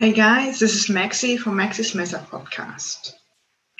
Hey 0.00 0.12
guys, 0.12 0.60
this 0.60 0.76
is 0.76 0.94
Maxi 0.94 1.36
from 1.36 1.56
Maxi's 1.56 1.92
Messer 1.92 2.24
podcast. 2.30 3.14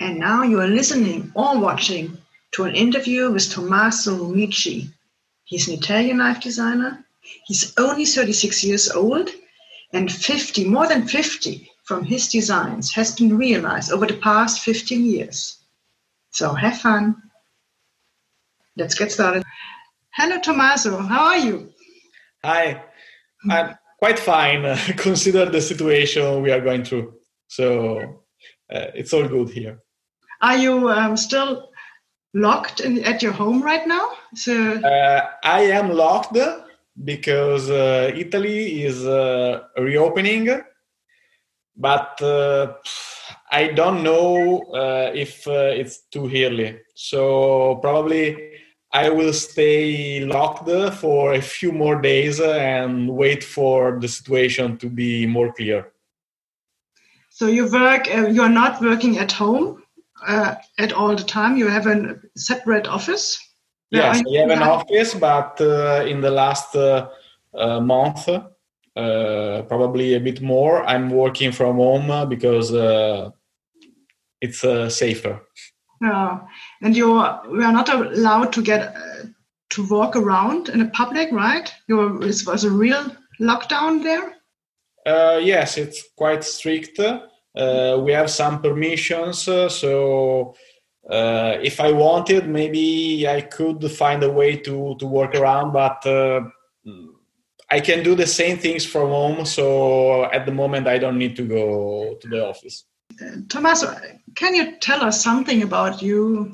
And 0.01 0.19
now 0.19 0.43
you 0.43 0.61
are 0.61 0.67
listening 0.67 1.31
or 1.37 1.61
watching 1.61 2.19
to 2.55 2.65
an 2.65 2.75
interview 2.75 3.31
with 3.31 3.49
Tommaso 3.49 4.17
Rumici. 4.17 4.93
He's 5.45 5.69
an 5.69 5.75
Italian 5.75 6.17
knife 6.17 6.41
designer. 6.41 7.05
He's 7.47 7.73
only 7.79 8.05
36 8.05 8.65
years 8.65 8.91
old 8.91 9.31
and 9.93 10.11
50, 10.11 10.65
more 10.65 10.89
than 10.89 11.07
50 11.07 11.71
from 11.85 12.03
his 12.03 12.27
designs 12.27 12.93
has 12.95 13.15
been 13.15 13.39
realized 13.39 13.93
over 13.93 14.07
the 14.07 14.17
past 14.17 14.63
15 14.63 15.05
years. 15.07 15.59
So 16.33 16.53
have 16.53 16.81
fun. 16.81 17.15
Let's 18.77 18.97
get 18.97 19.13
started. 19.13 19.45
Hello, 20.11 20.41
Tommaso. 20.41 20.99
How 20.99 21.27
are 21.27 21.39
you? 21.39 21.73
Hi. 22.43 22.83
I'm 23.49 23.79
quite 23.99 24.19
fine, 24.19 24.65
uh, 24.65 24.79
consider 24.97 25.47
the 25.47 25.61
situation 25.61 26.43
we 26.43 26.51
are 26.51 26.61
going 26.61 26.85
through. 26.85 27.15
So 27.49 27.99
uh, 28.73 28.87
it's 28.95 29.13
all 29.13 29.29
good 29.29 29.51
here. 29.51 29.81
Are 30.41 30.57
you 30.57 30.89
um, 30.89 31.17
still 31.17 31.69
locked 32.33 32.81
in, 32.81 33.05
at 33.05 33.23
your 33.23 33.33
home 33.33 33.63
right 33.63 33.87
now? 33.87 34.11
So 34.35 34.75
uh, 34.75 35.29
I 35.43 35.63
am 35.63 35.91
locked 35.91 36.39
because 37.05 37.71
uh, 37.71 38.13
Italy 38.15 38.85
is 38.85 39.05
uh, 39.05 39.63
reopening, 39.77 40.63
but 41.77 42.21
uh, 42.23 42.75
I 43.51 43.69
don't 43.69 44.03
know 44.03 44.63
if 45.15 45.47
it's 45.47 46.07
too 46.11 46.27
early. 46.27 46.81
So 46.95 47.77
probably 47.77 48.58
I 48.93 49.11
will 49.11 49.33
stay 49.33 50.25
locked 50.25 50.69
for 50.95 51.35
a 51.35 51.43
few 51.43 51.73
more 51.73 52.01
days 52.01 52.41
and 52.41 53.11
wait 53.11 53.45
for 53.45 53.99
the 54.01 54.09
situation 54.09 54.79
to 54.79 54.89
be 54.89 55.27
more 55.27 55.53
clear. 55.53 55.93
So 57.31 57.47
you 57.47 57.71
work, 57.71 58.09
uh, 58.13 58.29
you 58.29 58.43
are 58.43 58.49
not 58.49 58.81
working 58.81 59.19
at 59.19 59.31
home 59.31 59.83
uh, 60.27 60.55
at 60.79 60.93
all 60.93 61.15
the 61.15 61.23
time. 61.23 61.57
You 61.57 61.69
have 61.69 61.87
a 61.87 62.19
separate 62.37 62.89
office. 62.89 63.39
Yes, 63.91 64.23
I 64.27 64.39
have 64.41 64.51
an 64.51 64.63
office, 64.63 65.15
but 65.15 65.61
uh, 65.61 66.05
in 66.07 66.21
the 66.21 66.31
last 66.31 66.75
uh, 66.75 67.09
uh, 67.55 67.81
month, 67.81 68.29
uh, 68.29 69.63
probably 69.69 70.15
a 70.15 70.21
bit 70.21 70.43
more, 70.43 70.85
I'm 70.85 71.11
working 71.11 71.53
from 71.53 71.77
home 71.77 72.29
because 72.29 72.73
it's 74.41 74.61
safer. 74.95 75.41
Yeah, 76.03 76.41
and 76.83 76.97
you 76.97 77.09
we 77.51 77.65
are 77.65 77.73
not 77.73 77.89
allowed 77.89 78.53
to 78.53 78.63
get 78.63 78.95
uh, 78.97 79.27
to 79.71 79.87
walk 79.89 80.17
around 80.17 80.69
in 80.69 80.79
the 80.79 80.87
public, 80.87 81.31
right? 81.33 81.73
You 81.89 82.23
it 82.23 82.43
was 82.47 82.65
a 82.65 82.71
real 82.71 83.05
lockdown 83.41 84.03
there. 84.03 84.37
Uh, 85.07 85.39
yes, 85.43 85.79
it's 85.79 86.05
quite 86.17 86.45
strict. 86.45 86.99
Uh, 86.99 88.01
we 88.03 88.13
have 88.13 88.31
some 88.31 88.61
permissions, 88.61 89.49
uh, 89.49 89.69
so 89.69 90.55
uh, 91.11 91.57
if 91.63 91.81
I 91.81 91.93
wanted, 91.93 92.49
maybe 92.49 93.27
I 93.27 93.41
could 93.41 93.91
find 93.91 94.23
a 94.23 94.31
way 94.31 94.57
to 94.57 94.97
to 94.99 95.07
work 95.07 95.35
around, 95.35 95.73
but. 95.73 96.05
Uh, 96.07 96.41
I 97.71 97.81
can 97.81 98.03
do 98.03 98.15
the 98.15 98.27
same 98.27 98.57
things 98.57 98.87
from 98.87 99.11
home, 99.11 99.45
so 99.45 100.25
at 100.33 100.47
the 100.47 100.53
moment 100.53 100.87
I 100.87 100.97
don't 100.97 101.19
need 101.19 101.37
to 101.37 101.47
go 101.47 102.17
to 102.19 102.29
the 102.29 102.47
office. 102.47 102.85
Tommaso, 103.49 103.95
can 104.35 104.55
you 104.55 104.77
tell 104.79 105.03
us 105.03 105.23
something 105.23 105.63
about 105.63 106.01
you 106.01 106.53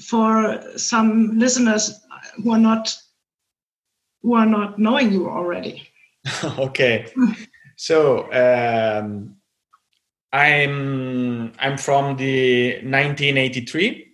for 0.00 0.60
some 0.76 1.38
listeners 1.38 2.00
who 2.42 2.52
are 2.52 2.58
not 2.58 2.94
who 4.22 4.34
are 4.34 4.46
not 4.46 4.78
knowing 4.78 5.12
you 5.12 5.28
already? 5.28 5.88
okay, 6.58 7.06
so 7.76 8.30
um, 8.32 9.36
I'm 10.32 11.52
I'm 11.58 11.78
from 11.78 12.16
the 12.16 12.72
1983, 12.82 14.08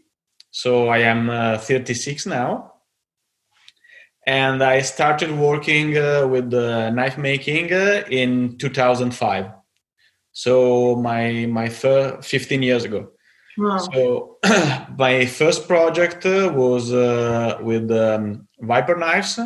so 0.51 0.89
I 0.89 0.99
am 0.99 1.31
uh, 1.31 1.59
36 1.59 2.27
now, 2.27 2.75
and 4.27 4.63
I 4.63 4.81
started 4.83 5.37
working 5.37 5.97
uh, 5.97 6.27
with 6.29 6.53
uh, 6.53 6.91
knife 6.91 7.19
making 7.19 7.73
uh, 7.73 8.05
in 8.11 8.59
2005 8.59 9.51
so 10.35 10.97
my 10.97 11.47
my 11.47 11.69
first 11.69 12.29
15 12.29 12.63
years 12.63 12.85
ago 12.85 13.09
wow. 13.59 13.79
so 13.79 14.39
my 14.99 15.27
first 15.27 15.67
project 15.69 16.27
uh, 16.27 16.53
was 16.55 16.93
uh, 16.93 17.59
with 17.63 17.91
um, 17.91 18.49
viper 18.61 18.97
knives. 18.97 19.39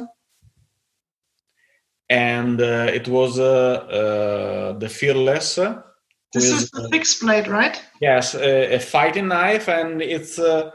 And 2.10 2.60
uh, 2.60 2.90
it 2.92 3.06
was 3.06 3.38
uh, 3.38 3.44
uh, 3.44 4.78
the 4.78 4.88
fearless 4.88 5.56
this 6.32 6.52
with, 6.52 6.62
is 6.62 6.70
the 6.70 6.88
fixed 6.90 7.20
blade 7.20 7.48
right? 7.48 7.82
Yes 8.00 8.34
a, 8.34 8.74
a 8.74 8.78
fighting 8.78 9.28
knife. 9.28 9.68
And 9.68 10.00
it's 10.00 10.38
uh, 10.38 10.70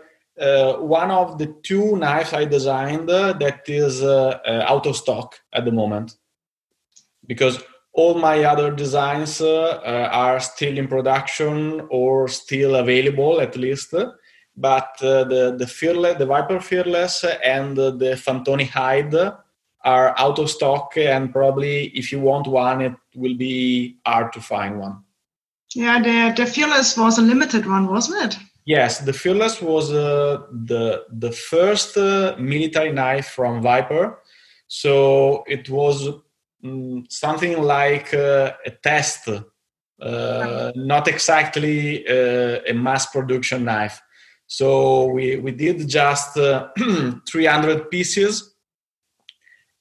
one 0.77 1.09
of 1.09 1.39
the 1.39 1.55
two 1.63 1.95
knives 1.97 2.33
I 2.33 2.45
designed 2.45 3.09
that 3.09 3.61
is 3.67 4.03
out 4.03 4.85
of 4.85 4.95
stock 4.95 5.39
at 5.53 5.65
the 5.65 5.71
moment. 5.71 6.15
Because 7.25 7.63
all 7.93 8.15
my 8.15 8.43
other 8.43 8.71
designs 8.71 9.39
uh, 9.39 9.79
are 10.11 10.39
still 10.39 10.77
in 10.77 10.87
production 10.87 11.87
or 11.89 12.27
still 12.27 12.75
available 12.75 13.39
at 13.39 13.55
least. 13.55 13.93
But 14.55 14.89
uh, 15.01 15.23
the 15.25 15.55
the 15.57 15.67
fearless 15.67 16.17
the 16.17 16.25
viper 16.25 16.59
fearless 16.59 17.23
and 17.43 17.75
the 17.75 18.15
fantoni 18.25 18.67
hide 18.67 19.15
are 19.83 20.15
out 20.17 20.39
of 20.39 20.49
stock 20.49 20.95
and 20.97 21.31
probably 21.31 21.87
if 21.87 22.11
you 22.11 22.19
want 22.19 22.47
one 22.47 22.81
it 22.81 22.93
will 23.15 23.35
be 23.35 23.97
hard 24.05 24.31
to 24.33 24.41
find 24.41 24.79
one. 24.79 25.03
Yeah 25.75 26.01
the 26.01 26.33
the 26.35 26.45
fearless 26.45 26.97
was 26.97 27.17
a 27.17 27.21
limited 27.21 27.65
one 27.65 27.87
wasn't 27.87 28.23
it? 28.25 28.39
Yes 28.65 28.99
the 28.99 29.13
fearless 29.13 29.59
was 29.61 29.91
uh, 29.91 30.43
the 30.51 31.05
the 31.09 31.31
first 31.31 31.97
uh, 31.97 32.35
military 32.37 32.91
knife 32.91 33.29
from 33.29 33.61
viper. 33.61 34.19
So 34.67 35.43
it 35.47 35.69
was 35.69 36.09
Mm, 36.63 37.11
something 37.11 37.61
like 37.61 38.13
uh, 38.13 38.53
a 38.65 38.71
test, 38.71 39.27
uh, 40.01 40.71
not 40.75 41.07
exactly 41.09 42.07
uh, 42.07 42.61
a 42.65 42.73
mass 42.73 43.07
production 43.07 43.65
knife. 43.65 44.01
So 44.47 45.07
we, 45.07 45.37
we 45.37 45.51
did 45.51 45.87
just 45.89 46.37
uh, 46.37 46.69
300 47.29 47.89
pieces 47.89 48.55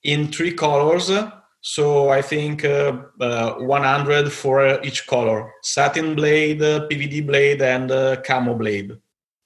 in 0.03 0.33
three 0.33 0.55
colors. 0.55 1.09
So 1.61 2.09
I 2.09 2.21
think 2.21 2.65
uh, 2.65 2.97
uh, 3.21 3.55
100 3.59 4.33
for 4.33 4.83
each 4.83 5.07
color: 5.07 5.53
satin 5.63 6.17
blade, 6.17 6.59
PVD 6.59 7.25
blade, 7.25 7.63
and 7.63 7.91
camo 8.25 8.55
blade. 8.55 8.91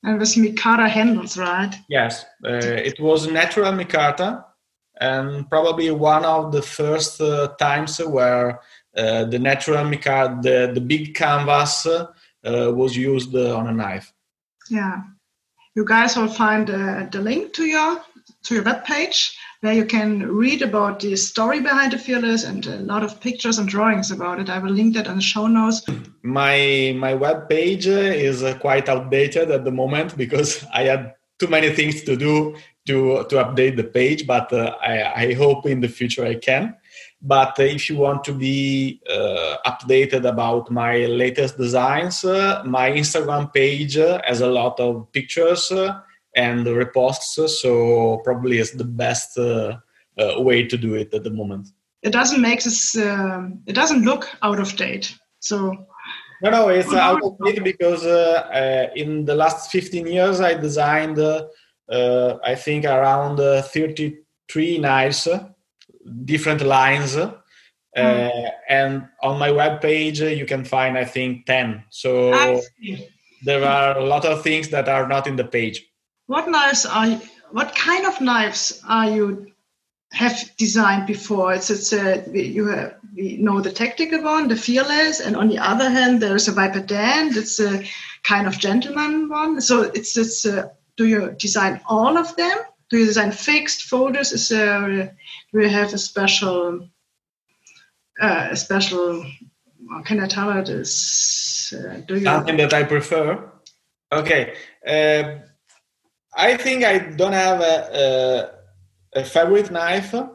And 0.03 0.18
with 0.18 0.34
micarta 0.36 0.88
handles, 0.88 1.36
right? 1.36 1.74
Yes, 1.91 2.24
it 2.42 2.98
was 2.98 3.26
natural 3.26 3.72
micarta 3.72 4.46
and 4.99 5.49
probably 5.49 5.91
one 5.91 6.25
of 6.25 6.53
the 6.53 6.62
first 6.62 7.21
uh, 7.21 7.49
times 7.59 7.99
where 7.99 8.61
uh, 8.97 9.25
the 9.25 9.39
natural 9.39 9.84
mica, 9.84 10.39
the, 10.43 10.71
the 10.73 10.81
big 10.81 11.15
canvas 11.15 11.87
uh, 11.87 12.07
was 12.43 12.97
used 12.97 13.34
on 13.34 13.67
a 13.67 13.73
knife. 13.73 14.12
Yeah, 14.71 15.03
you 15.75 15.84
guys 15.84 16.17
will 16.17 16.29
find 16.29 16.71
uh, 16.71 17.07
the 17.11 17.21
link 17.21 17.53
to 17.55 17.65
your 17.65 18.01
to 18.45 18.55
your 18.55 18.65
web 18.65 18.84
page 18.84 19.37
where 19.61 19.73
you 19.73 19.84
can 19.84 20.27
read 20.31 20.62
about 20.62 21.01
the 21.01 21.17
story 21.17 21.61
behind 21.61 21.93
the 21.93 21.99
fearless 21.99 22.45
and 22.45 22.67
a 22.67 22.78
lot 22.78 23.03
of 23.03 23.21
pictures 23.21 23.59
and 23.59 23.69
drawings 23.69 24.11
about 24.11 24.39
it. 24.41 24.49
I 24.49 24.59
will 24.59 24.71
link 24.71 24.95
that 24.95 25.07
in 25.07 25.17
the 25.17 25.23
show 25.23 25.47
notes. 25.47 25.83
My 26.23 26.95
my 26.97 27.15
web 27.15 27.49
page 27.49 27.87
is 27.87 28.43
uh, 28.43 28.57
quite 28.59 28.89
outdated 28.89 29.51
at 29.51 29.65
the 29.65 29.71
moment 29.71 30.16
because 30.16 30.65
I 30.75 30.84
had 30.84 31.15
too 31.39 31.49
many 31.49 31.71
things 31.71 32.03
to 32.04 32.16
do 32.16 32.57
to 32.86 33.24
to 33.28 33.36
update 33.36 33.77
the 33.77 33.84
page, 33.84 34.27
but 34.27 34.53
uh, 34.53 34.77
I, 34.80 35.24
I, 35.24 35.34
hope 35.34 35.66
in 35.66 35.80
the 35.80 35.88
future 35.88 36.24
I 36.24 36.36
can. 36.36 36.77
But 37.21 37.59
uh, 37.59 37.65
if 37.65 37.88
you 37.91 37.97
want 37.97 38.24
to 38.24 38.33
be 38.33 39.00
uh, 39.10 39.56
updated 39.66 40.24
about 40.28 40.71
my 40.71 41.06
latest 41.06 41.59
designs, 41.59 42.24
uh, 42.24 42.62
my 42.65 42.91
Instagram 42.91 43.53
page 43.53 43.94
has 43.94 44.41
a 44.41 44.47
lot 44.47 44.78
of 44.78 45.10
pictures 45.12 45.72
uh, 45.72 46.00
and 46.36 46.66
reposts, 46.66 47.48
so 47.48 48.18
probably 48.24 48.59
is 48.59 48.72
the 48.72 48.84
best 48.84 49.39
uh, 49.39 49.77
way 50.39 50.65
to 50.65 50.77
do 50.77 50.94
it 50.94 51.12
at 51.15 51.24
the 51.24 51.30
moment. 51.30 51.68
It 52.03 52.12
doesn't 52.12 52.41
make 52.41 52.62
this. 52.62 52.97
Um, 52.97 53.62
it 53.66 53.72
doesn't 53.72 54.04
look 54.04 54.28
out 54.42 54.60
of 54.60 54.77
date. 54.77 55.12
So 55.41 55.86
no, 56.42 56.50
no, 56.50 56.68
it's 56.68 56.92
out 56.92 57.24
of 57.24 57.36
date 57.44 57.65
because 57.65 58.04
in 58.94 59.24
the 59.24 59.34
last 59.34 59.72
15 59.72 60.06
years 60.06 60.41
I 60.41 60.54
designed 60.54 61.18
uh, 61.18 61.47
Uh, 61.88 62.38
I 62.44 62.54
think 62.54 62.84
around 62.84 63.41
uh, 63.41 63.62
33 63.62 64.78
knives, 64.78 65.27
uh, 65.27 65.48
different 66.24 66.62
lines. 66.62 67.16
Mm. 67.97 68.50
and 68.68 69.09
on 69.22 69.38
my 69.38 69.50
web 69.50 69.80
page, 69.80 70.21
you 70.21 70.44
can 70.44 70.66
find, 70.66 70.98
I 70.98 71.06
think, 71.06 71.47
10. 71.47 71.83
So 71.88 72.60
there 73.42 73.65
are 73.65 73.97
a 73.97 74.04
lot 74.04 74.27
of 74.27 74.42
things 74.42 74.68
that 74.68 74.86
are 74.86 75.09
not 75.09 75.27
in 75.27 75.36
the 75.36 75.44
page. 75.44 75.83
What 76.27 76.47
knives 76.47 76.84
are 76.84 77.06
you, 77.06 77.21
what 77.53 77.74
kind 77.74 78.04
of 78.04 78.21
knives 78.21 78.82
are 78.86 79.09
you 79.09 79.47
have 80.12 80.50
designed 80.56 81.06
before. 81.06 81.54
It's 81.54 81.71
it's 81.71 81.92
a, 81.92 82.24
you 82.32 82.66
have, 82.66 82.97
we 83.15 83.36
know 83.39 83.60
the 83.60 83.72
tactical 83.72 84.22
one, 84.22 84.48
the 84.48 84.56
fearless, 84.56 85.21
and 85.21 85.36
on 85.36 85.48
the 85.48 85.59
other 85.59 85.89
hand, 85.91 86.21
there's 86.21 86.48
a 86.48 86.53
Viper 86.53 86.80
Dan. 86.80 87.36
It's 87.36 87.59
a 87.60 87.84
kind 88.22 88.47
of 88.47 88.59
gentleman 88.59 89.28
one. 89.28 89.60
So 89.60 89.82
it's 89.82 90.16
it's. 90.16 90.44
A, 90.44 90.71
do 90.97 91.07
you 91.07 91.34
design 91.39 91.81
all 91.87 92.16
of 92.16 92.34
them? 92.37 92.59
Do 92.91 92.98
you 92.98 93.07
design 93.07 93.33
fixed 93.33 93.83
folders? 93.83 94.33
Is 94.33 94.48
there 94.48 95.16
do 95.53 95.60
you 95.60 95.69
have 95.69 95.93
a 95.93 95.98
special 95.98 96.89
uh, 98.21 98.48
a 98.51 98.57
special? 98.57 99.25
How 99.91 100.03
can 100.03 100.21
I 100.21 100.27
tell 100.27 100.51
uh, 100.51 100.63
do 100.63 102.15
you 102.15 102.25
something 102.25 102.57
that 102.57 102.72
I 102.72 102.84
prefer? 102.84 103.51
Okay. 104.13 104.54
Uh, 104.87 105.41
I 106.37 106.57
think 106.57 106.84
I 106.84 106.99
don't 106.99 107.33
have 107.33 107.60
a, 107.60 108.51
a, 109.15 109.21
a 109.21 109.25
favorite 109.25 109.71
knife, 109.71 110.15
uh, 110.15 110.28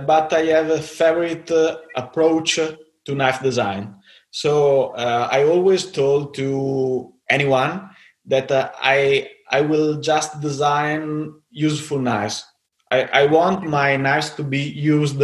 but 0.00 0.32
I 0.32 0.44
have 0.46 0.70
a 0.70 0.82
favorite 0.82 1.50
uh, 1.50 1.78
approach 1.94 2.56
to 2.56 3.14
knife 3.14 3.40
design. 3.40 3.96
So 4.30 4.88
uh, 4.88 5.28
I 5.30 5.44
always 5.44 5.86
told 5.86 6.34
to 6.34 7.12
anyone 7.30 7.88
that 8.26 8.50
uh, 8.50 8.70
I 8.80 9.30
I 9.50 9.60
will 9.60 10.00
just 10.00 10.40
design 10.40 11.34
useful 11.50 11.98
knives. 11.98 12.44
I, 12.90 13.02
I 13.04 13.26
want 13.26 13.68
my 13.68 13.96
knives 13.96 14.30
to 14.30 14.42
be 14.42 14.62
used 14.62 15.22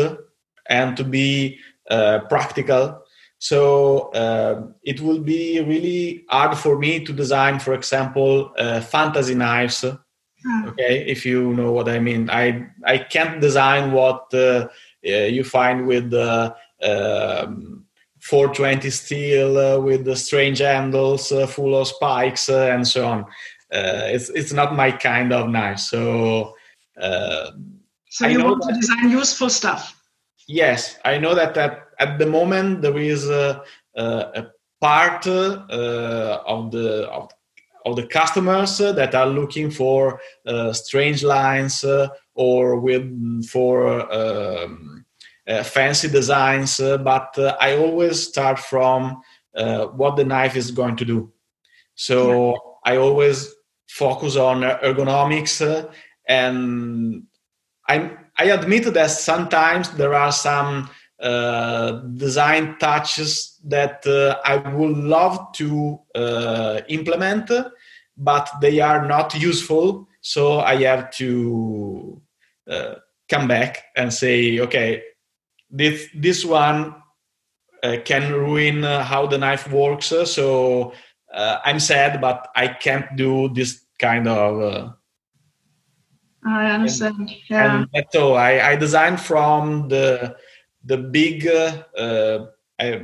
and 0.69 0.97
to 0.97 1.05
be 1.05 1.59
uh, 1.91 2.21
practical 2.29 3.03
so 3.43 4.13
uh, 4.13 4.69
it 4.85 5.01
will 5.01 5.19
be 5.19 5.59
really 5.59 6.25
hard 6.29 6.57
for 6.57 6.79
me 6.79 7.05
to 7.05 7.13
design, 7.13 7.59
for 7.59 7.75
example, 7.75 8.53
uh, 8.57 8.81
fantasy 8.81 9.35
knives. 9.35 9.81
Hmm. 9.81 10.69
Okay, 10.69 11.05
if 11.09 11.27
you 11.27 11.53
know 11.53 11.73
what 11.73 11.89
I 11.89 11.99
mean, 11.99 12.31
I 12.31 12.69
I 12.87 12.99
can't 12.99 13.41
design 13.41 13.91
what 13.91 14.33
uh, 14.33 14.69
you 15.03 15.43
find 15.43 15.89
with 15.89 16.11
the 16.11 16.55
um, 16.85 17.85
420 18.21 18.91
steel 18.91 19.59
uh, 19.59 19.81
with 19.81 20.05
the 20.05 20.15
strange 20.15 20.61
handles, 20.61 21.33
uh, 21.33 21.49
full 21.49 21.77
of 21.77 21.89
spikes, 21.89 22.49
uh, 22.49 22.71
and 22.73 22.87
so 22.87 23.09
on. 23.09 23.25
It's 23.73 24.29
it's 24.31 24.53
not 24.53 24.77
my 24.77 24.93
kind 24.93 25.33
of 25.33 25.49
knife. 25.49 25.79
So. 25.79 26.55
so 26.97 28.27
you 28.27 28.45
want 28.45 28.63
to 28.63 28.75
design 28.75 29.11
useful 29.11 29.49
stuff. 29.49 29.99
Yes, 30.47 30.99
I 31.05 31.19
know 31.19 31.35
that 31.35 31.55
that 31.55 31.89
at 31.99 32.19
the 32.19 32.27
moment 32.27 32.83
there 32.83 32.99
is 32.99 33.29
a, 33.29 33.63
a 33.97 34.47
part 34.81 35.27
uh, 35.27 36.43
of 36.47 36.73
the 36.73 37.09
of, 37.09 37.31
of, 37.87 37.97
the 37.97 38.07
customers 38.07 38.79
that 38.79 39.15
are 39.15 39.27
looking 39.27 39.71
for 39.71 40.21
uh, 40.47 40.73
strange 40.73 41.23
lines 41.23 41.85
uh, 41.85 42.09
or 42.35 42.81
with 42.81 43.47
for 43.47 44.13
um, 44.13 45.05
fancy 45.65 46.09
designs, 46.09 46.79
but 46.79 47.39
I 47.61 47.77
always 47.77 48.29
start 48.29 48.59
from 48.59 49.23
what 49.53 50.17
the 50.17 50.25
knife 50.25 50.57
is 50.57 50.71
going 50.73 50.97
to 50.97 51.05
do. 51.05 51.33
So 51.95 52.51
yeah. 52.51 52.59
I 52.85 52.97
always 52.97 53.55
focus 53.95 54.37
on 54.37 54.63
ergonomics 54.63 55.61
and 56.29 57.25
i 57.89 58.11
I 58.39 58.45
admit 58.47 58.93
that 58.95 59.11
sometimes 59.11 59.91
there 59.91 60.15
are 60.15 60.33
some 60.33 60.89
uh, 61.21 61.93
design 62.17 62.77
touches 62.79 63.59
that 63.65 64.07
uh, 64.07 64.41
I 64.45 64.57
would 64.57 64.97
love 64.97 65.53
to 65.55 66.01
uh, 66.15 66.81
implement, 66.89 67.51
but 68.17 68.51
they 68.61 68.81
are 68.81 69.07
not 69.07 69.35
useful. 69.35 70.09
So 70.21 70.61
I 70.61 70.83
have 70.85 71.11
to 71.13 72.21
uh, 72.69 72.95
come 73.29 73.49
back 73.49 73.85
and 73.97 74.13
say, 74.13 74.59
okay, 74.61 75.03
this 75.71 76.09
this 76.15 76.45
one 76.45 76.95
uh, 77.83 77.99
can 78.05 78.33
ruin 78.33 78.85
uh, 78.85 79.05
how 79.05 79.27
the 79.27 79.39
knife 79.39 79.71
works. 79.71 80.07
So 80.07 80.93
I'm 81.35 81.81
sad, 81.81 82.21
but 82.21 82.49
I 82.55 82.69
can't 82.69 83.17
do 83.17 83.49
this 83.49 83.81
kind 83.99 84.29
of. 84.29 84.95
I 86.45 86.71
understand. 86.73 87.15
And, 87.19 87.31
yeah. 87.49 87.87
And 87.95 88.07
all. 88.17 88.37
I, 88.37 88.61
I 88.61 88.77
designed 88.77 89.21
from 89.21 89.89
the 89.89 90.37
the 90.85 90.99
big, 90.99 91.47
uh, 91.47 92.47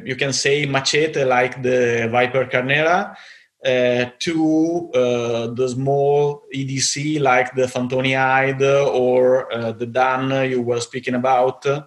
you 0.05 0.17
can 0.17 0.33
say 0.33 0.67
machete 0.67 1.25
like 1.25 1.63
the 1.63 2.09
Viper 2.11 2.47
Carnera, 2.47 3.17
uh, 3.65 4.11
to 4.21 4.89
uh, 4.95 5.47
the 5.49 5.69
small 5.69 6.45
EDC 6.55 7.21
like 7.21 7.55
the 7.57 7.63
Fantoni 7.63 8.17
Hide 8.17 8.63
or 8.63 9.53
uh, 9.53 9.73
the 9.73 9.87
Dan 9.87 10.49
you 10.49 10.63
were 10.63 10.81
speaking 10.81 11.15
about. 11.15 11.67
Uh, 11.67 11.83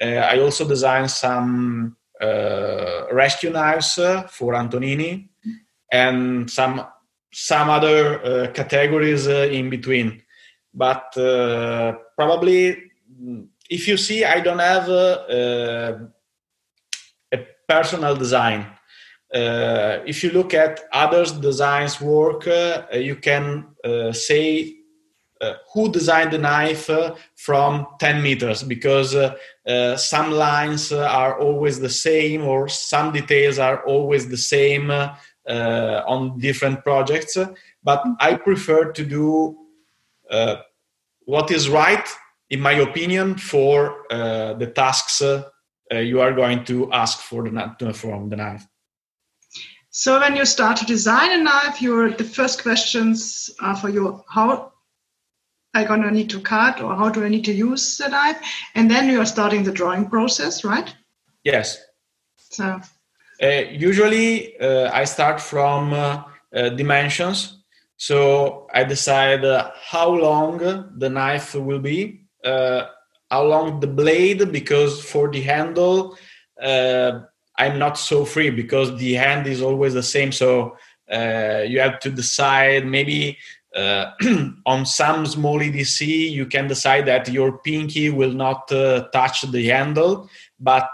I 0.00 0.40
also 0.40 0.66
designed 0.66 1.12
some 1.12 1.96
uh, 2.20 3.04
rescue 3.12 3.50
knives 3.50 3.94
for 3.94 4.54
Antonini 4.54 5.28
and 5.92 6.50
some 6.50 6.86
some 7.32 7.68
other 7.68 8.48
categories 8.54 9.26
in 9.26 9.70
between. 9.70 10.22
But 10.72 11.12
probably 12.16 12.90
if 13.70 13.88
you 13.88 13.96
see, 13.96 14.24
I 14.24 14.40
don't 14.40 14.58
have 14.58 14.88
a, 14.88 16.10
a 17.32 17.38
personal 17.68 18.16
design. 18.16 18.66
Uh, 19.34 19.98
if 20.06 20.22
you 20.22 20.30
look 20.30 20.54
at 20.54 20.82
others' 20.92 21.32
designs 21.32 22.00
work, 22.00 22.46
uh, 22.46 22.86
you 22.92 23.16
can 23.16 23.66
uh, 23.84 24.12
say 24.12 24.76
uh, 25.40 25.54
who 25.72 25.90
designed 25.90 26.32
the 26.32 26.38
knife 26.38 26.88
uh, 26.88 27.14
from 27.34 27.86
10 27.98 28.22
meters 28.22 28.62
because 28.62 29.14
uh, 29.14 29.96
some 29.96 30.30
lines 30.30 30.92
are 30.92 31.40
always 31.40 31.80
the 31.80 31.90
same 31.90 32.42
or 32.44 32.68
some 32.68 33.12
details 33.12 33.58
are 33.58 33.84
always 33.84 34.28
the 34.28 34.36
same 34.36 34.92
on 35.48 36.38
different 36.38 36.82
projects. 36.82 37.36
But 37.82 38.04
I 38.20 38.34
prefer 38.34 38.92
to 38.92 39.04
do 39.04 39.56
what 41.26 41.50
is 41.50 41.68
right 41.68 42.08
in 42.50 42.60
my 42.60 42.72
opinion, 42.72 43.36
for 43.36 44.04
uh, 44.10 44.54
the 44.54 44.66
tasks 44.66 45.20
uh, 45.22 45.42
you 45.90 46.20
are 46.20 46.32
going 46.32 46.64
to 46.64 46.90
ask 46.92 47.18
for 47.18 47.42
the 47.42 47.94
from 47.94 48.28
the 48.28 48.36
knife. 48.36 48.66
So 49.90 50.20
when 50.20 50.36
you 50.36 50.44
start 50.44 50.76
to 50.78 50.84
design 50.84 51.40
a 51.40 51.42
knife, 51.42 51.80
your 51.80 52.10
the 52.10 52.24
first 52.24 52.62
questions 52.62 53.50
are 53.60 53.76
for 53.76 53.88
you: 53.88 54.22
How 54.28 54.72
I 55.74 55.84
gonna 55.84 56.10
need 56.10 56.30
to 56.30 56.40
cut, 56.40 56.80
or 56.80 56.94
how 56.94 57.08
do 57.08 57.24
I 57.24 57.28
need 57.28 57.44
to 57.46 57.52
use 57.52 57.96
the 57.96 58.08
knife? 58.08 58.40
And 58.74 58.90
then 58.90 59.08
you 59.08 59.20
are 59.20 59.26
starting 59.26 59.64
the 59.64 59.72
drawing 59.72 60.08
process, 60.08 60.64
right? 60.64 60.94
Yes. 61.44 61.82
So. 62.36 62.80
Uh, 63.44 63.64
usually, 63.70 64.58
uh, 64.58 64.90
I 64.90 65.04
start 65.04 65.38
from 65.38 65.92
uh, 65.92 66.22
dimensions. 66.70 67.62
So 67.96 68.66
I 68.72 68.84
decide 68.84 69.44
how 69.90 70.08
long 70.08 70.58
the 70.96 71.10
knife 71.10 71.54
will 71.54 71.78
be 71.78 72.24
uh, 72.44 72.86
long 73.30 73.80
the 73.80 73.86
blade 73.86 74.52
because 74.52 75.02
for 75.02 75.28
the 75.28 75.40
handle 75.40 76.16
i'm 76.62 77.78
not 77.78 77.98
so 77.98 78.24
free 78.24 78.50
because 78.50 78.96
the 78.98 79.14
hand 79.14 79.46
is 79.46 79.60
always 79.60 79.94
the 79.94 80.02
same 80.02 80.30
so 80.30 80.76
uh, 81.12 81.62
you 81.66 81.80
have 81.80 81.98
to 81.98 82.10
decide 82.10 82.86
maybe 82.86 83.36
uh, 83.74 84.12
on 84.66 84.86
some 84.86 85.26
small 85.26 85.58
edc 85.58 86.00
you 86.00 86.46
can 86.46 86.68
decide 86.68 87.06
that 87.06 87.28
your 87.28 87.58
pinky 87.58 88.08
will 88.08 88.32
not 88.32 88.70
uh, 88.70 89.08
touch 89.08 89.42
the 89.50 89.66
handle 89.66 90.28
but 90.60 90.90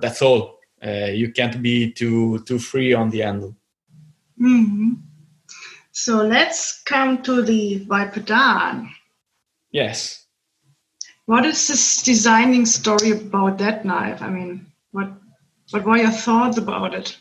that's 0.00 0.20
all 0.22 0.57
you 0.82 1.32
can't 1.32 1.60
be 1.62 1.90
too 1.90 2.38
too 2.44 2.58
free 2.58 2.92
on 2.92 3.10
the 3.10 3.20
handle 3.20 3.54
mm-hmm. 4.40 4.94
so 5.90 6.22
let's 6.22 6.82
come 6.82 7.22
to 7.22 7.42
the 7.42 7.78
Viper 7.78 8.20
Dan 8.20 8.90
yes 9.70 10.28
what 11.28 11.44
is 11.44 11.68
this 11.68 12.02
designing 12.02 12.64
story 12.64 13.10
about 13.10 13.58
that 13.58 13.84
knife? 13.84 14.22
I 14.22 14.30
mean, 14.30 14.64
what 14.92 15.10
what 15.68 15.84
were 15.84 15.98
your 15.98 16.10
thoughts 16.10 16.56
about 16.56 16.94
it? 16.94 17.18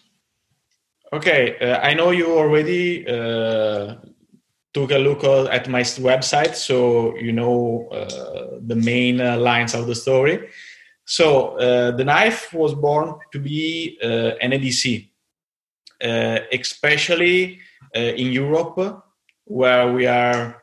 Okay, 1.11 1.59
uh, 1.59 1.79
I 1.79 1.93
know 1.93 2.11
you 2.11 2.27
already 2.31 3.05
uh, 3.05 3.95
took 4.73 4.91
a 4.91 4.97
look 4.97 5.25
at 5.25 5.67
my 5.67 5.81
website, 5.81 6.55
so 6.55 7.17
you 7.17 7.33
know 7.33 7.89
uh, 7.91 8.59
the 8.65 8.77
main 8.77 9.19
uh, 9.19 9.35
lines 9.35 9.73
of 9.73 9.87
the 9.87 9.95
story. 9.95 10.47
So 11.07 11.57
uh, 11.57 11.91
the 11.91 12.03
knife 12.03 12.53
was 12.53 12.73
born 12.75 13.15
to 13.31 13.39
be 13.39 13.97
uh, 14.03 14.35
an 14.41 14.51
EDC, 14.51 15.07
especially 16.01 17.59
in 17.95 18.33
Europe, 18.33 19.03
where 19.45 19.93
we 19.93 20.05
are 20.05 20.61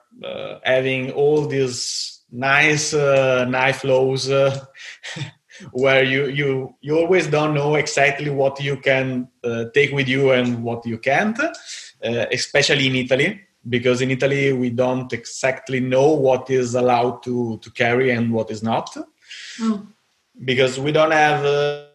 having 0.63 1.13
all 1.13 1.47
these 1.47 2.21
nice 2.31 2.93
uh, 2.93 3.47
knife 3.49 3.85
laws 3.85 4.29
uh, 4.31 4.65
where 5.73 6.05
you 6.05 6.27
you 6.27 6.75
you 6.81 6.99
always 6.99 7.29
don't 7.29 7.55
know 7.55 7.77
exactly 7.77 8.29
what 8.29 8.61
you 8.61 8.77
can 8.77 9.29
uh, 9.45 9.67
take 9.73 9.93
with 9.93 10.09
you 10.09 10.33
and 10.33 10.65
what 10.65 10.85
you 10.85 10.99
can't 10.99 11.39
uh, 11.39 12.27
especially 12.33 12.89
in 12.89 12.97
italy 12.97 13.41
because 13.69 14.03
in 14.03 14.11
Italy 14.11 14.53
we 14.53 14.71
don't 14.71 15.13
exactly 15.13 15.81
know 15.81 16.13
what 16.13 16.51
is 16.51 16.75
allowed 16.75 17.23
to 17.23 17.59
to 17.59 17.71
carry 17.71 18.11
and 18.11 18.33
what 18.33 18.51
is 18.51 18.63
not, 18.63 18.95
Oh. 19.61 19.87
Because 20.43 20.79
we 20.79 20.93
don't 20.93 21.13
have. 21.13 21.45
Uh, 21.45 21.87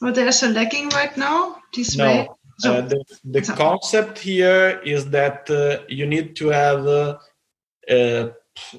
Well, 0.00 0.12
there's 0.12 0.42
a 0.42 0.48
lagging 0.48 0.88
right 0.88 1.16
now. 1.16 1.62
This 1.72 1.96
no, 1.96 2.06
way. 2.06 2.28
So, 2.58 2.74
uh, 2.74 2.80
the, 2.82 3.04
the 3.24 3.44
so- 3.44 3.54
concept 3.54 4.18
here 4.18 4.80
is 4.84 5.10
that 5.10 5.48
uh, 5.48 5.84
you 5.88 6.06
need 6.06 6.34
to 6.36 6.48
have, 6.48 6.84
uh, 6.86 7.18
uh, 7.88 8.30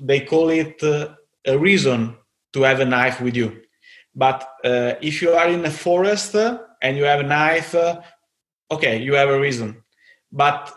they 0.01 0.19
call 0.19 0.49
it 0.49 0.83
uh, 0.83 1.15
a 1.45 1.57
reason 1.57 2.17
to 2.51 2.63
have 2.63 2.81
a 2.81 2.85
knife 2.85 3.21
with 3.21 3.37
you. 3.37 3.61
But 4.13 4.43
uh, 4.65 4.95
if 5.01 5.21
you 5.21 5.31
are 5.31 5.47
in 5.47 5.63
a 5.65 5.71
forest 5.71 6.35
and 6.35 6.97
you 6.97 7.05
have 7.05 7.21
a 7.21 7.23
knife, 7.23 7.73
okay, 8.69 9.01
you 9.01 9.13
have 9.15 9.29
a 9.29 9.39
reason. 9.39 9.81
But 10.29 10.73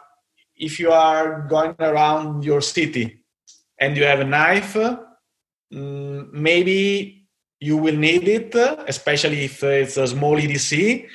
if 0.54 0.78
you 0.78 0.92
are 0.92 1.42
going 1.49 1.75
around 1.80 2.45
your 2.45 2.61
city 2.61 3.25
and 3.80 3.97
you 3.97 4.04
have 4.04 4.21
a 4.21 4.25
knife, 4.25 4.76
maybe 5.70 7.26
you 7.61 7.76
will 7.76 7.96
need 7.96 8.28
it, 8.28 8.54
especially 8.88 9.44
if 9.44 9.62
it's 9.62 9.96
a 9.96 10.06
small 10.06 10.37
EDC. 10.37 11.06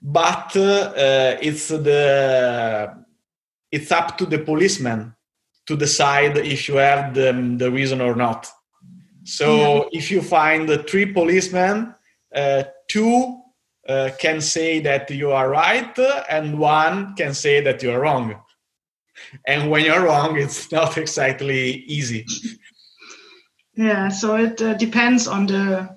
But 0.00 0.56
uh, 0.56 1.36
it's 1.40 1.68
the 1.68 3.04
it's 3.70 3.90
up 3.90 4.18
to 4.18 4.26
the 4.26 4.38
policeman 4.38 5.14
to 5.66 5.76
decide 5.76 6.36
if 6.36 6.68
you 6.68 6.76
have 6.76 7.14
the, 7.14 7.32
the 7.56 7.70
reason 7.70 8.00
or 8.00 8.14
not. 8.14 8.48
So 9.24 9.88
if 9.92 10.10
you 10.10 10.20
find 10.20 10.68
three 10.88 11.06
policemen, 11.06 11.94
uh, 12.34 12.64
two 12.88 13.40
uh, 13.88 14.10
can 14.18 14.40
say 14.40 14.80
that 14.80 15.10
you 15.10 15.30
are 15.30 15.48
right, 15.48 15.96
and 16.28 16.58
one 16.58 17.14
can 17.14 17.32
say 17.34 17.60
that 17.60 17.82
you 17.82 17.92
are 17.92 18.00
wrong. 18.00 18.40
And 19.46 19.70
when 19.70 19.84
you're 19.84 20.04
wrong, 20.04 20.38
it's 20.38 20.70
not 20.78 20.98
exactly 20.98 21.84
easy. 21.86 22.26
Yeah, 23.74 24.08
so 24.08 24.36
it 24.36 24.60
uh, 24.60 24.74
depends 24.74 25.26
on 25.26 25.46
the 25.46 25.88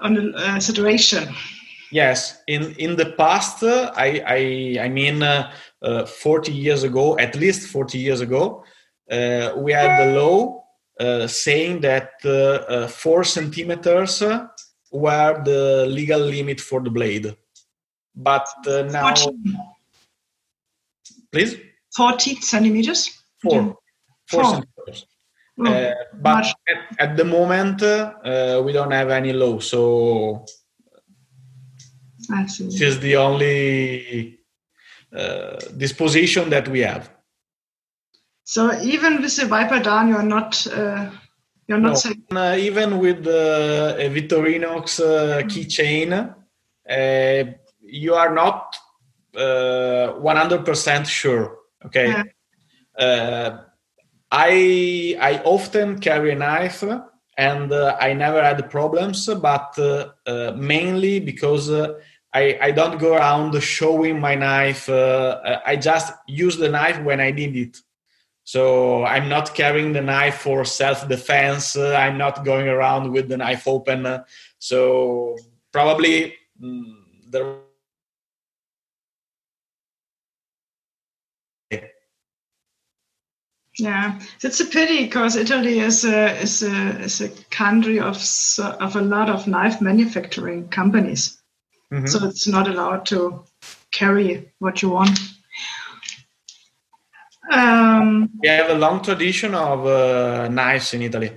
on 0.00 0.14
the 0.14 0.32
uh, 0.36 0.60
situation. 0.60 1.34
Yes, 1.90 2.42
in 2.46 2.74
in 2.78 2.96
the 2.96 3.12
past, 3.12 3.62
uh, 3.62 3.92
I 3.96 4.22
I 4.26 4.84
I 4.84 4.88
mean, 4.88 5.22
uh, 5.22 5.52
uh, 5.82 6.06
forty 6.06 6.52
years 6.52 6.82
ago, 6.82 7.18
at 7.18 7.36
least 7.36 7.68
forty 7.68 7.98
years 7.98 8.20
ago, 8.20 8.64
uh, 9.10 9.52
we 9.56 9.72
had 9.72 9.98
the 10.00 10.20
law 10.20 10.64
uh, 11.00 11.26
saying 11.26 11.80
that 11.80 12.10
four 12.90 13.24
centimeters 13.24 14.22
were 14.92 15.42
the 15.44 15.86
legal 15.88 16.20
limit 16.20 16.60
for 16.60 16.80
the 16.80 16.90
blade. 16.90 17.36
But 18.14 18.48
uh, 18.66 18.82
now, 18.84 19.14
14, 19.14 19.58
please, 21.30 21.56
40 21.94 22.36
centimeters. 22.36 23.22
four, 23.42 23.76
four 24.28 24.44
Four. 24.44 24.62
Uh, 25.58 25.94
but 26.14 26.44
at, 26.68 26.80
at 26.98 27.16
the 27.16 27.24
moment, 27.24 27.82
uh, 27.82 28.62
we 28.64 28.72
don't 28.72 28.90
have 28.90 29.08
any 29.08 29.32
law, 29.32 29.58
so 29.58 30.44
I 32.30 32.42
this 32.42 32.80
is 32.80 33.00
the 33.00 33.16
only 33.16 34.38
uh, 35.16 35.56
disposition 35.76 36.50
that 36.50 36.68
we 36.68 36.80
have. 36.80 37.10
So 38.44 38.78
even 38.82 39.22
with 39.22 39.34
the 39.36 39.46
Viper 39.46 39.80
Dan, 39.80 40.08
you're 40.08 40.22
not 40.22 40.66
uh, 40.66 41.10
you're 41.66 41.78
not 41.78 41.92
No. 41.92 41.94
saying 41.94 42.22
Uh, 42.30 42.56
even 42.58 42.98
with 42.98 43.26
uh, 43.26 43.96
a 43.98 44.08
Victorinox 44.10 45.00
uh, 45.00 45.42
keychain, 45.44 46.12
uh, 46.88 47.52
you 47.82 48.14
are 48.14 48.32
not 48.34 48.76
uh, 49.34 50.12
100% 50.20 51.06
sure. 51.06 51.58
Okay. 51.84 52.08
Yeah. 52.98 53.58
Uh, 54.36 54.42
I 54.44 55.16
I 55.20 55.42
often 55.44 55.98
carry 55.98 56.32
a 56.32 56.34
knife, 56.34 56.84
and 57.38 57.72
uh, 57.72 57.96
I 58.00 58.12
never 58.12 58.42
had 58.42 58.70
problems, 58.70 59.26
but 59.26 59.78
uh, 59.78 60.08
uh, 60.26 60.52
mainly 60.56 61.20
because. 61.20 61.70
Uh, 61.70 61.94
I, 62.34 62.58
I 62.60 62.70
don't 62.70 62.98
go 62.98 63.14
around 63.14 63.58
showing 63.62 64.20
my 64.20 64.34
knife. 64.34 64.90
Uh, 64.90 65.60
I 65.64 65.76
just 65.76 66.12
use 66.28 66.58
the 66.58 66.68
knife 66.68 67.00
when 67.02 67.18
I 67.18 67.30
need 67.30 67.56
it. 67.56 67.78
So 68.44 69.04
I'm 69.04 69.28
not 69.30 69.54
carrying 69.54 69.94
the 69.94 70.02
knife 70.02 70.38
for 70.38 70.64
self-defense. 70.66 71.76
Uh, 71.76 71.94
I'm 71.94 72.18
not 72.18 72.44
going 72.44 72.68
around 72.68 73.10
with 73.10 73.28
the 73.28 73.38
knife 73.38 73.66
open. 73.66 74.04
Uh, 74.04 74.24
so 74.58 75.36
probably 75.72 76.34
mm, 76.62 76.94
there. 77.30 77.65
Yeah, 83.78 84.18
it's 84.42 84.60
a 84.60 84.64
pity 84.64 85.04
because 85.04 85.36
Italy 85.36 85.80
is 85.80 86.04
a 86.04 86.40
is 86.40 86.62
a 86.62 86.98
is 87.00 87.20
a 87.20 87.28
country 87.50 88.00
of 88.00 88.16
of 88.80 88.96
a 88.96 89.02
lot 89.02 89.28
of 89.28 89.46
knife 89.46 89.80
manufacturing 89.80 90.68
companies, 90.68 91.42
Mhm. 91.92 92.08
so 92.08 92.26
it's 92.26 92.48
not 92.48 92.68
allowed 92.68 93.04
to 93.06 93.44
carry 93.90 94.50
what 94.60 94.80
you 94.80 94.88
want. 94.88 95.18
Um, 97.52 98.30
we 98.42 98.48
have 98.48 98.70
a 98.70 98.78
long 98.78 99.02
tradition 99.02 99.54
of 99.54 99.86
uh, 99.86 100.48
knives 100.48 100.94
in 100.94 101.02
Italy. 101.02 101.32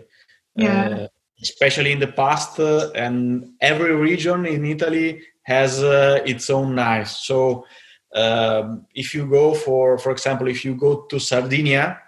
Yeah. 0.56 0.90
Uh, 0.90 1.08
especially 1.42 1.92
in 1.92 2.00
the 2.00 2.08
past, 2.08 2.60
uh, 2.60 2.92
and 2.96 3.54
every 3.62 3.96
region 3.96 4.46
in 4.46 4.66
Italy 4.66 5.22
has 5.44 5.82
uh, 5.82 6.22
its 6.26 6.50
own 6.50 6.76
knives. 6.76 7.12
So, 7.12 7.66
um, 8.14 8.86
if 8.94 9.14
you 9.14 9.26
go 9.26 9.54
for, 9.54 9.98
for 9.98 10.12
example, 10.12 10.48
if 10.48 10.66
you 10.66 10.76
go 10.76 11.02
to 11.10 11.20
Sardinia, 11.20 12.00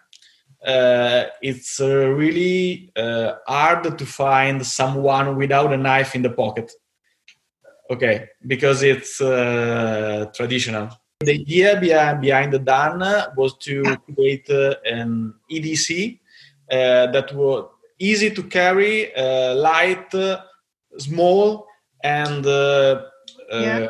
uh, 0.65 1.25
it's 1.41 1.81
uh, 1.81 2.07
really 2.07 2.91
uh, 2.95 3.33
hard 3.47 3.97
to 3.97 4.05
find 4.05 4.65
someone 4.65 5.35
without 5.35 5.73
a 5.73 5.77
knife 5.77 6.15
in 6.15 6.21
the 6.21 6.29
pocket. 6.29 6.71
Okay, 7.89 8.29
because 8.45 8.83
it's 8.83 9.19
uh, 9.19 10.29
traditional. 10.33 10.89
The 11.19 11.33
idea 11.33 11.79
behind, 11.79 12.21
behind 12.21 12.53
the 12.53 12.59
DAN 12.59 12.99
was 13.35 13.57
to 13.59 13.97
create 14.15 14.49
uh, 14.49 14.75
an 14.85 15.33
EDC 15.51 16.19
uh, 16.71 17.07
that 17.11 17.33
was 17.33 17.69
easy 17.99 18.29
to 18.31 18.43
carry, 18.43 19.11
light, 19.15 20.13
small, 20.97 21.67
and 22.03 22.45
Yeah. 23.51 23.89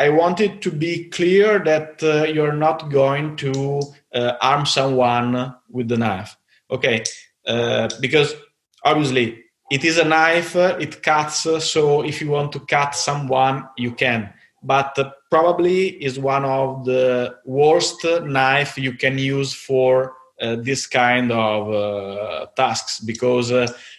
I 0.00 0.08
wanted 0.08 0.62
to 0.62 0.70
be 0.70 1.10
clear 1.10 1.58
that 1.58 2.02
uh, 2.02 2.24
you're 2.24 2.54
not 2.54 2.90
going 2.90 3.36
to 3.36 3.82
uh, 4.14 4.32
harm 4.40 4.64
someone 4.64 5.54
with 5.68 5.88
the 5.88 5.98
knife. 5.98 6.38
Okay, 6.70 7.04
uh, 7.46 7.90
because 8.00 8.34
obviously 8.82 9.44
it 9.70 9.84
is 9.84 9.98
a 9.98 10.04
knife, 10.04 10.56
uh, 10.56 10.78
it 10.80 11.02
cuts, 11.02 11.44
uh, 11.44 11.60
so 11.60 12.00
if 12.00 12.22
you 12.22 12.30
want 12.30 12.50
to 12.52 12.60
cut 12.60 12.94
someone, 12.94 13.68
you 13.76 13.92
can. 13.92 14.32
But 14.62 14.98
uh, 14.98 15.10
probably 15.30 15.88
is 16.02 16.18
one 16.18 16.46
of 16.46 16.86
the 16.86 17.36
worst 17.44 18.02
knife 18.24 18.78
you 18.78 18.94
can 18.94 19.18
use 19.18 19.52
for 19.52 20.14
this 20.40 20.86
kind 20.86 21.30
of 21.30 22.54
tasks 22.54 22.98
because 23.00 23.50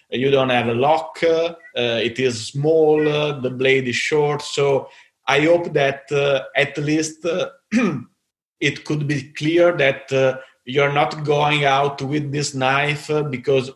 you 0.10 0.32
don't 0.32 0.50
have 0.50 0.68
a 0.68 0.74
lock, 0.74 1.20
it 1.22 2.18
is 2.20 2.48
small, 2.48 2.98
the 2.98 3.52
blade 3.52 3.88
is 3.88 3.96
short. 3.96 4.42
So 4.42 4.90
I 5.36 5.40
hope 5.46 5.74
that 5.74 6.12
uh, 6.12 6.44
at 6.56 6.78
least 6.78 7.26
uh, 7.26 7.50
it 8.60 8.84
could 8.86 9.08
be 9.08 9.32
clear 9.32 9.72
that 9.78 10.12
uh, 10.12 10.38
you're 10.66 10.92
not 10.92 11.24
going 11.24 11.64
out 11.66 12.02
with 12.02 12.32
this 12.32 12.54
knife 12.54 13.10
uh, 13.10 13.24
because 13.24 13.72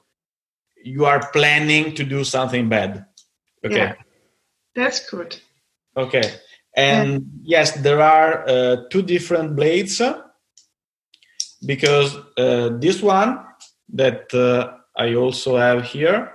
you 0.83 1.05
are 1.05 1.31
planning 1.31 1.95
to 1.95 2.03
do 2.03 2.23
something 2.23 2.67
bad. 2.69 3.05
Okay. 3.65 3.75
Yeah. 3.75 3.93
that's 4.75 5.09
good. 5.09 5.39
Okay. 5.95 6.23
And 6.75 7.23
yes, 7.43 7.71
there 7.71 8.01
are 8.01 8.47
uh, 8.47 8.75
two 8.91 9.01
different 9.01 9.55
blades 9.55 10.01
because 11.65 12.15
uh, 12.37 12.69
this 12.79 13.01
one 13.01 13.39
that 13.93 14.33
uh, 14.33 14.73
I 14.97 15.15
also 15.15 15.55
have 15.57 15.85
here 15.85 16.33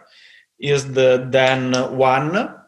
is 0.59 0.93
the 0.93 1.29
Dan 1.31 1.73
one 1.97 2.60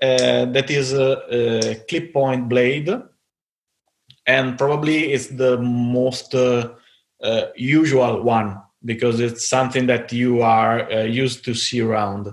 that 0.00 0.70
is 0.70 0.92
a, 0.92 1.22
a 1.30 1.74
clip 1.88 2.12
point 2.12 2.48
blade. 2.48 2.90
And 4.26 4.58
probably 4.58 5.12
it's 5.12 5.28
the 5.28 5.58
most 5.58 6.34
uh, 6.34 6.74
uh, 7.22 7.46
usual 7.56 8.22
one 8.22 8.60
because 8.84 9.20
it's 9.20 9.48
something 9.48 9.86
that 9.86 10.12
you 10.12 10.42
are 10.42 10.90
uh, 10.92 11.02
used 11.02 11.44
to 11.46 11.54
see 11.54 11.80
around. 11.80 12.28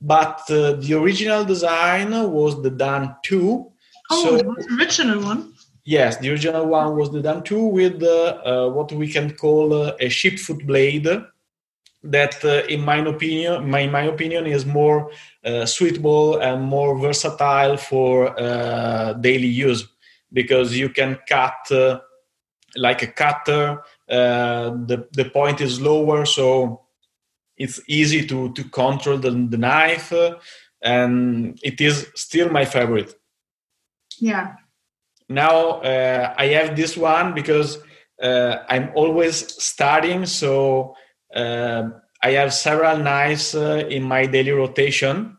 But 0.00 0.40
uh, 0.50 0.72
the 0.74 0.94
original 0.94 1.44
design 1.44 2.10
was 2.30 2.60
the 2.62 2.70
Dan 2.70 3.14
2 3.22 3.68
Oh, 4.10 4.24
so 4.24 4.36
the 4.36 4.76
original 4.78 5.22
one. 5.22 5.54
yes 5.84 6.18
the 6.18 6.28
original 6.30 6.66
one 6.66 6.96
was 6.96 7.10
the 7.10 7.22
Dan 7.22 7.42
2 7.42 7.64
with 7.64 8.02
uh, 8.02 8.40
uh, 8.44 8.68
what 8.70 8.92
we 8.92 9.08
can 9.08 9.32
call 9.34 9.72
uh, 9.72 9.92
a 10.00 10.08
sheep 10.08 10.38
foot 10.38 10.66
blade 10.66 11.08
that 12.02 12.44
uh, 12.44 12.62
in 12.68 12.80
my 12.84 12.96
opinion 12.96 13.70
my, 13.70 13.86
my 13.86 14.02
opinion 14.02 14.46
is 14.46 14.66
more 14.66 15.10
uh, 15.44 15.64
suitable 15.64 16.38
and 16.38 16.62
more 16.62 16.98
versatile 16.98 17.76
for 17.76 18.38
uh, 18.40 19.12
daily 19.14 19.46
use 19.46 19.88
because 20.32 20.76
you 20.76 20.88
can 20.88 21.18
cut 21.28 21.70
uh, 21.70 22.00
like 22.76 23.02
a 23.02 23.06
cutter. 23.06 23.82
Uh, 24.08 24.70
the 24.86 25.08
the 25.12 25.24
point 25.26 25.60
is 25.60 25.80
lower, 25.80 26.24
so 26.24 26.82
it's 27.56 27.80
easy 27.86 28.26
to 28.26 28.52
to 28.54 28.64
control 28.64 29.18
the, 29.18 29.30
the 29.30 29.58
knife, 29.58 30.12
uh, 30.12 30.36
and 30.82 31.58
it 31.62 31.80
is 31.80 32.08
still 32.14 32.50
my 32.50 32.64
favorite. 32.64 33.14
Yeah. 34.18 34.56
Now 35.28 35.80
uh, 35.80 36.34
I 36.36 36.46
have 36.48 36.76
this 36.76 36.96
one 36.96 37.34
because 37.34 37.78
uh, 38.22 38.56
I'm 38.68 38.90
always 38.94 39.62
studying, 39.62 40.26
so 40.26 40.96
I 41.34 42.30
have 42.32 42.52
several 42.54 42.98
knives 42.98 43.54
uh, 43.54 43.86
in 43.88 44.02
my 44.02 44.26
daily 44.26 44.52
rotation. 44.52 45.36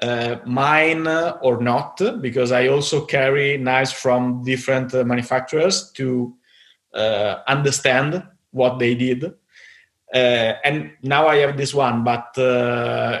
Uh, 0.00 0.36
mine 0.46 1.08
uh, 1.08 1.36
or 1.42 1.60
not, 1.60 2.00
because 2.20 2.52
I 2.52 2.68
also 2.68 3.04
carry 3.04 3.58
knives 3.58 3.90
from 3.90 4.44
different 4.44 4.94
manufacturers 4.94 5.90
to 5.92 6.34
understand 7.46 8.22
what 8.52 8.78
they 8.78 8.94
did. 8.94 9.34
and 10.12 10.92
now 11.02 11.26
I 11.26 11.36
have 11.38 11.56
this 11.56 11.74
one, 11.74 12.04
but 12.04 12.32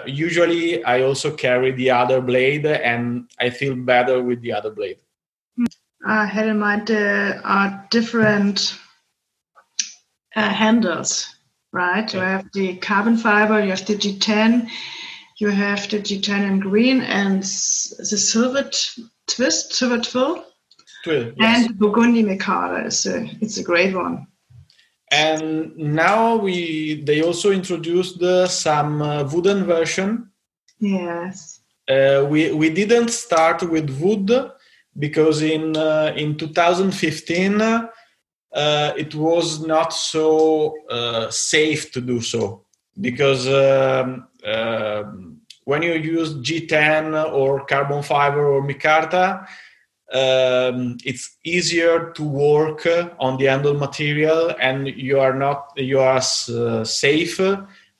usually 0.06 0.82
I 0.84 1.02
also 1.02 1.36
carry 1.36 1.72
the 1.72 1.90
other 1.90 2.20
blade, 2.20 2.64
and 2.64 3.28
I 3.40 3.50
feel 3.50 3.74
better 3.74 4.22
with 4.22 4.40
the 4.40 4.52
other 4.52 4.70
blade. 4.70 4.98
I 6.06 6.26
had 6.26 6.46
in 6.46 6.60
mind 6.60 6.86
there 6.86 7.40
are 7.44 7.86
different 7.90 8.78
uh, 10.36 10.48
handles, 10.48 11.34
right? 11.72 12.12
You 12.12 12.20
have 12.20 12.50
the 12.52 12.76
carbon 12.76 13.16
fiber, 13.16 13.62
you 13.62 13.70
have 13.70 13.86
the 13.86 13.94
G10, 13.96 14.68
you 15.38 15.48
have 15.48 15.88
the 15.88 15.98
G10 15.98 16.46
in 16.46 16.60
green, 16.60 17.00
and 17.02 17.42
the 17.42 18.18
silver 18.18 18.70
twist, 19.26 19.72
silver 19.72 19.98
twill. 19.98 20.44
Twill, 21.04 21.32
yes. 21.36 21.66
And 21.66 21.78
Burgundy 21.78 22.24
Micarta 22.24 22.86
is 22.86 23.06
a, 23.06 23.28
it's 23.40 23.58
a 23.58 23.62
great 23.62 23.94
one. 23.94 24.26
And 25.10 25.76
now 25.76 26.36
we 26.36 27.02
they 27.02 27.22
also 27.22 27.50
introduced 27.50 28.22
uh, 28.22 28.46
some 28.46 29.00
uh, 29.00 29.24
wooden 29.24 29.64
version. 29.64 30.30
Yes. 30.80 31.60
Uh, 31.88 32.26
we 32.28 32.52
we 32.52 32.68
didn't 32.68 33.08
start 33.08 33.62
with 33.62 33.88
wood 34.00 34.30
because 34.98 35.40
in 35.40 35.76
uh, 35.76 36.12
in 36.14 36.36
2015 36.36 37.88
uh, 38.52 38.92
it 38.96 39.14
was 39.14 39.60
not 39.66 39.92
so 39.92 40.74
uh, 40.88 41.30
safe 41.30 41.92
to 41.92 42.00
do 42.00 42.20
so. 42.20 42.64
Because 43.00 43.46
um, 43.46 44.26
um 44.44 45.40
when 45.64 45.82
you 45.82 45.92
use 45.92 46.32
G10 46.34 47.30
or 47.30 47.66
carbon 47.66 48.02
fiber 48.02 48.46
or 48.48 48.62
micarta, 48.66 49.46
um, 50.12 50.96
it's 51.04 51.36
easier 51.44 52.10
to 52.12 52.22
work 52.22 52.86
on 53.20 53.36
the 53.36 53.44
handle 53.44 53.74
material 53.74 54.54
and 54.58 54.88
you 54.88 55.20
are 55.20 55.34
not 55.34 55.72
you 55.76 56.00
are 56.00 56.16
uh, 56.16 56.84
safe 56.84 57.38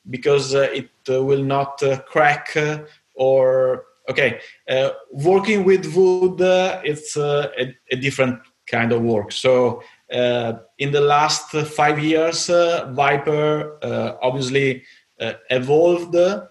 because 0.08 0.54
uh, 0.54 0.68
it 0.72 0.88
uh, 1.10 1.22
will 1.22 1.42
not 1.42 1.82
crack 2.06 2.56
or 3.14 3.84
okay 4.08 4.40
uh, 4.70 4.90
working 5.12 5.64
with 5.64 5.94
wood 5.94 6.40
uh, 6.40 6.80
it's 6.84 7.16
uh, 7.18 7.50
a, 7.58 7.76
a, 7.92 7.96
different 7.96 8.40
kind 8.66 8.92
of 8.92 9.02
work. 9.02 9.32
So 9.32 9.78
uh, 9.78 9.80
Uh, 10.12 10.60
in 10.78 10.90
the 10.90 11.02
last 11.02 11.50
five 11.50 11.98
years 11.98 12.48
uh, 12.48 12.90
viper 12.94 13.78
uh, 13.82 14.16
obviously 14.22 14.82
uh, 15.20 15.34
evolved 15.50 16.16
uh, 16.16 16.46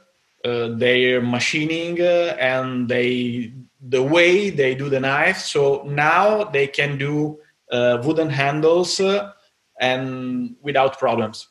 their 0.75 1.21
machining 1.21 1.99
and 1.99 2.87
they 2.87 3.51
the 3.81 4.03
way 4.03 4.51
they 4.51 4.75
do 4.75 4.89
the 4.89 4.99
knife 4.99 5.39
so 5.39 5.81
now 5.87 6.43
they 6.43 6.67
can 6.67 6.99
do 6.99 7.39
wooden 7.71 8.29
handles 8.29 9.01
and 9.81 10.55
without 10.61 10.99
problems 10.99 11.47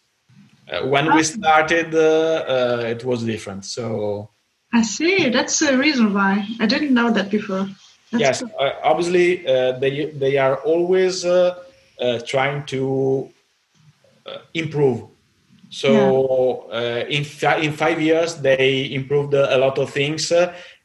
when 0.84 1.12
we 1.12 1.24
started 1.24 1.92
it 1.92 3.04
was 3.04 3.24
different 3.24 3.64
so 3.64 4.30
I 4.72 4.82
see. 4.82 5.30
That's 5.30 5.58
the 5.58 5.78
reason 5.78 6.12
why. 6.12 6.46
I 6.60 6.66
didn't 6.66 6.92
know 6.92 7.10
that 7.10 7.30
before. 7.30 7.66
That's 8.12 8.20
yes, 8.20 8.42
uh, 8.42 8.72
obviously 8.82 9.46
uh, 9.46 9.78
they 9.78 10.10
they 10.10 10.36
are 10.36 10.56
always 10.56 11.24
uh, 12.00 12.04
uh 12.04 12.20
trying 12.20 12.64
to 12.66 13.28
uh, 14.26 14.38
improve. 14.54 15.04
So 15.70 16.66
yeah. 16.70 16.78
Uh, 16.78 17.04
in 17.08 17.24
fi- 17.24 17.58
in 17.58 17.72
five 17.72 18.00
years 18.00 18.36
they 18.36 18.92
improved 18.92 19.34
a 19.34 19.58
lot 19.58 19.78
of 19.78 19.90
things, 19.90 20.32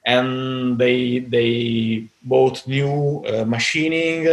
and 0.05 0.77
they 0.77 1.19
they 1.19 2.07
bought 2.23 2.67
new 2.67 3.23
machining. 3.45 4.23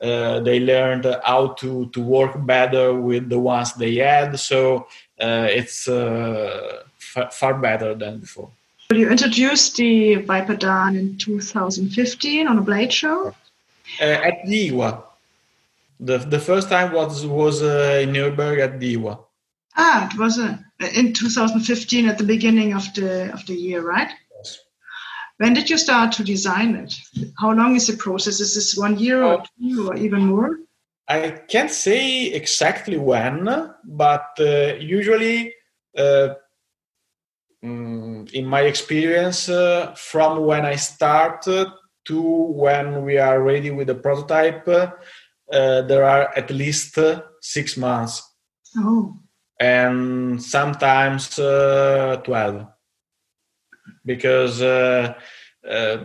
they 0.00 0.60
learned 0.60 1.06
how 1.24 1.54
to 1.60 1.86
to 1.94 2.00
work 2.00 2.34
better 2.44 2.92
with 2.92 3.28
the 3.28 3.38
ones 3.38 3.74
they 3.74 3.96
had. 3.96 4.38
So 4.38 4.88
it's 5.18 5.88
f- 5.88 7.32
far 7.32 7.54
better 7.54 7.94
than 7.94 8.18
before. 8.18 8.50
You 8.92 9.10
introduced 9.10 9.76
the 9.76 10.16
Viper 10.16 10.56
Dan 10.56 10.96
in 10.96 11.16
2015 11.16 12.46
on 12.46 12.58
a 12.58 12.60
blade 12.60 12.92
show? 12.92 13.34
Uh, 14.00 14.04
at 14.04 14.44
the 14.46 14.70
IWA. 14.70 15.02
The, 16.00 16.18
the 16.18 16.38
first 16.38 16.68
time 16.68 16.92
was 16.92 17.26
was 17.26 17.62
uh, 17.62 18.00
in 18.02 18.12
Nuremberg 18.12 18.58
at 18.58 18.80
the 18.80 18.94
IWA. 18.94 19.18
Ah, 19.76 20.08
it 20.10 20.18
was 20.18 20.38
uh, 20.38 20.56
in 20.94 21.12
2015 21.12 22.08
at 22.08 22.18
the 22.18 22.24
beginning 22.24 22.74
of 22.74 22.92
the 22.94 23.32
of 23.32 23.44
the 23.46 23.54
year, 23.54 23.82
right? 23.82 24.10
Yes. 24.36 24.58
When 25.38 25.54
did 25.54 25.68
you 25.70 25.78
start 25.78 26.12
to 26.12 26.24
design 26.24 26.74
it? 26.76 26.94
How 27.38 27.52
long 27.52 27.74
is 27.76 27.86
the 27.86 27.96
process? 27.96 28.40
Is 28.40 28.54
this 28.54 28.76
one 28.76 28.98
year 28.98 29.22
or 29.22 29.40
uh, 29.40 29.44
two 29.60 29.88
or 29.88 29.96
even 29.96 30.26
more? 30.26 30.58
I 31.08 31.30
can't 31.48 31.70
say 31.70 32.26
exactly 32.26 32.96
when, 32.96 33.44
but 33.84 34.26
uh, 34.40 34.74
usually 34.80 35.54
uh, 35.98 36.34
um, 37.62 38.26
in 38.32 38.46
my 38.46 38.62
experience, 38.62 39.48
uh, 39.48 39.94
from 39.96 40.44
when 40.44 40.64
I 40.64 40.76
start 40.76 41.42
to 41.42 42.20
when 42.20 43.04
we 43.04 43.16
are 43.18 43.42
ready 43.42 43.70
with 43.70 43.86
the 43.86 43.94
prototype, 43.94 44.68
uh, 45.52 45.82
there 45.82 46.04
are 46.04 46.32
at 46.36 46.50
least 46.50 46.96
uh, 46.98 47.22
six 47.40 47.76
months. 47.76 48.22
Oh. 48.76 49.16
And 49.60 50.42
sometimes 50.42 51.38
uh, 51.38 52.20
12. 52.24 52.66
Because 54.04 54.60
uh, 54.62 55.14
uh, 55.68 55.98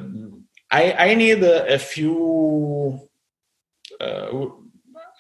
I, 0.72 0.94
I 0.94 1.16
need 1.16 1.44
a, 1.44 1.74
a 1.74 1.80
few. 1.80 3.08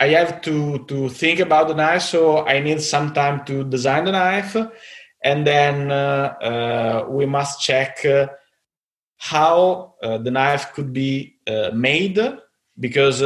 I 0.01 0.07
have 0.07 0.41
to, 0.43 0.85
to 0.85 1.09
think 1.09 1.41
about 1.41 1.67
the 1.67 1.73
knife, 1.73 2.03
so 2.03 2.45
I 2.45 2.61
need 2.61 2.81
some 2.81 3.13
time 3.13 3.43
to 3.45 3.65
design 3.65 4.05
the 4.05 4.13
knife 4.13 4.55
and 5.23 5.45
then 5.45 5.91
uh, 5.91 6.35
uh, 6.41 7.05
we 7.09 7.25
must 7.25 7.61
check 7.61 8.05
uh, 8.05 8.27
how 9.17 9.95
the 10.01 10.31
knife 10.31 10.71
could 10.73 10.93
be 10.93 11.35
made 11.73 12.17
because 12.79 13.21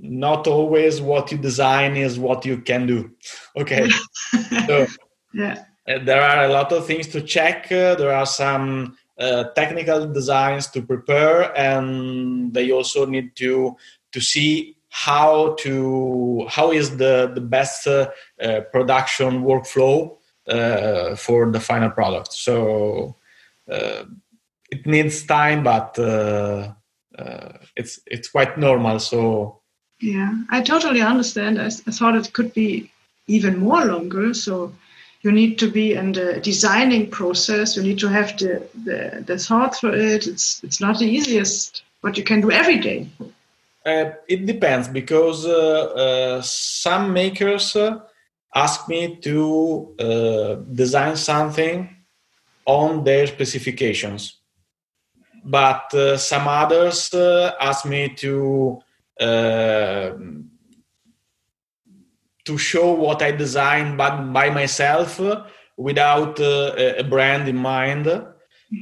not 0.00 0.46
always 0.46 1.00
what 1.00 1.30
you 1.30 1.38
design 1.38 1.96
is 1.96 2.18
what 2.18 2.44
you 2.44 2.58
can 2.58 2.86
do. 2.86 3.10
Okay. 3.56 3.88
So 4.66 4.86
yeah. 5.32 5.64
there 5.86 6.22
are 6.22 6.44
a 6.44 6.48
lot 6.48 6.72
of 6.72 6.86
things 6.86 7.08
to 7.08 7.20
check 7.20 7.68
there 7.68 8.12
are 8.12 8.26
some 8.26 8.96
uh, 9.18 9.44
technical 9.54 10.06
designs 10.12 10.66
to 10.68 10.82
prepare 10.82 11.56
and 11.56 12.52
they 12.52 12.72
also 12.72 13.06
need 13.06 13.36
to 13.36 13.76
to 14.10 14.20
see 14.20 14.76
how 14.90 15.54
to 15.58 16.46
how 16.48 16.70
is 16.70 16.96
the 16.96 17.30
the 17.34 17.40
best 17.40 17.86
uh, 17.86 18.08
uh, 18.40 18.60
production 18.72 19.42
workflow 19.42 20.16
uh, 20.48 21.16
for 21.16 21.50
the 21.50 21.58
final 21.58 21.90
product. 21.90 22.32
So 22.32 23.16
uh, 23.68 24.04
it 24.70 24.86
needs 24.86 25.24
time, 25.24 25.64
but 25.64 25.98
uh, 27.18 27.58
it's 27.76 28.00
it's 28.06 28.28
quite 28.28 28.58
normal. 28.58 28.98
So 28.98 29.60
yeah, 30.00 30.32
I 30.50 30.60
totally 30.62 31.00
understand. 31.00 31.60
I, 31.60 31.66
I 31.66 31.90
thought 31.90 32.16
it 32.16 32.32
could 32.32 32.52
be 32.54 32.90
even 33.26 33.58
more 33.58 33.84
longer. 33.84 34.34
So 34.34 34.72
you 35.22 35.32
need 35.32 35.58
to 35.58 35.70
be 35.70 35.94
in 35.94 36.12
the 36.12 36.40
designing 36.40 37.10
process. 37.10 37.76
You 37.76 37.82
need 37.82 37.98
to 38.00 38.08
have 38.08 38.36
the, 38.36 38.68
the, 38.84 39.24
the 39.26 39.38
thought 39.38 39.76
for 39.76 39.94
it. 39.94 40.26
It's 40.26 40.62
it's 40.62 40.80
not 40.80 40.98
the 40.98 41.06
easiest, 41.06 41.82
but 42.02 42.18
you 42.18 42.24
can 42.24 42.40
do 42.40 42.50
every 42.50 42.78
day. 42.78 43.08
Uh, 43.86 44.12
it 44.28 44.46
depends 44.46 44.88
because 44.88 45.44
uh, 45.44 46.38
uh, 46.38 46.42
some 46.42 47.12
makers 47.12 47.76
ask 48.54 48.88
me 48.88 49.16
to 49.16 49.94
uh, 49.98 50.54
design 50.74 51.16
something 51.16 51.94
on 52.66 53.04
their 53.04 53.26
specifications 53.26 54.38
but 55.44 55.92
uh, 55.94 56.16
some 56.16 56.48
others 56.48 57.12
uh, 57.12 57.52
ask 57.60 57.84
me 57.84 58.08
to 58.08 58.80
uh, 59.20 60.12
to 62.44 62.58
show 62.58 62.92
what 62.92 63.22
I 63.22 63.30
designed 63.30 63.96
by, 63.96 64.20
by 64.20 64.50
myself 64.50 65.20
without 65.76 66.40
uh, 66.40 66.74
a 66.98 67.02
brand 67.04 67.48
in 67.48 67.56
mind. 67.56 68.08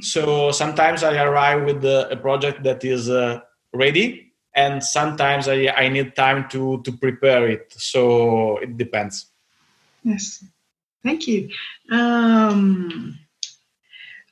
So 0.01 0.51
sometimes 0.51 1.03
I 1.03 1.21
arrive 1.21 1.65
with 1.65 1.85
a 1.85 2.17
project 2.21 2.63
that 2.63 2.83
is 2.83 3.09
uh, 3.09 3.41
ready, 3.73 4.33
and 4.55 4.83
sometimes 4.83 5.47
I, 5.47 5.67
I 5.67 5.89
need 5.89 6.15
time 6.15 6.49
to 6.49 6.81
to 6.83 6.91
prepare 6.93 7.47
it. 7.47 7.73
So 7.77 8.57
it 8.57 8.75
depends. 8.75 9.27
Yes, 10.03 10.43
thank 11.03 11.27
you. 11.27 11.49
Um, 11.91 13.19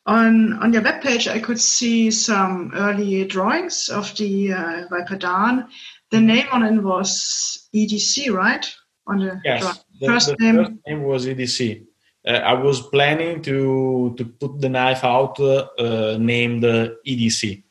on 0.06 0.54
on 0.54 0.74
your 0.74 0.82
webpage, 0.82 1.30
I 1.30 1.40
could 1.40 1.60
see 1.60 2.12
some 2.12 2.72
early 2.76 3.26
drawings 3.26 3.90
of 3.90 4.16
the 4.18 4.54
uh, 4.54 4.88
Viper 4.90 5.16
Dan. 5.16 5.68
The 6.10 6.20
name 6.20 6.48
on 6.52 6.64
it 6.64 6.82
was 6.82 7.70
EDC, 7.74 8.32
right? 8.34 8.66
On 9.08 9.20
the 9.20 9.40
yes, 9.44 9.84
the, 10.00 10.08
first, 10.08 10.28
the 10.28 10.36
name. 10.40 10.56
first 10.58 10.72
name 10.88 11.04
was 11.04 11.26
EDC. 11.26 11.86
Uh, 12.28 12.32
I 12.32 12.54
was 12.54 12.82
planning 12.88 13.42
to 13.44 14.14
to 14.18 14.26
put 14.26 14.60
the 14.60 14.70
knife 14.70 15.04
out 15.04 15.40
uh, 15.40 15.68
uh 15.78 16.18
named 16.20 16.64
EDC 16.64 17.64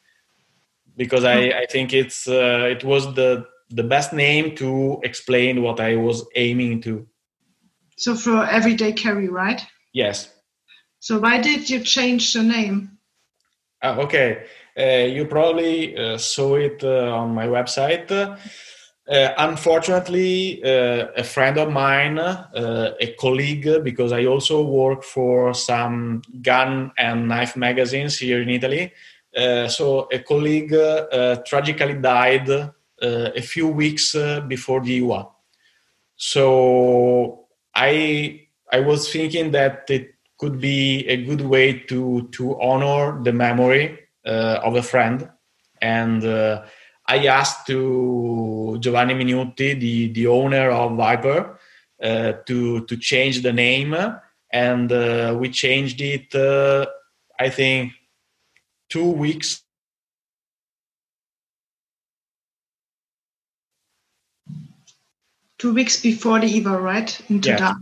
because 0.97 1.25
I, 1.25 1.51
I 1.51 1.67
think 1.71 1.93
it's 1.93 2.29
uh, 2.29 2.67
it 2.71 2.85
was 2.85 3.15
the 3.15 3.47
the 3.71 3.85
best 3.85 4.13
name 4.13 4.57
to 4.57 5.01
explain 5.03 5.63
what 5.63 5.81
I 5.81 5.97
was 5.97 6.27
aiming 6.35 6.83
to. 6.83 7.07
So 7.97 8.15
for 8.15 8.45
everyday 8.47 8.93
carry, 8.93 9.29
right? 9.29 9.63
Yes. 9.93 10.33
So 11.01 11.19
why 11.19 11.41
did 11.41 11.69
you 11.71 11.81
change 11.81 12.35
the 12.35 12.43
name? 12.43 12.99
Uh, 13.83 13.97
okay, 14.01 14.45
uh, 14.79 15.07
you 15.07 15.25
probably 15.25 15.97
uh, 15.97 16.19
saw 16.19 16.57
it 16.57 16.85
uh, 16.85 17.17
on 17.17 17.35
my 17.35 17.47
website. 17.47 18.11
Uh, 18.11 19.35
unfortunately, 19.39 20.63
uh, 20.63 21.07
a 21.17 21.25
friend 21.25 21.57
of 21.57 21.73
mine, 21.73 22.19
a 22.19 23.15
colleague, 23.19 23.83
because 23.83 24.13
I 24.13 24.27
also 24.27 24.63
work 24.63 25.03
for 25.03 25.55
some 25.55 26.21
gun 26.43 26.93
and 26.99 27.27
knife 27.27 27.57
magazines 27.57 28.19
here 28.19 28.43
in 28.43 28.51
Italy. 28.51 28.93
so 29.69 30.07
a 30.13 30.19
colleague 30.19 30.75
tragically 31.47 31.95
died 31.95 32.49
a 33.01 33.43
few 33.43 33.69
weeks 33.69 34.15
before 34.47 34.83
the 34.83 35.01
IWA. 35.01 35.29
So 36.17 37.47
I 37.75 38.47
I 38.71 38.81
was 38.81 39.11
thinking 39.11 39.51
that 39.53 39.89
it 39.89 40.20
could 40.41 40.59
be 40.59 41.07
a 41.07 41.17
good 41.29 41.43
way 41.43 41.79
to 41.91 42.29
to 42.33 42.59
honor 42.61 43.23
the 43.23 43.33
memory 43.33 43.99
uh, 44.25 44.59
of 44.65 44.75
a 44.75 44.83
friend. 44.83 45.29
And 45.83 46.25
uh, 46.25 46.65
i 47.07 47.27
asked 47.27 47.67
to 47.67 48.79
giovanni 48.81 49.15
minuti 49.15 49.69
the 49.85 50.13
the 50.13 50.27
owner 50.27 50.71
of 50.71 50.97
viper 50.97 51.59
uh, 52.03 52.33
to 52.47 52.87
to 52.87 52.97
change 52.97 53.43
the 53.43 53.53
name. 53.53 53.95
And 54.53 54.91
uh, 54.91 55.37
we 55.39 55.51
changed 55.51 56.01
it 56.01 56.35
uh, 56.35 56.87
i 57.39 57.49
think 57.49 57.93
two 58.89 59.11
weeks 59.25 59.63
two 65.61 65.75
weeks 65.75 66.01
before 66.01 66.41
the 66.41 66.49
IWA 66.49 66.81
right? 66.81 67.21
Into 67.29 67.51
yes. 67.51 67.75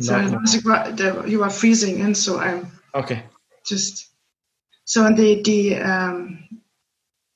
So 0.00 0.20
no. 0.20 1.24
you 1.24 1.42
are 1.42 1.50
freezing 1.50 2.00
in, 2.00 2.14
so 2.14 2.38
I'm 2.38 2.72
okay. 2.94 3.22
Just 3.64 4.08
so 4.84 5.08
the 5.14 5.40
the 5.42 5.76
um, 5.76 6.48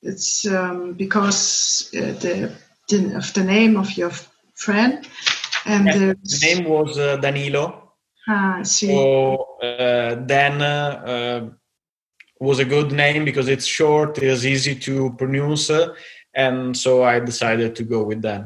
it's 0.03 0.47
um, 0.47 0.94
because 0.94 1.90
uh, 1.97 2.18
the, 2.18 2.53
the 2.88 3.16
of 3.16 3.33
the 3.35 3.44
name 3.44 3.77
of 3.77 3.97
your 3.97 4.11
friend 4.55 5.07
and 5.66 5.87
yeah, 5.87 5.94
the 5.94 6.38
name 6.42 6.64
was 6.68 6.99
uh, 6.99 7.16
Danilo. 7.18 7.92
Ah, 8.27 8.62
see. 8.62 8.88
So 8.88 9.57
uh, 9.62 10.16
then 10.27 10.61
uh, 10.61 11.03
uh, 11.07 11.51
was 12.40 12.59
a 12.59 12.64
good 12.64 12.90
name 12.90 13.25
because 13.25 13.49
it's 13.49 13.66
short, 13.66 14.18
it's 14.18 14.44
easy 14.44 14.75
to 14.75 15.14
pronounce, 15.16 15.71
and 16.35 16.77
so 16.77 17.05
I 17.05 17.21
decided 17.21 17.77
to 17.77 17.85
go 17.85 18.03
with 18.03 18.23
that. 18.23 18.44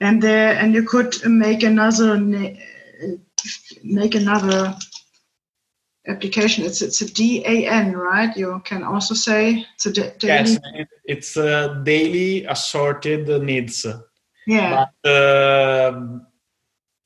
And 0.00 0.20
there, 0.20 0.56
and 0.56 0.74
you 0.74 0.82
could 0.82 1.14
make 1.26 1.62
another 1.62 2.18
name 2.18 2.58
make 3.82 4.14
another 4.14 4.76
application. 6.06 6.64
It's 6.64 6.82
it's 6.82 7.00
a 7.00 7.12
DAN, 7.12 7.96
right? 7.96 8.36
You 8.36 8.60
can 8.64 8.82
also 8.82 9.14
say 9.14 9.66
it's 9.74 9.86
a 9.86 9.92
da- 9.92 10.16
daily. 10.18 10.50
Yes, 10.52 10.58
it's 11.04 11.36
a 11.36 11.80
daily 11.84 12.44
assorted 12.44 13.28
needs. 13.42 13.86
Yeah. 14.46 14.86
But 15.02 15.10
uh, 15.10 16.00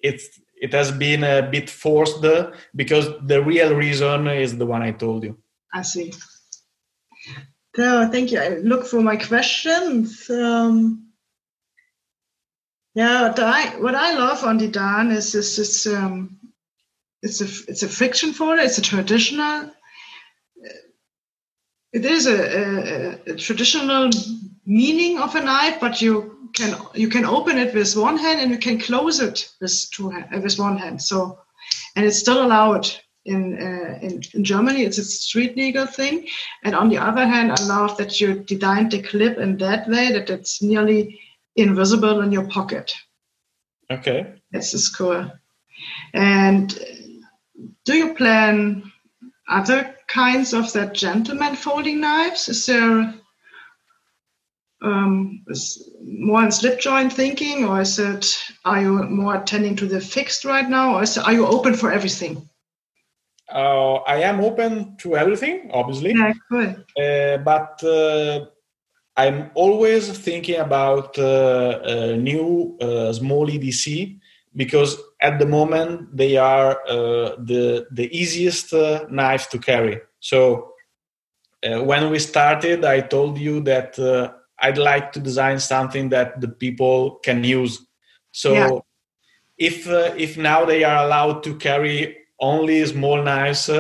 it's 0.01 0.41
it 0.61 0.73
has 0.73 0.93
been 0.93 1.25
a 1.25 1.43
bit 1.43 1.69
forced 1.69 2.25
because 2.75 3.09
the 3.27 3.43
real 3.43 3.75
reason 3.75 4.29
is 4.29 4.57
the 4.57 4.67
one 4.67 4.83
I 4.83 4.93
told 4.93 5.25
you. 5.25 5.37
I 5.73 5.83
see. 5.83 6.13
So 7.77 8.09
thank 8.09 8.31
you. 8.31 8.39
I 8.41 8.49
look 8.59 8.87
for 8.87 9.01
my 9.03 9.17
questions. 9.17 10.31
Um, 10.31 11.09
yeah, 12.95 13.29
what 13.29 13.39
I 13.41 13.81
what 13.81 13.95
I 13.95 14.15
love 14.15 14.45
on 14.45 14.59
the 14.59 14.69
Dan 14.69 15.11
is 15.11 15.33
this 15.33 15.59
is 15.59 15.87
um, 15.87 16.39
it's 17.23 17.41
a 17.41 17.71
it's 17.71 17.83
a 17.83 17.89
friction 17.89 18.33
folder. 18.33 18.63
It's 18.63 18.79
a 18.79 18.83
traditional. 18.83 19.71
It 21.93 22.05
is 22.05 22.27
a, 22.27 22.33
a, 22.33 23.33
a, 23.33 23.37
traditional 23.37 24.11
meaning 24.67 25.21
of 25.21 25.37
a 25.37 25.41
knife, 25.41 25.79
but 25.81 26.03
you 26.03 26.51
can 26.53 26.77
you 26.95 27.09
can 27.09 27.25
open 27.25 27.59
it 27.59 27.75
with 27.75 27.97
one 27.97 28.17
hand 28.17 28.41
and 28.41 28.51
you 28.51 28.59
can 28.59 28.79
close 28.79 29.21
it 29.21 29.51
with 29.61 29.91
two 29.93 30.11
hand, 30.11 30.27
uh, 30.35 30.41
with 30.41 30.59
one 30.59 30.77
hand. 30.77 31.03
So, 31.03 31.39
and 31.97 32.05
it's 32.05 32.19
still 32.19 32.45
allowed 32.45 32.89
in, 33.25 33.55
uh, 33.55 33.99
in 34.03 34.23
in 34.35 34.45
Germany. 34.45 34.83
It's 34.83 34.99
a 34.99 35.05
street 35.05 35.57
legal 35.57 35.87
thing. 35.87 36.29
And 36.63 36.75
on 36.77 36.89
the 36.89 36.99
other 36.99 37.27
hand, 37.27 37.53
I 37.53 37.63
love 37.65 37.97
that 37.97 38.21
you 38.21 38.35
designed 38.35 38.93
the 38.93 39.03
clip 39.03 39.39
in 39.39 39.57
that 39.59 39.89
way 39.89 40.13
that 40.13 40.31
it's 40.31 40.63
nearly 40.63 41.21
invisible 41.57 42.21
in 42.23 42.33
your 42.33 42.49
pocket. 42.49 42.95
Okay. 43.91 44.35
This 44.51 44.75
is 44.75 44.89
cool. 44.89 45.31
And 46.13 46.79
do 47.85 47.97
you 47.97 48.15
plan 48.15 48.93
other 49.49 49.95
kinds 50.09 50.55
of 50.55 50.73
that 50.73 50.95
gentleman 50.95 51.55
folding 51.57 52.01
knives? 52.01 52.49
Is 52.49 52.67
there 52.67 53.15
um, 54.83 55.43
is 55.49 55.91
more 56.03 56.45
in 56.45 56.53
slip 56.53 56.79
joint 56.79 57.13
thinking, 57.13 57.65
or 57.65 57.81
is 57.81 57.99
it 57.99 58.27
are 58.65 58.81
you 58.81 59.03
more 59.05 59.37
attending 59.37 59.77
to 59.77 59.87
the 59.87 60.01
fixed 60.01 60.45
right 60.45 60.69
now, 60.69 60.97
or 60.97 61.03
is, 61.03 61.17
are 61.17 61.33
you 61.33 61.47
open 61.47 61.75
for 61.75 61.91
everything? 61.91 62.49
Uh, 63.51 63.95
I 64.07 64.23
am 64.23 64.41
open 64.41 64.97
to 64.99 65.17
everything, 65.17 65.71
obviously. 65.73 66.13
Yeah, 66.13 66.33
cool. 66.51 66.77
Uh, 66.99 67.39
but 67.39 67.83
uh, 67.85 68.47
I'm 69.17 69.51
always 69.55 70.17
thinking 70.19 70.57
about 70.57 71.19
uh, 71.19 71.81
a 71.85 72.17
new 72.17 72.77
uh, 72.81 73.13
small 73.13 73.47
EDC 73.47 74.19
because 74.57 75.01
at 75.21 75.39
the 75.39 75.47
moment 75.47 76.17
they 76.17 76.37
are 76.37 76.81
uh, 76.89 77.37
the 77.39 77.87
the 77.93 78.09
easiest 78.17 78.73
uh, 78.75 79.05
knife 79.11 79.49
to 79.51 79.59
carry. 79.59 80.01
So 80.19 80.73
uh, 81.65 81.83
when 81.85 82.11
we 82.11 82.19
started, 82.19 82.85
I 82.85 83.01
told 83.01 83.39
you 83.39 83.61
that 83.63 83.99
uh, 83.99 84.33
I'd 84.59 84.79
like 84.79 85.13
to 85.13 85.21
design 85.21 85.61
something 85.61 86.09
that 86.09 86.41
the 86.41 86.49
people 86.49 87.21
can 87.23 87.45
use. 87.45 87.87
So 88.33 88.53
yeah. 88.53 88.79
if 89.59 89.87
if 90.19 90.37
now 90.37 90.65
they 90.65 90.83
are 90.83 91.05
allowed 91.05 91.45
to 91.45 91.55
carry 91.55 92.17
only 92.41 92.85
small 92.87 93.23
knives, 93.23 93.71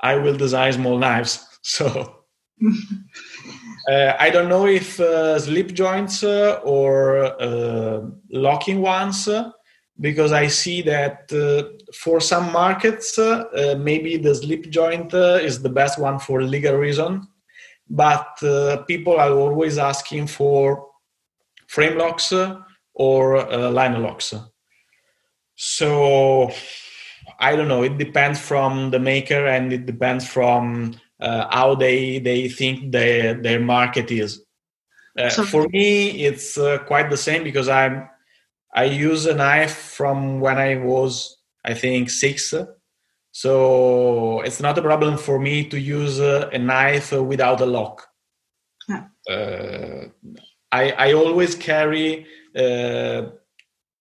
I 0.00 0.14
will 0.14 0.36
design 0.36 0.74
small 0.74 0.98
knives. 0.98 1.44
So. 1.60 2.14
Uh, 3.88 4.14
I 4.18 4.28
don't 4.28 4.50
know 4.50 4.66
if 4.66 5.00
uh, 5.00 5.38
slip 5.38 5.68
joints 5.68 6.22
uh, 6.22 6.60
or 6.62 7.24
uh, 7.40 8.02
locking 8.30 8.82
ones, 8.82 9.26
uh, 9.26 9.50
because 9.98 10.30
I 10.30 10.48
see 10.48 10.82
that 10.82 11.32
uh, 11.32 11.78
for 11.94 12.20
some 12.20 12.52
markets, 12.52 13.18
maybe 13.78 14.18
the 14.18 14.34
slip 14.34 14.68
joint 14.68 15.14
is 15.14 15.62
the 15.62 15.70
best 15.70 15.98
one 15.98 16.18
for 16.18 16.42
legal 16.42 16.76
reason. 16.76 17.26
But 17.88 18.38
people 18.86 19.18
are 19.18 19.32
always 19.32 19.78
asking 19.78 20.26
for 20.26 20.86
frame 21.66 21.96
locks 21.96 22.32
or 22.94 23.42
liner 23.70 23.98
locks. 23.98 24.34
So 25.56 26.52
I 27.40 27.56
don't 27.56 27.68
know. 27.68 27.82
It 27.82 27.96
depends 27.96 28.38
from 28.38 28.90
the 28.90 29.00
maker 29.00 29.46
and 29.46 29.72
it 29.72 29.86
depends 29.86 30.28
from 30.28 31.00
how 31.20 31.74
they 31.74 32.18
they 32.18 32.48
think 32.48 32.92
their 32.92 33.34
their 33.34 33.60
market 33.60 34.10
is. 34.10 34.44
Uh, 35.18 35.28
so, 35.30 35.42
for 35.42 35.68
me, 35.68 36.24
it's 36.24 36.56
uh, 36.56 36.78
quite 36.86 37.10
the 37.10 37.16
same 37.16 37.42
because 37.42 37.68
I'm 37.68 38.08
I 38.74 38.84
use 38.84 39.26
a 39.26 39.34
knife 39.34 39.74
from 39.74 40.40
when 40.40 40.58
I 40.58 40.76
was 40.76 41.36
I 41.64 41.74
think 41.74 42.10
six, 42.10 42.54
so 43.32 44.40
it's 44.42 44.60
not 44.60 44.78
a 44.78 44.82
problem 44.82 45.18
for 45.18 45.38
me 45.38 45.64
to 45.68 45.78
use 45.78 46.20
a 46.20 46.56
knife 46.58 47.12
without 47.12 47.60
a 47.60 47.66
lock. 47.66 48.06
Uh, 49.28 50.08
I 50.72 50.90
I 50.92 51.12
always 51.12 51.54
carry 51.54 52.26
uh, 52.56 53.22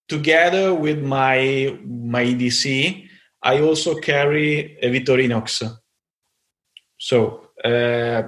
together 0.07 0.73
with 0.73 1.03
my 1.03 1.77
my 1.83 2.23
EDC. 2.23 3.07
I 3.43 3.61
also 3.61 3.95
carry 3.99 4.77
a 4.81 4.89
Victorinox 4.89 5.77
so 6.97 7.49
uh, 7.63 8.23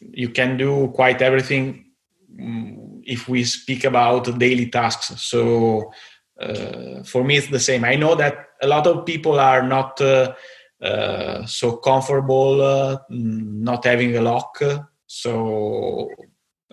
you 0.00 0.30
can 0.30 0.56
do 0.56 0.92
quite 0.94 1.22
everything 1.22 1.86
mm, 2.34 3.00
if 3.04 3.28
we 3.28 3.44
speak 3.44 3.84
about 3.84 4.38
daily 4.38 4.68
tasks. 4.68 5.20
So 5.22 5.92
uh, 6.40 7.02
for 7.04 7.24
me, 7.24 7.36
it's 7.36 7.48
the 7.48 7.60
same. 7.60 7.84
I 7.84 7.94
know 7.94 8.14
that 8.14 8.48
a 8.62 8.66
lot 8.66 8.86
of 8.86 9.06
people 9.06 9.38
are 9.38 9.62
not 9.62 10.00
uh, 10.00 10.34
uh, 10.80 11.46
so 11.46 11.76
comfortable 11.76 12.60
uh, 12.60 12.98
not 13.08 13.84
having 13.84 14.16
a 14.16 14.22
lock. 14.22 14.60
So 15.06 16.08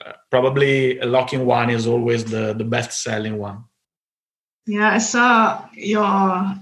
uh, 0.03 0.13
probably 0.29 0.99
a 0.99 1.05
locking 1.05 1.45
one 1.45 1.69
is 1.69 1.85
always 1.87 2.25
the, 2.25 2.53
the 2.53 2.63
best 2.63 3.03
selling 3.03 3.37
one. 3.37 3.65
Yeah, 4.65 4.91
I 4.91 4.99
saw 4.99 5.67
your 5.73 6.55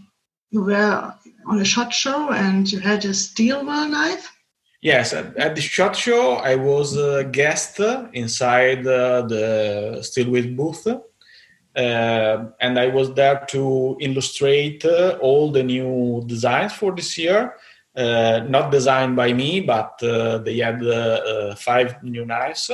you 0.49 0.63
were 0.63 1.13
on 1.45 1.59
a 1.59 1.65
shot 1.65 1.93
show 1.93 2.31
and 2.31 2.71
you 2.71 2.79
had 2.79 3.03
a 3.05 3.13
Steel 3.13 3.65
Will 3.65 3.87
knife. 3.87 4.33
Yes, 4.81 5.13
at, 5.13 5.35
at, 5.37 5.55
the 5.55 5.61
shot 5.61 5.95
show, 5.95 6.33
I 6.33 6.55
was 6.55 6.95
a 6.95 7.23
guest 7.23 7.79
inside 8.13 8.85
uh, 8.85 9.23
the 9.23 9.99
Steel 10.03 10.29
Will 10.29 10.55
booth, 10.55 10.85
uh, 10.85 12.45
and 12.59 12.79
I 12.79 12.87
was 12.87 13.13
there 13.15 13.43
to 13.49 13.97
illustrate 13.99 14.85
uh, 14.85 15.17
all 15.19 15.51
the 15.51 15.63
new 15.63 16.23
designs 16.27 16.73
for 16.73 16.95
this 16.95 17.17
year. 17.17 17.55
Uh, 17.95 18.45
not 18.47 18.71
designed 18.71 19.15
by 19.15 19.33
me, 19.33 19.59
but 19.61 19.99
uh, 20.03 20.37
they 20.37 20.59
had 20.59 20.83
uh, 20.83 21.55
five 21.55 22.03
new 22.03 22.23
knives. 22.23 22.69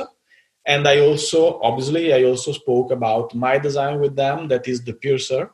And 0.66 0.86
I 0.86 1.00
also, 1.00 1.58
obviously, 1.62 2.12
I 2.12 2.24
also 2.24 2.52
spoke 2.52 2.90
about 2.90 3.34
my 3.34 3.56
design 3.56 4.00
with 4.00 4.16
them. 4.16 4.48
That 4.48 4.68
is 4.68 4.84
the 4.84 4.92
piercer. 4.92 5.50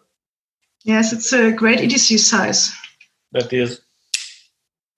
Yes, 0.83 1.13
it's 1.13 1.33
a 1.33 1.53
great 1.53 1.79
EDC 1.79 2.19
size. 2.19 2.73
That 3.31 3.53
is 3.53 3.81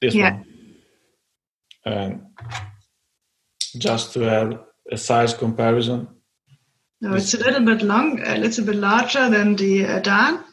this 0.01 0.15
yeah. 0.15 0.37
one 0.37 0.52
and 1.85 2.27
just 3.77 4.13
to 4.13 4.21
have 4.21 4.61
a 4.91 4.97
size 4.97 5.35
comparison. 5.35 6.09
No, 7.01 7.15
it's 7.15 7.35
a 7.35 7.39
little 7.39 7.65
bit 7.65 7.83
long, 7.83 8.21
a 8.25 8.39
little 8.39 8.65
bit 8.65 8.77
larger 8.77 9.29
than 9.29 9.57
the 9.57 9.85
uh, 9.87 9.99
Dan, 10.01 10.45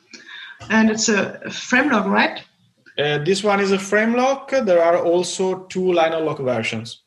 and 0.69 0.89
it's 0.89 1.07
a 1.07 1.49
frame 1.51 1.91
lock, 1.91 2.07
right? 2.07 2.41
Uh, 2.97 3.19
this 3.19 3.43
one 3.43 3.59
is 3.59 3.71
a 3.71 3.79
frame 3.79 4.15
lock. 4.15 4.49
There 4.49 4.83
are 4.83 4.97
also 4.97 5.65
two 5.65 5.93
liner 5.93 6.19
lock 6.19 6.39
versions. 6.39 7.03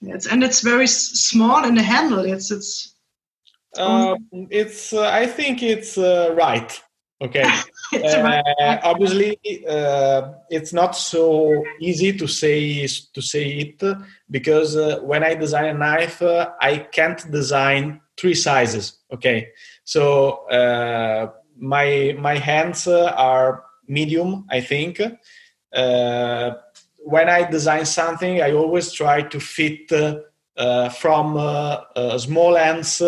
Yes, 0.00 0.26
and 0.26 0.42
it's 0.42 0.60
very 0.60 0.88
small 0.88 1.64
in 1.64 1.76
the 1.76 1.82
handle. 1.82 2.24
It's 2.24 2.50
it's. 2.50 2.96
Um, 3.78 4.16
it's. 4.50 4.92
Uh, 4.92 5.08
I 5.08 5.26
think 5.26 5.62
it's 5.62 5.96
uh, 5.96 6.34
right. 6.36 6.82
Okay. 7.22 7.44
uh, 8.04 8.78
obviously, 8.84 9.38
uh, 9.68 10.32
it's 10.48 10.72
not 10.72 10.96
so 10.96 11.62
easy 11.80 12.12
to 12.16 12.26
say 12.26 12.86
to 12.86 13.20
say 13.20 13.50
it 13.58 13.82
because 14.30 14.76
uh, 14.76 15.00
when 15.02 15.22
I 15.22 15.34
design 15.34 15.66
a 15.66 15.74
knife, 15.74 16.22
uh, 16.22 16.50
I 16.60 16.78
can't 16.78 17.30
design 17.30 18.00
three 18.16 18.34
sizes. 18.34 18.98
Okay, 19.12 19.48
so 19.84 20.48
uh, 20.48 21.30
my 21.58 22.16
my 22.18 22.38
hands 22.38 22.86
uh, 22.86 23.12
are 23.16 23.64
medium, 23.86 24.46
I 24.50 24.60
think. 24.60 25.00
when 27.04 27.28
I 27.28 27.50
design 27.50 27.84
something, 27.84 28.40
I 28.40 28.52
always 28.52 28.92
try 28.92 29.22
to 29.22 29.40
fit 29.40 29.88
from 31.00 31.26
small 32.18 32.56
ends 32.56 33.02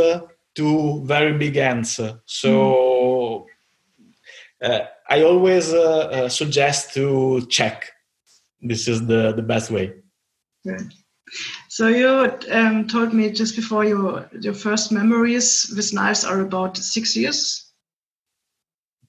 to 0.57 1.05
very 1.05 1.33
big 1.39 1.57
ends. 1.57 2.01
So. 2.27 2.51
Mm 2.51 2.94
I 4.65 5.23
always 5.23 5.73
uh, 5.73 5.81
uh, 5.81 6.29
suggest 6.29 6.95
to 6.95 7.47
check. 7.49 7.91
This 8.61 8.89
is 8.89 9.07
the, 9.07 9.33
the 9.33 9.43
best 9.43 9.71
way. 9.71 9.93
Good. 10.65 10.93
So 11.69 11.89
you 11.89 12.33
um, 12.51 12.87
told 12.87 13.13
me 13.13 13.31
just 13.31 13.57
before 13.57 13.85
your 13.85 14.29
your 14.41 14.55
first 14.55 14.93
memories 14.93 15.73
with 15.77 15.93
knives 15.93 16.25
are 16.25 16.41
about 16.41 16.77
six 16.77 17.17
years. 17.17 17.73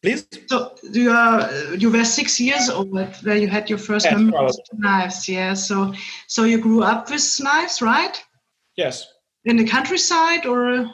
Please. 0.02 0.28
So 0.48 0.76
you 0.84 1.12
are 1.12 1.76
you 1.76 1.92
were 1.92 2.06
six 2.06 2.40
years 2.40 2.70
old 2.70 2.92
where 3.24 3.38
you 3.38 3.48
had 3.48 3.70
your 3.70 3.80
first 3.80 4.06
yes, 4.06 4.18
memories 4.18 4.58
with 4.58 4.80
knives. 4.80 5.30
Yeah. 5.30 5.54
So 5.54 5.94
so 6.28 6.44
you 6.44 6.60
grew 6.60 6.84
up 6.84 7.10
with 7.10 7.40
knives, 7.42 7.82
right? 7.82 8.22
Yes. 8.76 9.08
In 9.46 9.58
the 9.58 9.68
countryside 9.68 10.46
or? 10.46 10.90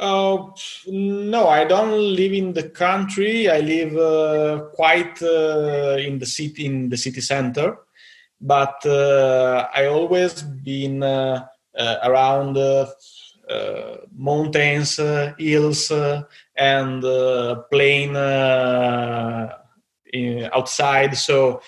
Uh, 0.00 0.46
no, 0.86 1.46
I 1.48 1.64
don't 1.64 1.92
live 1.92 2.32
in 2.32 2.54
the 2.54 2.70
country. 2.70 3.50
I 3.50 3.60
live 3.60 3.96
uh, 3.98 4.64
quite 4.72 5.22
uh, 5.22 5.98
in 6.00 6.18
the 6.18 6.24
city, 6.24 6.64
in 6.64 6.88
the 6.88 6.96
city 6.96 7.20
center. 7.20 7.76
But 8.40 8.86
uh, 8.86 9.68
I 9.74 9.84
always 9.86 10.40
been 10.40 11.02
uh, 11.02 11.44
uh, 11.78 11.96
around 12.02 12.56
mountains, 14.16 14.96
hills, 15.38 15.92
and 16.56 17.02
plain 17.70 18.16
in, 20.14 20.50
outside. 20.54 21.14
So 21.18 21.60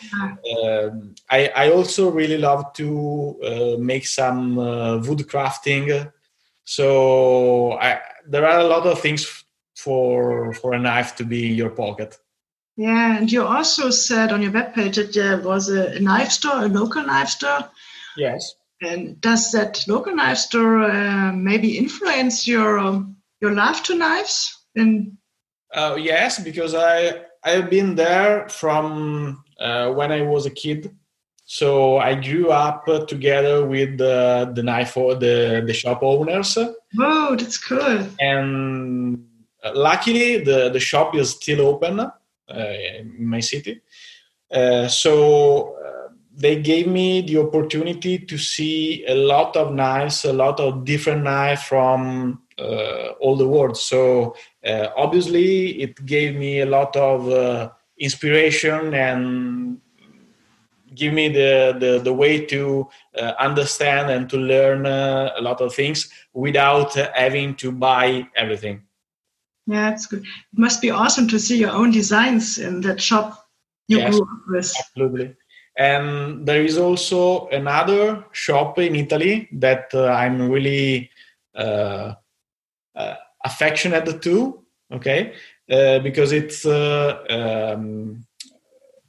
I, 1.31 1.53
I, 1.55 1.71
also 1.71 2.11
really 2.11 2.39
love 2.39 2.73
to 2.75 3.77
make 3.79 4.07
some 4.07 4.57
wood 4.57 5.19
crafting. 5.29 6.11
So 6.65 7.73
I, 7.73 8.01
there 8.33 8.47
are 8.49 8.61
a 8.61 8.65
lot 8.65 8.87
of 8.87 9.01
things 9.01 9.45
for 9.77 10.53
for 10.55 10.73
a 10.73 10.79
knife 10.79 11.15
to 11.17 11.25
be 11.25 11.51
in 11.51 11.55
your 11.55 11.71
pocket. 11.71 12.19
Yeah, 12.77 13.19
and 13.19 13.31
you 13.31 13.45
also 13.45 13.91
said 13.91 14.33
on 14.33 14.43
your 14.43 14.53
webpage 14.53 14.95
that 14.97 15.13
there 15.13 15.41
was 15.41 15.69
a, 15.69 16.01
knife 16.01 16.31
store, 16.31 16.65
a 16.65 16.69
local 16.69 17.05
knife 17.05 17.29
store. 17.29 17.71
Yes. 18.17 18.55
And 18.81 19.21
does 19.21 19.53
that 19.53 19.85
local 19.87 20.15
knife 20.15 20.39
store 20.39 20.83
uh, 20.83 21.33
maybe 21.33 21.77
influence 21.77 22.49
your 22.49 22.79
um, 22.79 23.17
your 23.41 23.53
love 23.53 23.83
to 23.85 23.95
knives? 23.95 24.59
And 24.75 25.19
uh, 25.75 25.97
yes, 26.01 26.43
because 26.43 26.75
I 26.75 27.25
I've 27.45 27.69
been 27.69 27.95
there 27.95 28.49
from 28.49 29.45
uh, 29.61 29.93
when 29.93 30.11
I 30.11 30.23
was 30.23 30.47
a 30.47 30.51
kid. 30.51 30.97
So 31.45 31.99
I 31.99 32.15
grew 32.15 32.51
up 32.51 32.87
together 33.09 33.67
with 33.67 33.99
the, 33.99 34.51
the 34.55 34.63
knife 34.63 34.97
or 34.97 35.15
the, 35.15 35.63
the 35.67 35.75
shop 35.75 36.03
owners. 36.03 36.57
Oh, 36.99 37.37
that's 37.37 37.59
cool. 37.59 38.07
And 38.21 39.25
uh, 39.63 39.73
luckily, 39.75 40.43
the, 40.43 40.71
the 40.71 40.81
shop 40.81 41.15
is 41.15 41.31
still 41.31 41.63
open 41.63 42.01
uh, 42.01 42.11
in 42.49 43.27
my 43.27 43.41
city. 43.41 43.83
Uh, 44.53 44.87
so 44.89 45.75
uh, 45.75 46.13
they 46.35 46.61
gave 46.61 46.87
me 46.87 47.23
the 47.23 47.39
opportunity 47.39 48.19
to 48.19 48.39
see 48.39 49.05
a 49.07 49.15
lot 49.15 49.57
of 49.57 49.73
knives, 49.73 50.25
a 50.25 50.33
lot 50.33 50.61
of 50.61 50.85
different 50.85 51.25
knives 51.25 51.63
from 51.63 52.43
uh, 52.59 53.09
all 53.21 53.37
the 53.37 53.49
world. 53.49 53.77
So 53.77 54.37
uh, 54.65 54.89
obviously, 54.97 55.81
it 55.81 56.05
gave 56.05 56.37
me 56.37 56.61
a 56.61 56.67
lot 56.67 56.95
of 56.97 57.73
inspiration 57.99 58.95
and 58.95 59.79
give 60.95 61.13
me 61.13 61.29
the, 61.29 61.77
the, 61.79 62.01
the 62.03 62.13
way 62.13 62.45
to 62.47 62.89
uh, 63.19 63.33
understand 63.39 64.11
and 64.11 64.29
to 64.31 64.37
learn 64.37 64.87
uh, 64.87 65.33
a 65.37 65.41
lot 65.41 65.61
of 65.61 65.75
things 65.75 66.11
without 66.33 66.97
uh, 66.97 67.11
having 67.15 67.55
to 67.57 67.73
buy 67.73 68.27
everything. 68.37 68.83
Yeah, 69.67 69.91
it's 69.93 70.07
good. 70.07 70.23
It 70.23 70.59
must 70.59 70.83
be 70.83 70.91
awesome 70.91 71.29
to 71.29 71.39
see 71.39 71.59
your 71.59 71.71
own 71.71 71.91
designs 71.91 72.59
in 72.59 72.81
that 72.83 73.01
shop 73.01 73.49
you 73.89 73.99
yes, 73.99 74.15
grew 74.15 74.23
up 74.23 74.43
with. 74.49 74.75
Absolutely. 74.79 75.37
And 75.77 76.47
there 76.47 76.63
is 76.63 76.77
also 76.77 77.49
another 77.49 78.25
shop 78.33 78.79
in 78.79 78.95
Italy 78.95 79.49
that 79.53 79.91
uh, 79.95 80.07
I'm 80.07 80.51
really 80.51 81.11
uh, 81.55 82.15
uh, 82.95 83.15
affectionate 83.45 84.23
to. 84.23 84.59
Okay, 84.93 85.33
because 85.67 86.33
it's 86.33 86.67
um, 86.67 88.27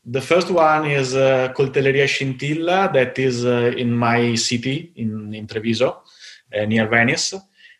the 0.05 0.21
first 0.21 0.51
one 0.51 0.85
is 0.85 1.15
uh, 1.15 1.53
Coltelleria 1.55 2.07
Scintilla, 2.07 2.91
that 2.93 3.17
is 3.17 3.45
uh, 3.45 3.73
in 3.77 3.95
my 3.95 4.35
city, 4.35 4.91
in, 4.97 5.33
in 5.33 5.47
Treviso, 5.47 6.03
uh, 6.53 6.65
near 6.65 6.87
Venice. 6.87 7.35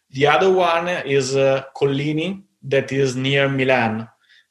The 0.09 0.27
other 0.27 0.51
one 0.51 0.87
is 0.87 1.35
uh, 1.35 1.63
Collini, 1.75 2.41
that 2.63 2.91
is 2.91 3.15
near 3.15 3.49
Milan. 3.49 4.07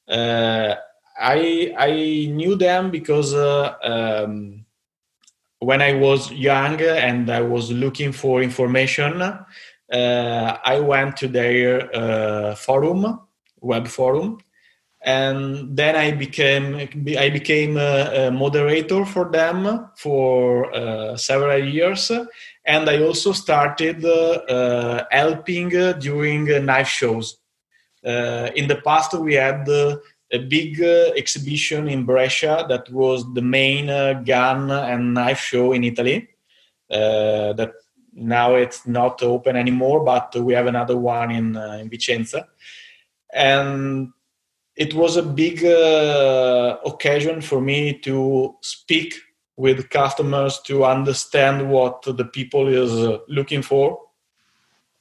Uh, 0.06 0.74
I, 1.18 1.74
I 1.78 2.26
knew 2.30 2.56
them 2.56 2.90
because 2.90 3.32
uh, 3.32 3.74
um, 3.82 4.66
when 5.60 5.80
I 5.80 5.94
was 5.94 6.30
young 6.32 6.80
and 6.80 7.30
I 7.30 7.40
was 7.40 7.70
looking 7.70 8.12
for 8.12 8.42
information, 8.42 9.22
uh, 9.22 9.46
I 10.64 10.80
went 10.80 11.16
to 11.18 11.28
their 11.28 12.56
forum, 12.56 13.20
web 13.60 13.86
forum, 13.86 14.38
and 15.04 15.76
then 15.76 15.96
I 15.96 16.12
became 16.12 16.76
I 16.76 17.28
became 17.30 17.76
a, 17.76 18.30
moderator 18.30 19.04
for 19.04 19.28
them 19.30 19.88
for 19.96 20.72
uh, 20.74 21.16
several 21.16 21.64
years, 21.64 22.10
and 22.64 22.88
I 22.88 23.02
also 23.02 23.32
started 23.32 24.04
uh, 24.04 25.04
helping 25.10 25.70
during 25.98 26.44
knife 26.64 26.88
shows. 26.88 27.38
Uh, 28.04 28.50
in 28.54 28.68
the 28.68 28.76
past, 28.76 29.14
we 29.14 29.34
had 29.34 29.68
a 29.68 30.38
big 30.38 30.80
uh, 30.80 31.10
exhibition 31.16 31.88
in 31.88 32.04
Brescia 32.04 32.64
that 32.68 32.90
was 32.90 33.24
the 33.34 33.42
main 33.42 33.90
uh, 33.90 34.14
gun 34.24 34.70
and 34.70 35.14
knife 35.14 35.40
show 35.40 35.72
in 35.72 35.84
Italy. 35.84 36.28
Uh, 36.90 37.52
that 37.54 37.72
now 38.14 38.54
it's 38.54 38.86
not 38.86 39.22
open 39.22 39.56
anymore, 39.56 40.04
but 40.04 40.34
we 40.36 40.54
have 40.54 40.66
another 40.66 40.96
one 40.96 41.30
in 41.30 41.56
uh, 41.56 41.78
in 41.80 41.88
Vicenza, 41.88 42.46
and 43.32 44.12
it 44.76 44.94
was 44.94 45.16
a 45.16 45.22
big 45.22 45.64
uh, 45.64 46.78
occasion 46.84 47.40
for 47.40 47.60
me 47.60 47.98
to 47.98 48.56
speak 48.62 49.14
with 49.56 49.90
customers 49.90 50.60
to 50.60 50.84
understand 50.84 51.70
what 51.70 52.02
the 52.02 52.24
people 52.24 52.68
is 52.68 52.92
uh, 52.92 53.18
looking 53.28 53.62
for. 53.62 54.00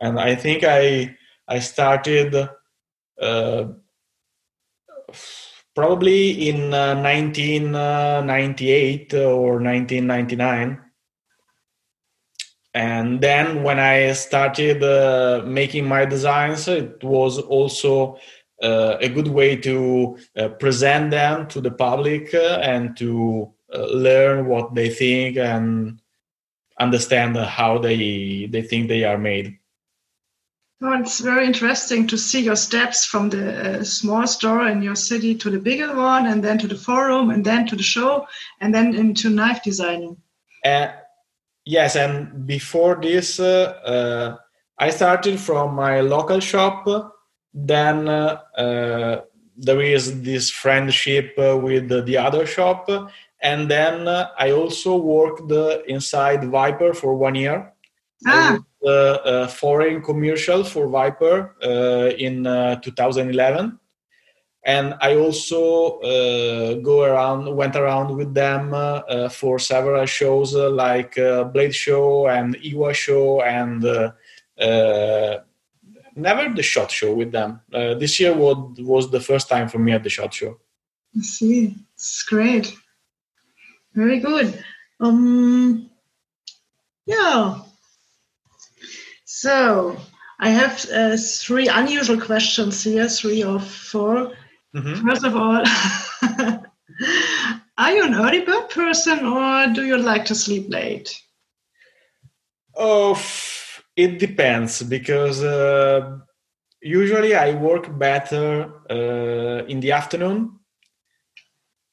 And 0.02 0.20
i 0.20 0.36
think 0.36 0.64
i 0.64 1.16
i 1.48 1.60
started 1.60 2.50
uh, 3.22 3.66
probably 5.76 6.50
in 6.50 6.74
uh, 6.74 6.96
1998 6.96 9.14
or 9.14 9.62
1999 9.62 10.82
and 12.74 13.22
then 13.22 13.62
when 13.64 13.80
i 13.80 14.12
started 14.14 14.82
uh, 14.84 15.44
making 15.46 15.86
my 15.86 16.06
designs 16.06 16.68
it 16.68 17.04
was 17.04 17.38
also 17.38 18.16
uh, 18.16 18.20
a 18.62 19.10
good 19.10 19.28
way 19.28 19.56
to 19.56 20.18
uh, 20.38 20.50
present 20.50 21.12
them 21.12 21.48
to 21.48 21.62
the 21.62 21.72
public 21.72 22.34
uh, 22.34 22.60
and 22.62 22.96
to 22.98 23.52
uh, 23.74 23.86
learn 23.88 24.48
what 24.48 24.76
they 24.76 24.90
think 24.90 25.38
and 25.38 26.00
understand 26.80 27.36
how 27.38 27.78
they 27.78 28.48
they 28.52 28.62
think 28.62 28.88
they 28.88 29.04
are 29.04 29.18
made 29.18 29.58
well, 30.82 31.00
it's 31.00 31.20
very 31.20 31.46
interesting 31.46 32.08
to 32.08 32.18
see 32.18 32.42
your 32.42 32.56
steps 32.56 33.06
from 33.06 33.30
the 33.30 33.82
uh, 33.82 33.84
small 33.84 34.26
store 34.26 34.68
in 34.68 34.82
your 34.82 34.96
city 34.96 35.36
to 35.36 35.52
the 35.52 35.60
bigger 35.60 35.96
one, 35.96 36.26
and 36.26 36.44
then 36.44 36.58
to 36.58 36.68
the 36.68 36.76
forum, 36.76 37.30
and 37.30 37.46
then 37.46 37.68
to 37.68 37.76
the 37.76 37.84
show, 37.84 38.28
and 38.60 38.74
then 38.74 38.96
into 38.96 39.30
knife 39.30 39.62
designing. 39.62 40.18
Uh, 40.66 40.88
yes, 41.66 41.96
and 41.96 42.48
before 42.48 43.00
this, 43.00 43.40
uh, 43.40 43.80
uh 43.86 44.38
I 44.80 44.90
started 44.90 45.40
from 45.40 45.76
my 45.76 46.02
local 46.02 46.40
shop. 46.40 46.88
Then 47.54 48.08
uh, 48.08 48.42
uh, 48.58 49.22
there 49.58 49.82
is 49.82 50.22
this 50.22 50.50
friendship 50.50 51.34
with 51.38 51.90
the 51.90 52.18
other 52.18 52.46
shop, 52.46 52.90
and 53.42 53.70
then 53.70 54.08
I 54.08 54.52
also 54.52 54.96
worked 54.96 55.52
inside 55.88 56.46
Viper 56.46 56.94
for 56.94 57.16
one 57.16 57.36
year. 57.36 57.74
Ah. 58.26 58.60
Uh, 58.86 59.48
foreign 59.48 60.02
commercial 60.02 60.64
for 60.64 60.88
Viper 60.88 61.56
uh, 61.64 62.16
in 62.18 62.48
uh, 62.48 62.76
2011 62.78 63.80
and 64.64 64.94
I 65.02 65.16
also 65.16 66.00
uh, 66.00 66.76
go 66.76 67.04
around, 67.04 67.56
went 67.56 67.76
around 67.76 68.16
with 68.16 68.34
them 68.34 68.74
uh, 68.74 69.30
for 69.30 69.58
several 69.58 70.06
shows 70.06 70.56
uh, 70.56 70.70
like 70.70 71.16
Blade 71.16 71.74
Show 71.74 72.28
and 72.28 72.56
IWA 72.64 72.94
Show, 72.94 73.42
and 73.42 73.84
never 76.16 76.54
the 76.54 76.64
Shot 76.64 76.92
Show 76.92 77.14
with 77.14 77.32
them. 77.32 77.62
this 77.72 78.20
year 78.20 78.34
was, 78.34 78.78
was 78.80 79.12
the 79.12 79.20
first 79.20 79.50
time 79.50 79.68
for 79.68 79.80
me 79.80 79.92
at 79.92 80.04
the 80.04 80.10
Shot 80.10 80.34
Show. 80.34 80.60
I 81.18 81.22
see, 81.22 81.76
it's 81.94 82.24
great, 82.24 82.74
very 83.94 84.20
good. 84.20 84.64
Um, 85.00 85.90
yeah, 87.06 87.60
so 89.26 89.98
I 90.40 90.50
have 90.50 90.86
uh, 90.92 91.18
three 91.18 91.68
unusual 91.68 92.20
questions 92.20 92.84
here, 92.84 93.08
three 93.08 93.44
or 93.44 93.60
4 93.60 94.32
mm-hmm. 94.76 95.08
First 95.08 95.24
of 95.24 95.36
all, 95.36 95.64
are 97.78 97.92
you 97.92 98.06
an 98.06 98.14
early 98.14 98.42
bird 98.42 98.70
person 98.70 99.26
or 99.26 99.68
do 99.74 99.84
you 99.84 99.98
like 99.98 100.26
to 100.26 100.36
sleep 100.36 100.70
late? 100.70 101.20
Oh, 102.76 103.16
it 103.96 104.20
depends 104.20 104.84
because 104.84 105.44
uh, 105.44 106.18
usually 106.82 107.36
I 107.36 107.54
work 107.56 107.98
better 107.98 108.72
uh, 108.90 109.66
in 109.66 109.80
the 109.80 109.92
afternoon 109.92 110.60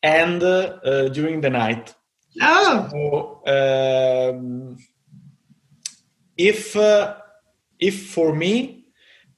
and 0.03 0.43
uh, 0.43 1.09
during 1.09 1.41
the 1.41 1.51
night. 1.51 1.95
Oh. 2.41 2.89
So, 2.91 4.35
um, 4.35 4.77
if 6.37 6.77
uh, 6.77 7.17
if 7.79 8.11
for 8.11 8.35
me, 8.35 8.87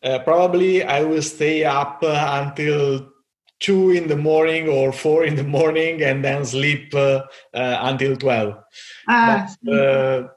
uh, 0.02 0.18
probably 0.20 0.82
I 0.82 1.02
will 1.04 1.22
stay 1.22 1.64
up 1.64 2.00
uh, 2.02 2.42
until 2.44 3.10
two 3.58 3.90
in 3.90 4.08
the 4.08 4.16
morning 4.16 4.68
or 4.68 4.92
four 4.92 5.24
in 5.24 5.36
the 5.36 5.44
morning 5.44 6.02
and 6.02 6.24
then 6.24 6.44
sleep 6.44 6.94
uh, 6.94 7.22
uh 7.54 7.78
until 7.82 8.16
12. 8.16 8.56
Ah. 9.08 9.54
But, 9.62 9.72
uh, 9.72 10.28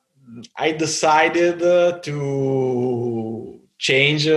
I 0.58 0.72
decided 0.72 1.62
uh, 1.62 2.00
to 2.00 3.60
change 3.78 4.28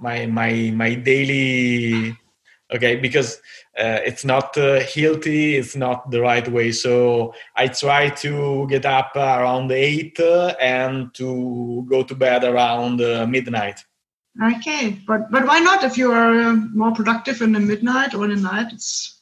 my 0.00 0.26
my 0.26 0.72
my 0.74 0.94
daily 0.94 2.16
okay 2.72 2.96
because 2.96 3.36
uh, 3.78 4.00
it's 4.04 4.24
not 4.24 4.56
uh, 4.56 4.80
healthy 4.80 5.56
it's 5.56 5.76
not 5.76 6.10
the 6.10 6.20
right 6.20 6.48
way. 6.48 6.72
So 6.72 7.34
i 7.56 7.68
try 7.68 8.08
to 8.24 8.66
get 8.68 8.86
up 8.86 9.14
around 9.14 9.70
8 9.70 10.18
uh, 10.20 10.54
and 10.60 11.12
to 11.14 11.86
go 11.88 12.02
to 12.02 12.14
bed 12.14 12.44
around 12.44 13.00
uh, 13.00 13.26
midnight. 13.26 13.80
Okay 14.42 14.98
but 15.06 15.30
but 15.30 15.46
why 15.46 15.60
not? 15.60 15.84
If 15.84 15.98
you 15.98 16.12
are 16.12 16.40
uh, 16.40 16.54
more 16.72 16.92
productive 16.92 17.42
in 17.42 17.52
the 17.52 17.60
midnight 17.60 18.14
or 18.14 18.24
in 18.24 18.30
the 18.30 18.42
night 18.42 18.72
it's 18.72 19.19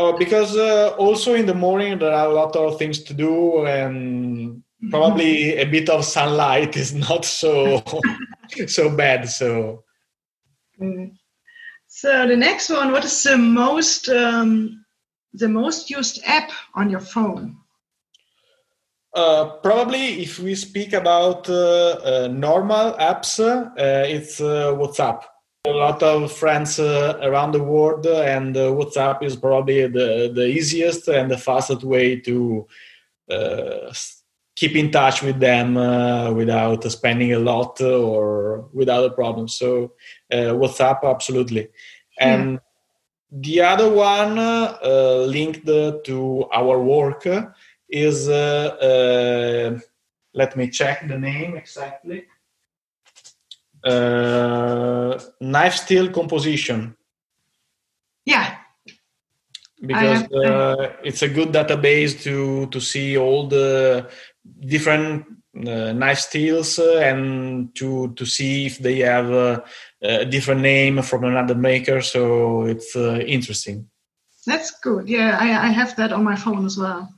Oh, 0.00 0.16
because 0.16 0.56
uh, 0.56 0.94
also 0.96 1.34
in 1.34 1.46
the 1.46 1.54
morning 1.54 1.98
there 1.98 2.12
are 2.12 2.28
a 2.28 2.32
lot 2.32 2.54
of 2.54 2.78
things 2.78 3.02
to 3.02 3.14
do 3.14 3.66
and 3.66 4.62
probably 4.90 5.56
a 5.56 5.64
bit 5.64 5.88
of 5.90 6.04
sunlight 6.04 6.76
is 6.76 6.94
not 6.94 7.24
so 7.24 7.82
so 8.68 8.94
bad 8.94 9.28
so 9.28 9.82
mm. 10.80 11.10
So 11.88 12.28
the 12.28 12.36
next 12.36 12.68
one, 12.68 12.92
what 12.92 13.04
is 13.04 13.22
the 13.22 13.36
most 13.36 14.08
um, 14.08 14.84
the 15.32 15.48
most 15.48 15.90
used 15.90 16.22
app 16.24 16.50
on 16.74 16.90
your 16.90 17.00
phone? 17.00 17.56
Uh, 19.14 19.56
probably, 19.62 20.22
if 20.22 20.38
we 20.38 20.54
speak 20.54 20.92
about 20.92 21.48
uh, 21.48 21.98
uh, 22.04 22.28
normal 22.30 22.92
apps, 23.00 23.40
uh, 23.40 23.70
it's 23.76 24.40
uh, 24.40 24.70
WhatsApp. 24.74 25.24
A 25.68 25.74
lot 25.84 26.02
of 26.02 26.32
friends 26.32 26.78
uh, 26.78 27.18
around 27.22 27.52
the 27.52 27.62
world, 27.62 28.06
and 28.06 28.54
WhatsApp 28.54 29.22
is 29.22 29.36
probably 29.36 29.86
the, 29.86 30.32
the 30.34 30.46
easiest 30.46 31.08
and 31.08 31.30
the 31.30 31.36
fastest 31.38 31.82
way 31.84 32.16
to 32.20 32.66
keep 34.56 34.74
in 34.74 34.90
touch 34.90 35.22
with 35.22 35.38
them 35.38 35.74
without 36.34 36.82
spending 36.90 37.32
a 37.34 37.38
lot 37.38 37.80
or 37.80 38.68
without 38.72 39.04
a 39.04 39.10
problem. 39.10 39.46
So, 39.46 39.92
WhatsApp, 40.32 41.04
absolutely. 41.04 41.68
And 42.18 42.52
yeah. 42.52 42.58
the 43.30 43.60
other 43.72 43.90
one 43.90 44.38
uh, 44.38 45.24
linked 45.26 45.66
to 45.66 46.48
our 46.52 46.80
work 46.80 47.26
is, 47.88 48.28
uh, 48.28 49.74
uh, 49.74 49.78
let 50.34 50.56
me 50.56 50.68
check 50.68 51.06
the 51.08 51.18
name 51.18 51.56
exactly. 51.56 52.26
Uh, 53.84 55.18
knife 55.40 55.76
steel 55.76 56.10
composition. 56.10 56.96
Yeah, 58.24 58.58
because 59.80 60.24
uh, 60.32 60.92
it's 61.04 61.22
a 61.22 61.28
good 61.28 61.52
database 61.52 62.20
to 62.22 62.66
to 62.66 62.80
see 62.80 63.16
all 63.16 63.46
the 63.46 64.08
different 64.60 65.24
uh, 65.56 65.92
knife 65.92 66.18
steels 66.18 66.78
uh, 66.78 66.98
and 66.98 67.74
to 67.74 68.12
to 68.14 68.26
see 68.26 68.66
if 68.66 68.78
they 68.78 68.98
have 68.98 69.30
uh, 69.30 69.60
a 70.02 70.24
different 70.24 70.60
name 70.60 71.02
from 71.02 71.24
another 71.24 71.54
maker. 71.54 72.00
So 72.00 72.64
it's 72.64 72.96
uh, 72.96 73.20
interesting. 73.26 73.88
That's 74.46 74.70
good. 74.82 75.08
Yeah, 75.08 75.36
I, 75.38 75.68
I 75.68 75.70
have 75.70 75.94
that 75.96 76.12
on 76.12 76.24
my 76.24 76.36
phone 76.36 76.64
as 76.64 76.78
well. 76.78 77.08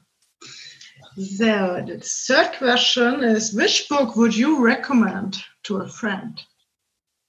So 1.16 1.82
the 1.86 2.00
third 2.02 2.52
question 2.58 3.24
is: 3.24 3.54
Which 3.54 3.88
book 3.88 4.16
would 4.16 4.36
you 4.36 4.62
recommend 4.62 5.42
to 5.64 5.78
a 5.78 5.88
friend? 5.88 6.40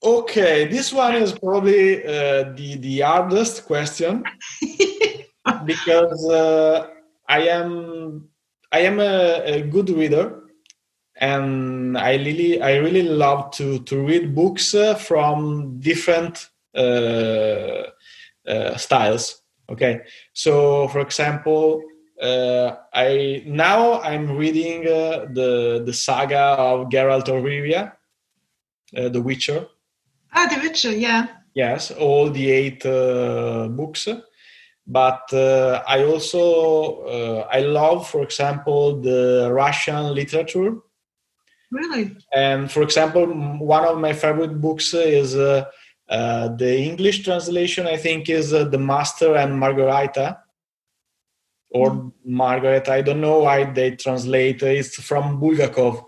Okay, 0.03 0.65
this 0.65 0.91
one 0.91 1.13
is 1.15 1.31
probably 1.31 2.03
uh, 2.03 2.53
the 2.55 2.75
the 2.79 3.01
hardest 3.01 3.65
question 3.65 4.23
because 5.65 6.27
uh, 6.27 6.87
I 7.29 7.41
am 7.41 8.27
I 8.71 8.79
am 8.79 8.99
a, 8.99 9.43
a, 9.45 9.61
good 9.61 9.91
reader, 9.91 10.41
and 11.17 11.95
I 11.99 12.15
really 12.15 12.59
I 12.63 12.77
really 12.77 13.03
love 13.03 13.51
to 13.57 13.77
to 13.83 14.03
read 14.03 14.33
books 14.33 14.73
uh, 14.73 14.95
from 14.95 15.79
different 15.79 16.49
uh, 16.73 17.83
uh, 18.47 18.77
styles. 18.77 19.43
Okay, 19.69 20.01
so 20.33 20.87
for 20.87 21.01
example, 21.01 21.83
uh, 22.19 22.75
I 22.91 23.43
now 23.45 24.01
I'm 24.01 24.35
reading 24.35 24.87
uh, 24.87 25.27
the 25.31 25.83
the 25.85 25.93
saga 25.93 26.57
of 26.57 26.89
Geralt 26.89 27.29
of 27.29 27.43
Rivia, 27.43 27.93
uh, 28.97 29.09
The 29.09 29.21
Witcher. 29.21 29.67
Ah, 30.33 30.47
The 30.47 30.61
Witcher, 30.61 30.91
yeah. 30.91 31.27
Yes, 31.53 31.91
all 31.91 32.29
the 32.29 32.49
eight 32.49 32.83
books. 32.83 34.07
but 34.87 35.31
uh, 35.31 35.83
I 35.87 36.03
also 36.03 37.03
uh, 37.05 37.47
I 37.51 37.61
love, 37.61 38.09
for 38.09 38.23
example, 38.23 39.01
the 39.01 39.49
Russian 39.51 40.13
literature. 40.13 40.75
Really? 41.71 42.17
And 42.33 42.69
for 42.69 42.81
example, 42.81 43.25
one 43.59 43.85
of 43.85 43.97
my 43.99 44.13
favorite 44.13 44.59
books 44.59 44.93
is 44.93 45.35
uh, 45.35 45.65
uh, 46.09 46.49
the 46.55 46.77
English 46.77 47.23
translation. 47.23 47.87
I 47.87 47.97
think 47.97 48.29
is 48.29 48.53
uh, 48.53 48.65
the 48.65 48.77
Master 48.77 49.35
and 49.35 49.57
Margarita, 49.57 50.39
or 51.69 51.91
mm. 51.91 52.11
Margaret. 52.25 52.89
I 52.89 53.01
don't 53.01 53.21
know 53.21 53.39
why 53.39 53.71
they 53.71 53.91
translate. 53.95 54.61
It's 54.63 54.95
from 54.95 55.39
Bulgakov. 55.39 56.03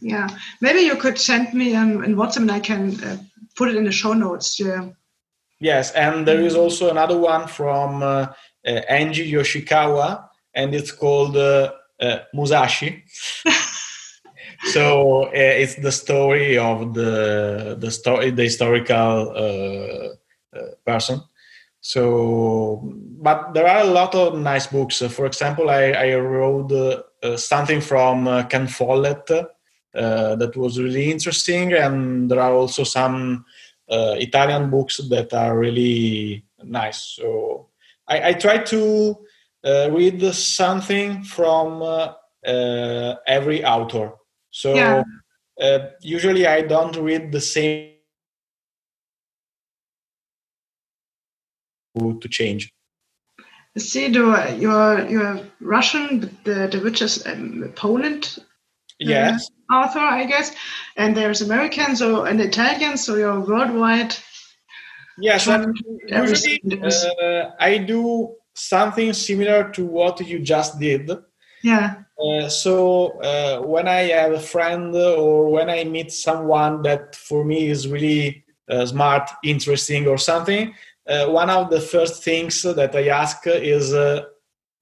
Yeah, 0.00 0.28
maybe 0.60 0.80
you 0.80 0.96
could 0.96 1.18
send 1.18 1.54
me 1.54 1.76
um, 1.76 2.02
in 2.02 2.16
WhatsApp, 2.16 2.42
and 2.42 2.52
I 2.52 2.60
can 2.60 3.04
uh, 3.04 3.16
put 3.56 3.68
it 3.68 3.76
in 3.76 3.84
the 3.84 3.92
show 3.92 4.12
notes. 4.12 4.58
Yeah. 4.60 4.90
Yes, 5.60 5.92
and 5.92 6.26
there 6.26 6.40
is 6.40 6.56
also 6.56 6.90
another 6.90 7.16
one 7.16 7.46
from 7.46 8.02
uh, 8.02 8.26
uh, 8.66 8.80
Eiji 8.90 9.30
Yoshikawa, 9.30 10.28
and 10.54 10.74
it's 10.74 10.92
called 10.92 11.36
uh, 11.36 11.72
uh 12.00 12.18
Musashi. 12.34 13.02
so 14.64 15.26
uh, 15.26 15.30
it's 15.32 15.76
the 15.76 15.92
story 15.92 16.58
of 16.58 16.94
the 16.94 17.76
the 17.78 17.90
story 17.90 18.30
the 18.30 18.42
historical 18.42 19.32
uh, 19.34 20.60
person. 20.84 21.22
So, 21.80 22.80
but 23.20 23.52
there 23.52 23.66
are 23.66 23.82
a 23.82 23.90
lot 23.90 24.14
of 24.14 24.38
nice 24.38 24.66
books. 24.66 25.02
for 25.02 25.26
example, 25.26 25.68
I, 25.68 25.92
I 25.92 26.14
wrote 26.14 26.72
something 27.36 27.82
from 27.82 28.48
Ken 28.48 28.66
Follett 28.68 29.30
that 29.94 30.56
was 30.56 30.80
really 30.80 31.10
interesting, 31.10 31.72
and 31.72 32.30
there 32.30 32.40
are 32.40 32.52
also 32.52 32.84
some 32.84 33.44
uh, 33.88 34.14
Italian 34.18 34.70
books 34.70 34.98
that 35.08 35.32
are 35.32 35.58
really 35.58 36.44
nice. 36.62 37.02
So 37.16 37.68
I, 38.08 38.30
I 38.30 38.32
try 38.32 38.58
to 38.58 39.16
uh, 39.64 39.90
read 39.90 40.22
something 40.34 41.22
from 41.24 41.82
uh, 41.82 42.12
uh 42.46 43.16
every 43.26 43.64
author. 43.64 44.12
So 44.50 44.74
yeah. 44.74 45.02
Uh, 45.60 45.90
usually 46.00 46.46
I 46.48 46.62
don't 46.62 46.96
read 46.96 47.30
the 47.30 47.40
same 47.40 47.92
to 51.96 52.28
change. 52.28 52.72
See, 53.76 54.08
the, 54.08 54.56
you're, 54.58 55.08
you're 55.08 55.40
Russian, 55.60 56.36
the, 56.44 56.68
the 56.68 56.80
which 56.80 57.02
is 57.02 57.24
um, 57.26 57.72
Poland 57.76 58.38
yes. 59.08 59.50
author 59.72 59.98
i 59.98 60.24
guess. 60.24 60.54
And 60.96 61.16
there's 61.16 61.42
americans 61.42 62.02
or 62.02 62.26
and 62.26 62.40
italians 62.40 63.04
so 63.04 63.16
you're 63.16 63.40
worldwide. 63.40 64.14
Yes 65.18 65.46
usually 66.08 66.60
uh, 66.82 67.50
i 67.60 67.78
do 67.78 68.34
something 68.54 69.12
similar 69.12 69.70
to 69.70 69.84
what 69.84 70.20
you 70.20 70.38
just 70.38 70.78
did. 70.78 71.10
Yeah. 71.62 71.96
Uh, 72.22 72.48
so 72.48 73.18
uh, 73.20 73.60
when 73.62 73.88
i 73.88 74.02
have 74.02 74.32
a 74.32 74.40
friend 74.40 74.94
or 74.94 75.50
when 75.50 75.68
i 75.70 75.84
meet 75.84 76.12
someone 76.12 76.82
that 76.82 77.16
for 77.16 77.44
me 77.44 77.68
is 77.68 77.88
really 77.88 78.44
uh, 78.70 78.86
smart 78.86 79.28
interesting 79.42 80.06
or 80.06 80.18
something 80.18 80.74
uh, 81.08 81.26
one 81.26 81.50
of 81.50 81.70
the 81.70 81.80
first 81.80 82.22
things 82.22 82.62
that 82.62 82.94
i 82.94 83.08
ask 83.08 83.38
is 83.46 83.92
uh, 83.92 84.22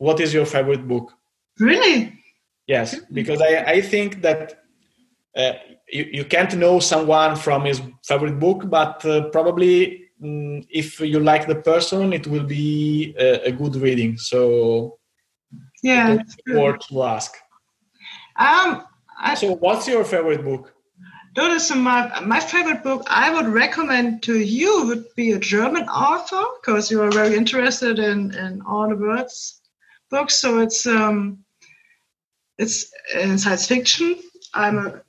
what 0.03 0.19
is 0.19 0.35
your 0.35 0.47
favorite 0.47 0.89
book? 0.89 1.13
Really 1.61 2.13
Yes, 2.67 2.99
because 3.13 3.41
I, 3.41 3.65
I 3.67 3.81
think 3.81 4.23
that 4.23 4.63
uh, 5.37 5.53
you, 5.89 6.09
you 6.13 6.25
can't 6.25 6.55
know 6.57 6.79
someone 6.79 7.37
from 7.37 7.65
his 7.65 7.81
favorite 8.05 8.39
book, 8.39 8.69
but 8.69 9.05
uh, 9.05 9.29
probably 9.31 10.05
mm, 10.23 10.65
if 10.71 11.01
you 11.01 11.21
like 11.21 11.47
the 11.47 11.57
person, 11.57 12.13
it 12.13 12.27
will 12.27 12.45
be 12.45 13.15
a, 13.19 13.49
a 13.49 13.53
good 13.53 13.77
reading. 13.77 14.17
So, 14.17 14.99
yeah, 15.83 16.19
worth 16.47 16.87
to 16.89 17.03
ask. 17.03 17.35
Um, 18.37 18.85
I, 19.19 19.35
so, 19.35 19.55
what's 19.57 19.89
your 19.89 20.05
favorite 20.05 20.45
book? 20.45 20.75
That 21.35 21.51
is 21.53 21.75
my 21.75 22.21
my 22.21 22.41
favorite 22.41 22.83
book. 22.83 23.05
I 23.09 23.33
would 23.33 23.47
recommend 23.47 24.23
to 24.25 24.39
you 24.39 24.87
would 24.87 25.07
be 25.17 25.33
a 25.33 25.39
German 25.39 25.89
author 25.89 26.45
because 26.61 26.91
you 26.91 27.01
are 27.03 27.11
very 27.11 27.37
interested 27.37 27.99
in 27.99 28.35
in 28.35 28.63
all 28.63 28.89
the 28.89 28.97
words 28.97 29.63
books. 30.11 30.39
So 30.39 30.61
it's 30.61 30.87
um, 30.87 31.39
it's 32.63 32.93
uh, 33.15 33.37
science 33.37 33.67
fiction. 33.67 34.17
I'm 34.55 34.79
a 34.79 35.03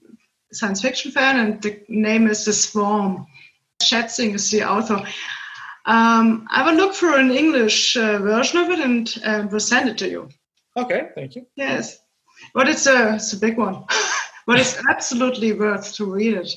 science 0.51 0.82
fiction 0.82 1.12
fan, 1.12 1.39
and 1.39 1.62
the 1.62 1.82
name 1.88 2.28
is 2.28 2.45
The 2.45 2.54
Swarm. 2.54 3.28
Schätzing 3.82 4.34
is 4.34 4.49
the 4.51 4.64
author. 4.64 5.06
Um, 5.86 6.47
I 6.49 6.64
will 6.66 6.76
look 6.76 6.93
for 6.93 7.18
an 7.18 7.32
English 7.32 7.97
uh, 7.97 8.20
version 8.20 8.60
of 8.60 8.70
it 8.70 8.80
and 8.80 9.22
uh, 9.26 9.47
will 9.51 9.60
send 9.60 9.89
it 9.89 9.97
to 9.97 10.10
you. 10.10 10.30
Okay, 10.78 11.10
thank 11.16 11.36
you. 11.36 11.45
Yes, 11.56 11.99
but 12.54 12.70
it's 12.70 12.88
a 12.88 13.16
it's 13.16 13.34
a 13.34 13.38
big 13.38 13.58
one, 13.58 13.84
but 14.47 14.60
it's 14.60 14.78
absolutely 14.89 15.51
worth 15.54 15.93
to 15.95 16.06
read 16.06 16.36
it. 16.36 16.56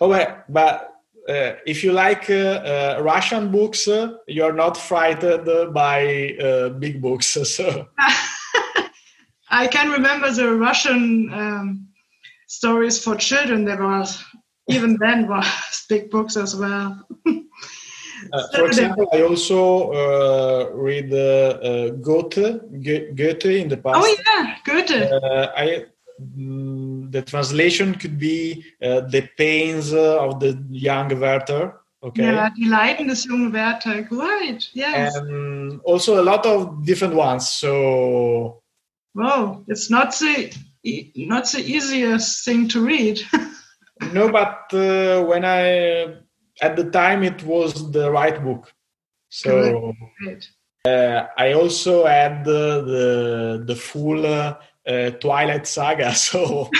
Oh, 0.00 0.08
but, 0.08 0.44
but 0.48 0.94
uh, 1.28 1.56
if 1.66 1.82
you 1.84 1.92
like 1.92 2.30
uh, 2.30 2.34
uh, 2.34 3.00
Russian 3.02 3.50
books, 3.50 3.88
uh, 3.88 4.12
you're 4.26 4.52
not 4.52 4.76
frightened 4.76 5.74
by 5.74 6.36
uh, 6.40 6.68
big 6.70 7.02
books. 7.02 7.36
So 7.44 7.88
I 9.50 9.66
can 9.66 9.90
remember 9.90 10.30
the 10.30 10.54
Russian 10.54 11.32
um, 11.32 11.88
stories 12.46 13.02
for 13.02 13.16
children. 13.16 13.64
There 13.64 13.82
was 13.82 14.22
even 14.68 14.96
then 15.00 15.28
was 15.28 15.46
big 15.88 16.10
books 16.10 16.36
as 16.36 16.54
well. 16.56 17.06
Uh, 18.32 18.42
for 18.52 18.66
example, 18.66 19.08
I 19.12 19.22
also 19.22 19.92
uh, 19.92 20.70
read 20.74 21.12
uh, 21.12 21.90
Goethe, 22.00 22.60
Goethe 22.82 23.46
in 23.46 23.68
the 23.68 23.76
past. 23.76 23.96
Oh 23.96 24.16
yeah, 24.26 24.56
Goethe. 24.64 25.10
Uh, 25.12 25.52
I, 25.56 25.84
mm, 26.36 27.12
the 27.12 27.22
translation 27.22 27.94
could 27.94 28.18
be 28.18 28.64
uh, 28.82 29.02
the 29.02 29.28
pains 29.36 29.92
of 29.92 30.40
the 30.40 30.62
young 30.68 31.08
Werther. 31.20 31.80
Okay. 32.02 32.24
Yeah, 32.24 32.50
die 32.50 32.66
Leiden 32.66 33.06
des 33.06 33.24
jungen 33.24 33.52
Werther. 33.52 34.02
Great. 34.02 34.68
Yes. 34.72 35.14
And 35.16 35.80
also 35.84 36.20
a 36.20 36.24
lot 36.24 36.44
of 36.44 36.84
different 36.84 37.14
ones. 37.14 37.48
So 37.48 38.62
Wow, 39.14 39.64
it's 39.68 39.90
not 39.90 40.12
the 40.18 40.52
not 41.16 41.50
the 41.50 41.60
easiest 41.60 42.44
thing 42.44 42.68
to 42.68 42.84
read. 42.84 43.20
no, 44.12 44.30
but 44.30 44.72
uh, 44.72 45.24
when 45.24 45.44
I 45.44 46.16
at 46.60 46.76
the 46.76 46.90
time 46.90 47.22
it 47.22 47.42
was 47.42 47.90
the 47.92 48.10
right 48.10 48.42
book, 48.42 48.72
so 49.28 49.92
uh, 50.84 51.26
I 51.36 51.52
also 51.52 52.06
had 52.06 52.44
the 52.44 52.82
the, 52.82 53.64
the 53.66 53.76
full 53.76 54.24
uh, 54.26 54.58
uh 54.86 55.10
Twilight 55.10 55.66
Saga. 55.66 56.12
So 56.14 56.70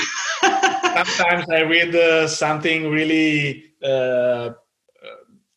sometimes 0.42 1.48
I 1.50 1.60
read 1.62 1.94
uh, 1.94 2.28
something 2.28 2.90
really 2.90 3.72
uh, 3.82 4.50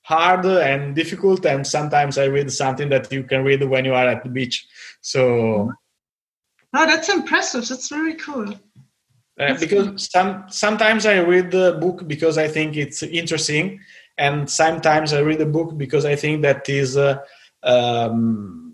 hard 0.01 0.45
and 0.45 0.95
difficult, 0.95 1.45
and 1.45 1.65
sometimes 1.65 2.17
I 2.17 2.25
read 2.25 2.51
something 2.51 2.89
that 2.89 3.11
you 3.11 3.23
can 3.23 3.43
read 3.43 3.63
when 3.63 3.85
you 3.85 3.93
are 3.93 4.07
at 4.07 4.23
the 4.23 4.29
beach. 4.29 4.67
So. 5.01 5.71
Oh, 6.73 6.85
that's 6.85 7.09
impressive. 7.09 7.67
That's 7.67 7.89
very 7.89 8.15
cool. 8.15 8.53
Uh, 9.39 9.57
because 9.59 10.09
some 10.11 10.45
sometimes 10.49 11.05
I 11.05 11.19
read 11.19 11.51
the 11.51 11.77
book 11.79 12.07
because 12.07 12.37
I 12.37 12.47
think 12.47 12.77
it's 12.77 13.01
interesting, 13.01 13.79
and 14.17 14.49
sometimes 14.49 15.13
I 15.13 15.21
read 15.21 15.39
the 15.39 15.45
book 15.45 15.77
because 15.77 16.05
I 16.05 16.15
think 16.15 16.41
that 16.43 16.69
is 16.69 16.95
uh, 16.97 17.17
um, 17.63 18.73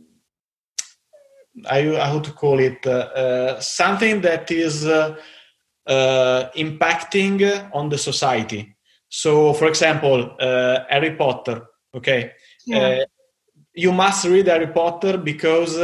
I 1.69 1.83
how 1.83 2.19
to 2.19 2.31
call 2.31 2.59
it 2.59 2.85
uh, 2.85 2.89
uh 2.89 3.59
something 3.59 4.21
that 4.21 4.51
is 4.51 4.85
uh, 4.85 5.15
uh, 5.85 6.49
impacting 6.55 7.69
on 7.73 7.89
the 7.89 7.97
society. 7.97 8.75
So, 9.09 9.53
for 9.53 9.67
example, 9.67 10.35
Harry 10.39 11.15
Potter. 11.15 11.67
Okay, 11.95 12.33
yeah. 12.65 13.05
you 13.73 13.93
must 13.93 14.25
read 14.25 14.47
Harry 14.47 14.67
Potter 14.67 15.17
because 15.17 15.77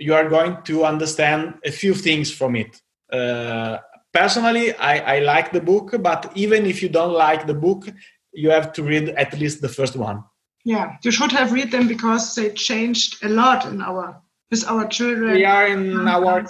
you 0.00 0.14
are 0.14 0.28
going 0.28 0.56
to 0.64 0.84
understand 0.84 1.54
a 1.64 1.70
few 1.70 1.94
things 1.94 2.32
from 2.32 2.56
it. 2.56 2.80
Uh, 3.12 3.78
personally, 4.12 4.74
I, 4.74 5.16
I 5.16 5.18
like 5.20 5.52
the 5.52 5.60
book, 5.60 5.94
but 6.00 6.32
even 6.34 6.64
if 6.64 6.82
you 6.82 6.88
don't 6.88 7.12
like 7.12 7.46
the 7.46 7.54
book, 7.54 7.86
you 8.32 8.50
have 8.50 8.72
to 8.72 8.82
read 8.82 9.10
at 9.10 9.38
least 9.38 9.60
the 9.60 9.68
first 9.68 9.96
one. 9.96 10.24
Yeah, 10.64 10.96
you 11.02 11.10
should 11.10 11.32
have 11.32 11.52
read 11.52 11.70
them 11.70 11.86
because 11.86 12.34
they 12.34 12.50
changed 12.50 13.22
a 13.24 13.28
lot 13.28 13.66
in 13.66 13.80
our 13.82 14.20
with 14.50 14.64
our 14.66 14.86
children. 14.88 15.34
They 15.34 15.44
are 15.44 15.66
in 15.66 16.08
our 16.08 16.46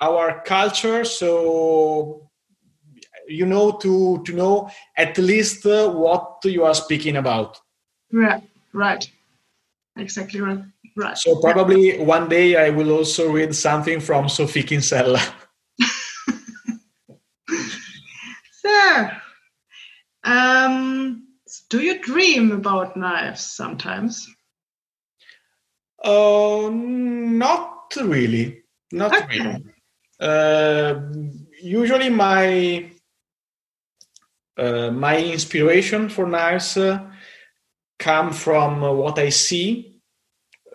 our 0.00 0.42
culture, 0.44 1.04
so 1.04 2.30
you 3.28 3.44
know 3.44 3.72
to 3.72 4.22
to 4.24 4.32
know 4.32 4.70
at 4.96 5.18
least 5.18 5.66
uh, 5.66 5.90
what 5.90 6.38
you 6.44 6.64
are 6.64 6.74
speaking 6.74 7.16
about. 7.16 7.60
Yeah, 8.10 8.40
right. 8.72 9.10
Exactly 9.96 10.40
right. 10.40 10.64
Right. 11.00 11.16
So 11.16 11.40
probably 11.40 11.98
one 11.98 12.28
day 12.28 12.56
I 12.56 12.68
will 12.68 12.92
also 12.92 13.32
read 13.32 13.54
something 13.54 14.00
from 14.00 14.28
Sophie 14.28 14.62
Kinsella. 14.62 15.18
so, 18.52 19.08
um, 20.24 21.26
do 21.70 21.80
you 21.80 22.02
dream 22.02 22.52
about 22.52 22.98
knives 22.98 23.40
sometimes? 23.40 24.28
Uh, 26.04 26.68
not 26.70 27.96
really. 28.02 28.62
Not 28.92 29.16
Okay. 29.16 29.38
really. 29.40 29.64
Uh, 30.20 31.00
usually, 31.62 32.10
my 32.10 32.90
uh, 34.58 34.90
my 34.90 35.16
inspiration 35.16 36.10
for 36.10 36.26
knives 36.26 36.76
uh, 36.76 37.10
come 37.98 38.34
from 38.34 38.82
what 38.82 39.18
I 39.18 39.30
see. 39.30 39.89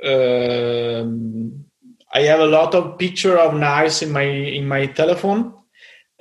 Um, 0.04 1.66
I 2.14 2.22
have 2.22 2.40
a 2.40 2.48
lot 2.48 2.74
of 2.76 2.98
picture 2.98 3.38
of 3.38 3.56
knives 3.56 4.02
in 4.02 4.12
my 4.12 4.24
in 4.24 4.68
my 4.68 4.86
telephone, 4.88 5.54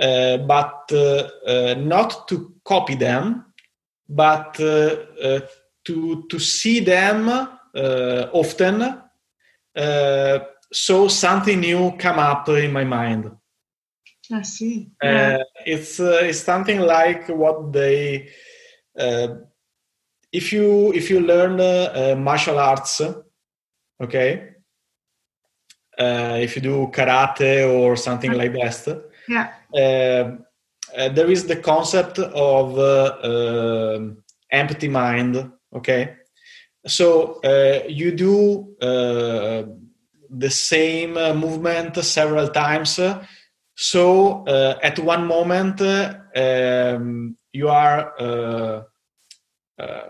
uh, 0.00 0.38
but 0.38 0.90
uh, 0.92 1.28
uh, 1.46 1.74
not 1.78 2.26
to 2.28 2.54
copy 2.64 2.96
them, 2.96 3.44
but 4.08 4.58
uh, 4.60 4.96
uh, 5.22 5.40
to 5.84 6.26
to 6.28 6.38
see 6.38 6.80
them 6.80 7.28
uh, 7.28 8.28
often. 8.32 8.82
Uh, 9.76 10.38
so 10.72 11.08
something 11.08 11.60
new 11.60 11.92
come 11.98 12.18
up 12.18 12.48
in 12.48 12.72
my 12.72 12.84
mind. 12.84 13.30
I 14.32 14.42
see. 14.42 14.90
Yeah. 15.02 15.38
Uh, 15.38 15.44
it's 15.66 16.00
uh, 16.00 16.20
it's 16.22 16.40
something 16.40 16.80
like 16.80 17.28
what 17.28 17.72
they 17.72 18.30
uh, 18.98 19.28
if 20.32 20.52
you 20.52 20.92
if 20.92 21.10
you 21.10 21.20
learn 21.20 21.56
martial 22.20 22.58
arts 22.58 23.00
okay? 24.04 24.50
Uh, 25.98 26.38
if 26.40 26.56
you 26.56 26.62
do 26.62 26.88
karate 26.92 27.72
or 27.72 27.94
something 27.96 28.32
like 28.32 28.52
that 28.52 29.04
yeah. 29.28 29.52
uh, 29.72 30.36
uh, 30.98 31.08
there 31.10 31.30
is 31.30 31.46
the 31.46 31.54
concept 31.54 32.18
of 32.18 32.78
uh, 32.78 33.16
um 33.22 34.18
empty 34.50 34.88
mind 34.88 35.52
okay? 35.74 36.16
So 36.86 37.40
uh, 37.42 37.84
you 37.88 38.12
do 38.12 38.76
uh, 38.80 39.62
the 40.30 40.50
same 40.50 41.14
movement 41.14 41.96
several 42.04 42.48
times. 42.48 43.00
So 43.76 44.44
uh, 44.46 44.78
at 44.82 44.98
one 44.98 45.26
moment 45.26 45.80
uh, 45.80 46.14
um, 46.36 47.36
you 47.52 47.68
are 47.68 48.12
uh, 48.20 48.82
uh, 49.78 50.08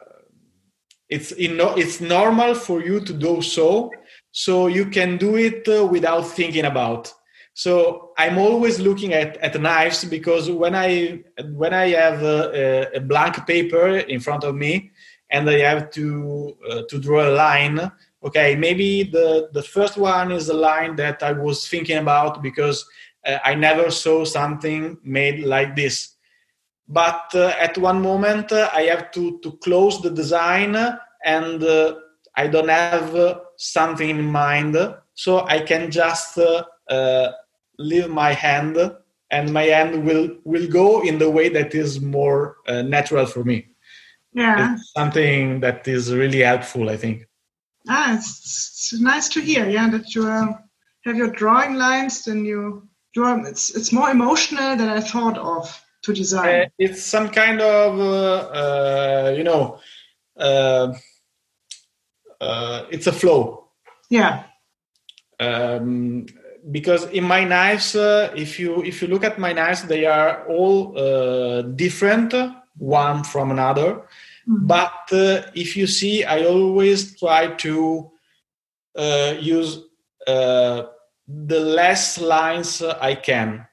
it's 1.14 1.32
it's 1.36 2.00
normal 2.00 2.54
for 2.54 2.82
you 2.82 3.00
to 3.00 3.12
do 3.12 3.42
so 3.42 3.90
so 4.32 4.66
you 4.66 4.86
can 4.86 5.16
do 5.16 5.36
it 5.36 5.68
uh, 5.68 5.86
without 5.86 6.22
thinking 6.22 6.64
about. 6.64 7.12
So 7.54 8.04
i'm 8.16 8.38
always 8.38 8.80
looking 8.80 9.12
at, 9.12 9.36
at 9.38 9.60
knives 9.60 10.04
because 10.04 10.50
when 10.50 10.74
i 10.74 11.22
when 11.52 11.72
i 11.72 11.88
have 11.88 12.22
a, 12.22 12.96
a 12.96 13.00
blank 13.00 13.46
paper 13.46 13.96
in 13.96 14.20
front 14.20 14.44
of 14.44 14.54
me 14.54 14.90
and 15.30 15.48
i 15.48 15.58
have 15.58 15.90
to 15.90 16.56
uh, 16.70 16.82
to 16.88 16.98
draw 16.98 17.28
a 17.28 17.34
line 17.34 17.90
okay 18.24 18.54
maybe 18.56 19.04
the 19.04 19.48
the 19.52 19.62
first 19.62 19.96
one 19.96 20.32
is 20.32 20.48
a 20.48 20.54
line 20.54 20.96
that 20.96 21.22
i 21.22 21.32
was 21.32 21.68
thinking 21.68 21.98
about 21.98 22.42
because 22.42 22.84
uh, 23.26 23.38
i 23.44 23.54
never 23.54 23.90
saw 23.90 24.24
something 24.24 24.98
made 25.02 25.40
like 25.44 25.74
this 25.76 26.13
but 26.88 27.24
uh, 27.34 27.52
at 27.60 27.76
one 27.78 28.00
moment 28.00 28.52
uh, 28.52 28.68
i 28.74 28.82
have 28.82 29.10
to 29.10 29.38
to 29.42 29.52
close 29.64 30.00
the 30.02 30.10
design 30.10 30.74
and 31.24 31.62
uh, 31.62 31.94
i 32.36 32.46
don't 32.46 32.68
have 32.68 33.04
uh, 33.14 33.34
something 33.56 34.10
in 34.10 34.22
mind 34.22 34.76
so 35.14 35.30
i 35.46 35.58
can 35.60 35.90
just 35.90 36.38
uh, 36.38 36.62
uh, 36.90 37.30
leave 37.78 38.08
my 38.08 38.32
hand 38.32 38.76
and 39.30 39.52
my 39.52 39.64
hand 39.64 40.04
will 40.04 40.28
will 40.44 40.68
go 40.68 41.02
in 41.02 41.18
the 41.18 41.30
way 41.30 41.48
that 41.48 41.74
is 41.74 42.00
more 42.00 42.56
uh, 42.68 42.82
natural 42.82 43.26
for 43.26 43.44
me 43.44 43.58
Yeah. 44.34 44.74
it's 44.74 44.92
something 44.92 45.60
that 45.60 45.86
is 45.88 46.12
really 46.12 46.40
helpful 46.40 46.88
i 46.90 46.96
think 46.96 47.26
Ah, 47.88 48.16
it's, 48.16 48.30
it's 48.92 49.00
nice 49.00 49.28
to 49.28 49.40
hear. 49.40 49.68
Yeah, 49.68 49.90
that 49.90 50.14
you 50.14 50.26
uh, 50.26 50.46
have 51.04 51.16
your 51.16 51.30
drawing 51.30 51.74
lines. 51.74 52.24
Then 52.24 52.44
you 52.44 52.88
draw. 53.12 53.36
It's 53.44 53.74
it's 53.76 53.92
more 53.92 54.10
emotional 54.10 54.74
than 54.76 54.88
I 54.88 55.00
thought 55.00 55.36
of 55.36 55.83
to 56.04 56.12
design. 56.12 56.62
Uh, 56.62 56.68
it's 56.78 57.02
some 57.02 57.28
kind 57.28 57.60
of 57.60 57.98
uh, 57.98 58.36
uh, 58.60 59.34
you 59.36 59.44
know 59.44 59.78
uh, 60.38 60.92
uh, 62.40 62.84
it's 62.90 63.06
a 63.06 63.12
flow 63.12 63.68
yeah. 64.10 64.44
um, 65.40 66.26
because 66.70 67.04
in 67.06 67.24
my 67.24 67.44
knives 67.44 67.94
uh, 67.96 68.32
if 68.36 68.58
you 68.58 68.82
if 68.84 69.00
you 69.02 69.08
look 69.08 69.24
at 69.24 69.38
my 69.38 69.52
knives 69.52 69.82
they 69.84 70.04
are 70.06 70.46
all 70.48 70.96
uh, 70.98 71.62
different 71.62 72.34
one 72.76 73.24
from 73.24 73.50
another 73.50 74.02
Mhm. 74.46 74.66
but 74.66 75.12
uh, 75.12 75.40
if 75.54 75.74
you 75.74 75.86
see 75.86 76.22
i 76.24 76.44
always 76.44 77.18
try 77.18 77.46
to 77.56 78.10
uh, 78.94 79.34
use 79.40 79.78
uh, 80.26 80.82
the 81.26 81.60
less 81.60 82.20
lines 82.20 82.82
i 82.82 83.14
can 83.14 83.66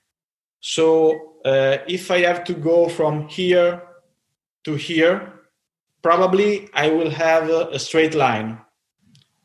so 0.61 1.30
uh, 1.45 1.77
if 1.87 2.11
i 2.11 2.19
have 2.19 2.43
to 2.43 2.53
go 2.53 2.87
from 2.87 3.27
here 3.27 3.81
to 4.63 4.75
here 4.75 5.33
probably 6.01 6.69
i 6.73 6.87
will 6.89 7.09
have 7.09 7.49
a, 7.49 7.69
a 7.71 7.79
straight 7.79 8.15
line. 8.15 8.59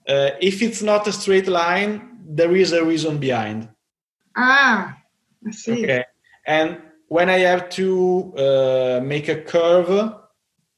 Uh, 0.09 0.30
if 0.40 0.62
it's 0.62 0.82
not 0.82 1.07
a 1.09 1.12
straight 1.12 1.49
line 1.49 2.18
there 2.28 2.55
is 2.55 2.72
a 2.72 2.84
reason 2.84 3.18
behind. 3.18 3.68
Ah, 4.36 4.97
I 5.47 5.51
see. 5.51 5.84
okay. 5.84 6.05
And 6.47 6.78
when 7.09 7.28
i 7.28 7.38
have 7.38 7.68
to 7.70 8.34
uh, 8.36 9.01
make 9.03 9.28
a 9.28 9.40
curve 9.42 10.14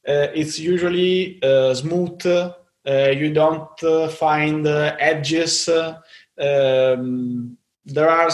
uh, 0.09 0.27
it's 0.33 0.57
usually 0.57 1.39
uh, 1.43 1.73
smooth. 1.75 2.25
Uh, 2.25 2.51
you 2.85 3.31
don't 3.31 3.83
uh, 3.83 4.07
find 4.07 4.65
uh, 4.65 4.95
edges. 4.99 5.69
Um, 5.69 7.57
there 7.85 8.09
are 8.09 8.29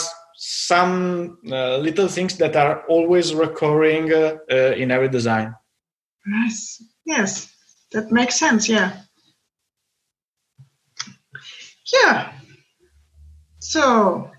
some 0.48 1.38
uh, 1.52 1.78
little 1.78 2.08
things 2.08 2.38
that 2.38 2.56
are 2.56 2.84
always 2.88 3.34
recurring 3.34 4.14
uh, 4.14 4.38
uh, 4.52 4.74
in 4.76 4.92
every 4.92 5.10
design 5.10 5.54
Yes. 6.28 6.82
Yes. 7.06 7.54
That 7.92 8.12
makes 8.12 8.36
sense. 8.36 8.68
Yeah. 8.68 8.98
Yeah. 11.94 12.32
So, 13.60 14.32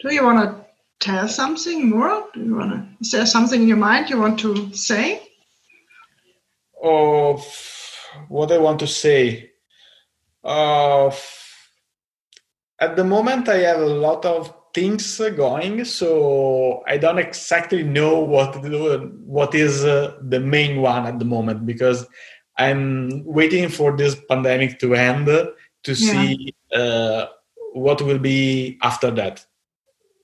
do 0.00 0.12
you 0.12 0.24
want 0.24 0.40
to 0.40 0.66
tell 0.98 1.28
something 1.28 1.88
more? 1.88 2.26
Do 2.34 2.40
you 2.40 2.56
want 2.56 2.72
to? 2.72 2.86
Is 3.00 3.12
there 3.12 3.24
something 3.24 3.62
in 3.62 3.68
your 3.68 3.76
mind 3.76 4.10
you 4.10 4.18
want 4.18 4.40
to 4.40 4.74
say? 4.74 5.22
of 6.82 7.46
what 8.28 8.50
I 8.52 8.58
want 8.58 8.80
to 8.80 8.86
say. 8.86 9.50
Uh, 10.42 11.10
at 12.78 12.96
the 12.96 13.04
moment, 13.04 13.48
I 13.48 13.58
have 13.58 13.80
a 13.80 13.86
lot 13.86 14.24
of 14.24 14.52
things 14.74 15.20
going, 15.36 15.84
so 15.84 16.82
I 16.86 16.96
don't 16.96 17.18
exactly 17.18 17.82
know 17.82 18.20
what 18.20 18.56
what 19.24 19.54
is 19.54 19.84
uh, 19.84 20.16
the 20.22 20.40
main 20.40 20.80
one 20.80 21.06
at 21.06 21.18
the 21.18 21.24
moment 21.24 21.66
because 21.66 22.06
I'm 22.58 23.24
waiting 23.24 23.68
for 23.68 23.96
this 23.96 24.16
pandemic 24.28 24.78
to 24.80 24.94
end 24.94 25.26
to 25.84 25.94
see 25.94 26.54
uh, 26.74 27.26
what 27.72 28.02
will 28.02 28.18
be 28.18 28.78
after 28.82 29.10
that 29.12 29.44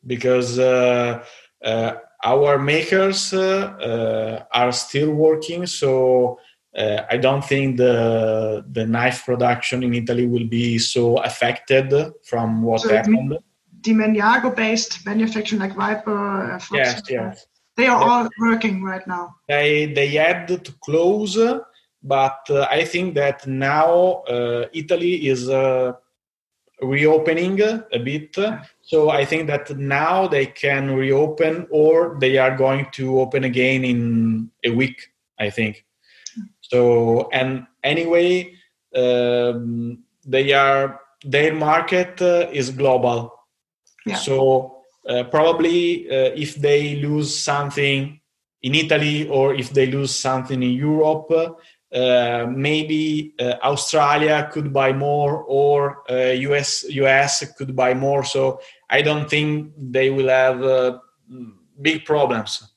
because 0.06 0.58
uh, 0.58 1.24
uh, 1.64 1.94
our 2.24 2.58
makers 2.58 3.32
uh, 3.32 3.74
uh, 3.80 4.44
are 4.52 4.72
still 4.72 5.12
working 5.12 5.66
so 5.66 6.38
uh, 6.76 7.02
I 7.10 7.16
don't 7.16 7.44
think 7.44 7.78
the 7.78 8.64
the 8.70 8.86
knife 8.86 9.24
production 9.24 9.82
in 9.82 9.94
Italy 9.94 10.26
will 10.26 10.46
be 10.46 10.78
so 10.78 11.16
affected 11.18 11.92
from 12.24 12.62
what 12.62 12.82
So 12.82 12.90
happened. 12.94 13.38
The 13.82 13.92
Maniago 13.92 14.54
based 14.54 15.04
manufacturing 15.06 15.60
like 15.60 15.74
Viper, 15.74 16.52
uh, 16.54 16.60
Yes, 16.72 17.02
yes. 17.08 17.46
they 17.76 17.86
are 17.86 18.00
Yeah. 18.00 18.08
all 18.10 18.28
working 18.40 18.82
right 18.82 19.06
now. 19.06 19.36
They 19.48 19.86
they 19.92 20.08
had 20.08 20.48
to 20.48 20.72
close, 20.84 21.38
but 22.02 22.38
uh, 22.50 22.66
I 22.70 22.84
think 22.84 23.14
that 23.14 23.46
now 23.46 24.22
uh, 24.28 24.66
Italy 24.72 25.28
is 25.28 25.48
uh, 25.48 25.92
reopening 26.80 27.60
a 27.60 27.98
bit. 27.98 28.36
So 28.82 29.10
I 29.10 29.24
think 29.24 29.46
that 29.48 29.70
now 29.76 30.26
they 30.28 30.46
can 30.46 30.90
reopen, 30.90 31.66
or 31.70 32.16
they 32.20 32.38
are 32.38 32.56
going 32.56 32.86
to 32.92 33.20
open 33.20 33.44
again 33.44 33.84
in 33.84 34.50
a 34.64 34.70
week. 34.70 35.12
I 35.38 35.50
think. 35.50 35.84
So 36.60 37.28
and 37.32 37.66
anyway, 37.84 38.54
um, 38.94 40.02
they 40.26 40.52
are 40.52 41.00
their 41.24 41.54
market 41.54 42.20
uh, 42.22 42.48
is 42.52 42.70
global. 42.70 43.37
So 44.16 44.78
uh, 45.08 45.24
probably 45.24 46.08
uh, 46.10 46.32
if 46.36 46.56
they 46.56 46.96
lose 46.96 47.34
something 47.34 48.20
in 48.62 48.74
Italy 48.74 49.28
or 49.28 49.54
if 49.54 49.70
they 49.70 49.86
lose 49.86 50.14
something 50.14 50.62
in 50.62 50.72
Europe, 50.72 51.30
uh, 51.94 52.46
maybe 52.50 53.32
uh, 53.40 53.54
Australia 53.62 54.50
could 54.52 54.74
buy 54.74 54.92
more 54.92 55.44
or 55.44 56.02
uh, 56.10 56.32
US 56.50 56.84
US 56.90 57.50
could 57.56 57.74
buy 57.74 57.94
more. 57.94 58.22
So 58.24 58.60
I 58.90 59.00
don't 59.00 59.30
think 59.30 59.72
they 59.78 60.10
will 60.10 60.28
have 60.28 60.62
uh, 60.62 60.98
big 61.80 62.04
problems. 62.04 62.74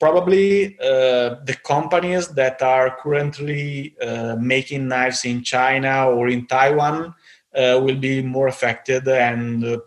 Probably 0.00 0.76
the 0.78 1.56
companies 1.64 2.28
that 2.28 2.60
are 2.60 2.96
currently 3.00 3.94
making 4.36 4.88
knives 4.88 5.24
in 5.24 5.44
China 5.44 6.08
or 6.08 6.28
in 6.28 6.46
Taiwan 6.48 7.14
will 7.54 7.96
be 7.96 8.20
more 8.20 8.48
affected, 8.48 9.06
and 9.06 9.80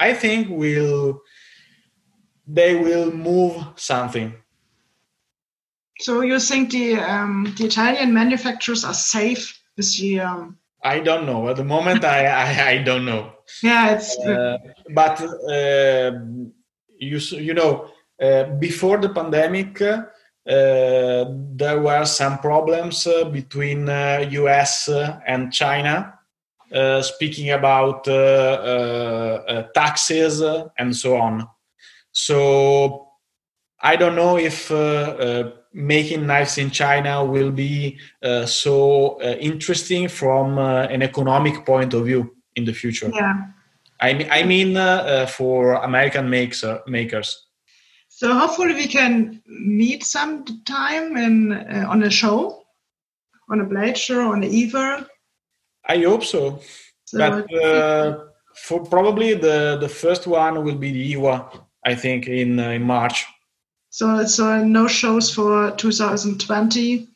I 0.00 0.14
think 0.14 0.48
will 0.50 1.22
they 2.46 2.74
will 2.74 3.12
move 3.12 3.54
something. 3.76 4.34
So 6.00 6.22
you 6.22 6.40
think 6.40 6.70
the 6.70 6.96
um, 6.96 7.54
the 7.58 7.66
Italian 7.66 8.12
manufacturers 8.14 8.84
are 8.84 8.94
safe 8.94 9.60
this 9.76 10.00
year? 10.00 10.48
I 10.82 11.00
don't 11.00 11.26
know. 11.26 11.48
At 11.50 11.56
the 11.56 11.64
moment, 11.64 12.04
I, 12.04 12.24
I, 12.46 12.68
I 12.70 12.78
don't 12.82 13.04
know. 13.04 13.32
Yeah, 13.62 13.94
it's. 13.94 14.18
Uh, 14.18 14.56
but 14.94 15.20
uh, 15.20 16.12
you 16.98 17.18
you 17.18 17.54
know 17.54 17.90
uh, 18.20 18.44
before 18.58 18.98
the 18.98 19.10
pandemic, 19.10 19.80
uh, 19.82 20.02
there 20.46 21.80
were 21.80 22.06
some 22.06 22.38
problems 22.38 23.06
uh, 23.06 23.24
between 23.24 23.86
U.S. 23.86 24.88
Uh, 24.88 25.20
and 25.26 25.52
China, 25.52 26.18
speaking 27.02 27.50
about 27.50 28.04
taxes 29.74 30.40
and 30.78 30.96
so 30.96 31.16
on. 31.16 31.48
So 32.12 33.08
I 33.80 33.96
don't 33.96 34.16
know 34.16 34.36
if 34.36 34.70
making 35.72 36.26
knives 36.26 36.58
in 36.58 36.70
China 36.70 37.24
will 37.24 37.50
be 37.50 37.98
uh, 38.22 38.44
so 38.46 39.20
uh, 39.22 39.36
interesting 39.40 40.08
from 40.08 40.58
uh, 40.58 40.82
an 40.84 41.02
economic 41.02 41.64
point 41.64 41.94
of 41.94 42.06
view 42.06 42.34
in 42.56 42.64
the 42.64 42.72
future. 42.72 43.10
Yeah. 43.12 43.46
I 44.00 44.14
mean, 44.14 44.28
I 44.30 44.42
mean 44.42 44.76
uh, 44.76 44.80
uh, 44.80 45.26
for 45.26 45.74
American 45.74 46.28
makes, 46.28 46.64
makers. 46.86 47.46
So 48.08 48.34
hopefully 48.34 48.74
we 48.74 48.86
can 48.86 49.42
meet 49.46 50.04
sometime 50.04 51.16
in 51.16 51.52
uh, 51.52 51.86
on 51.88 52.02
a 52.02 52.10
show, 52.10 52.64
on 53.48 53.60
a 53.60 53.64
blade 53.64 53.96
show, 53.96 54.32
on 54.32 54.40
the 54.40 54.48
IWA. 54.48 55.06
I 55.84 55.98
hope 55.98 56.24
so. 56.24 56.60
so 57.04 57.18
but 57.18 58.30
for 58.54 58.84
probably 58.84 59.34
the 59.34 59.78
the 59.80 59.88
first 59.88 60.26
one 60.26 60.64
will 60.64 60.76
be 60.76 60.92
the 60.92 61.16
IWA, 61.16 61.50
I 61.84 61.94
think 61.94 62.26
in 62.26 62.58
in 62.58 62.82
March. 62.82 63.26
So, 63.90 64.24
so 64.24 64.64
no 64.64 64.86
shows 64.86 65.34
for 65.34 65.72
2020. 65.72 67.08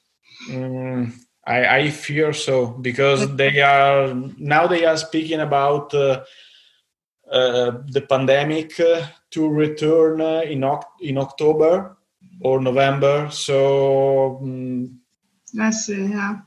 Mm, 0.51 1.13
I, 1.47 1.77
I 1.77 1.91
fear 1.91 2.33
so 2.33 2.67
because 2.67 3.37
they 3.37 3.61
are 3.61 4.13
now 4.39 4.67
they 4.67 4.85
are 4.85 4.97
speaking 4.97 5.41
about 5.41 5.95
uh, 5.95 6.25
uh, 7.31 7.79
the 7.87 8.01
pandemic 8.09 8.79
uh, 8.81 9.07
to 9.31 9.49
return 9.49 10.21
uh, 10.21 10.41
in 10.41 10.65
in 11.01 11.19
October 11.19 11.97
or 12.41 12.61
November. 12.61 13.29
So 13.31 14.39
um, 14.43 15.01
I 15.61 15.71
see. 15.71 16.07
Yeah. 16.07 16.39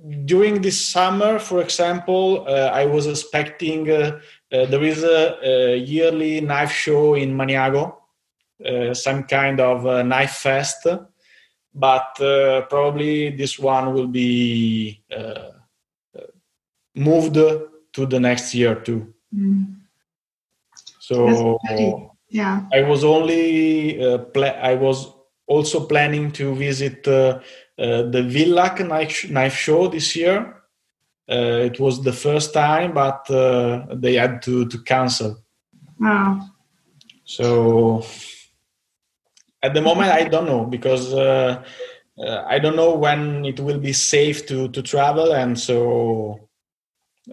Uh, 0.00 0.14
during 0.24 0.62
this 0.62 0.86
summer, 0.86 1.38
for 1.38 1.60
example, 1.60 2.44
uh, 2.48 2.70
I 2.72 2.86
was 2.86 3.06
expecting 3.06 3.84
there 3.84 4.20
is 4.50 5.04
a, 5.04 5.38
a 5.42 5.76
yearly 5.76 6.40
knife 6.40 6.72
show 6.72 7.14
in 7.14 7.36
Maniago 7.36 8.00
uh, 8.64 8.92
some 8.92 9.24
kind 9.24 9.58
of 9.58 9.86
uh, 9.86 10.02
knife 10.02 10.32
fest, 10.32 10.86
but 11.74 12.20
uh, 12.20 12.60
probably 12.68 13.30
this 13.30 13.58
one 13.58 13.94
will 13.94 14.06
be 14.06 15.02
moved 16.94 17.34
to 17.34 18.06
the 18.06 18.20
next 18.20 18.54
year 18.54 18.74
too. 18.74 19.14
Mm. 19.34 19.76
So 20.98 21.58
yeah, 22.28 22.66
I 22.70 22.82
was 22.82 23.02
only 23.02 24.18
pla- 24.34 24.60
I 24.60 24.74
was 24.74 25.08
also 25.50 25.86
planning 25.86 26.30
to 26.32 26.54
visit 26.54 27.06
uh, 27.08 27.40
the 27.76 28.22
Villach 28.34 28.78
knife, 28.86 29.28
knife 29.28 29.56
show 29.56 29.88
this 29.88 30.14
year. 30.16 30.62
Uh, 31.30 31.68
it 31.68 31.78
was 31.78 32.02
the 32.02 32.12
first 32.12 32.54
time, 32.54 32.94
but 32.94 33.28
uh, 33.30 33.86
they 33.94 34.14
had 34.14 34.42
to, 34.42 34.66
to 34.68 34.78
cancel. 34.82 35.36
Wow. 35.98 36.40
So 37.24 38.04
at 39.62 39.74
the 39.74 39.82
moment 39.82 40.10
i 40.10 40.24
don't 40.24 40.46
know 40.46 40.64
because 40.64 41.12
uh, 41.14 41.62
uh, 42.18 42.44
i 42.46 42.58
don't 42.58 42.76
know 42.76 42.94
when 42.94 43.44
it 43.44 43.60
will 43.60 43.78
be 43.78 43.92
safe 43.92 44.46
to 44.46 44.68
to 44.68 44.82
travel 44.82 45.32
and 45.32 45.58
so 45.58 46.48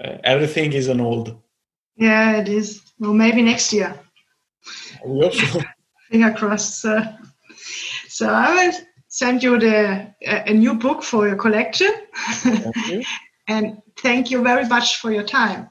uh, 0.03 0.17
everything 0.23 0.73
is 0.73 0.89
on 0.89 0.99
hold 0.99 1.37
yeah 1.95 2.37
it 2.37 2.47
is 2.47 2.81
well 2.99 3.13
maybe 3.13 3.41
next 3.41 3.71
year 3.73 3.97
we 5.05 5.21
hope 5.21 5.33
so 5.33 5.61
finger 6.11 6.33
crossed 6.33 6.81
so, 6.81 7.01
so 8.17 8.23
i 8.29 8.47
will 8.55 8.73
send 9.21 9.43
you 9.43 9.53
the 9.59 9.75
a, 10.33 10.35
a 10.51 10.53
new 10.53 10.73
book 10.73 11.03
for 11.03 11.27
your 11.27 11.39
collection 11.45 11.93
thank 12.13 12.87
you. 12.87 13.03
and 13.47 13.81
thank 14.05 14.31
you 14.31 14.43
very 14.43 14.65
much 14.67 14.97
for 15.01 15.11
your 15.11 15.23
time 15.23 15.69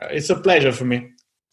uh, 0.00 0.08
it's 0.10 0.30
a 0.30 0.40
pleasure 0.46 0.72
for 0.72 0.84
me 0.84 0.98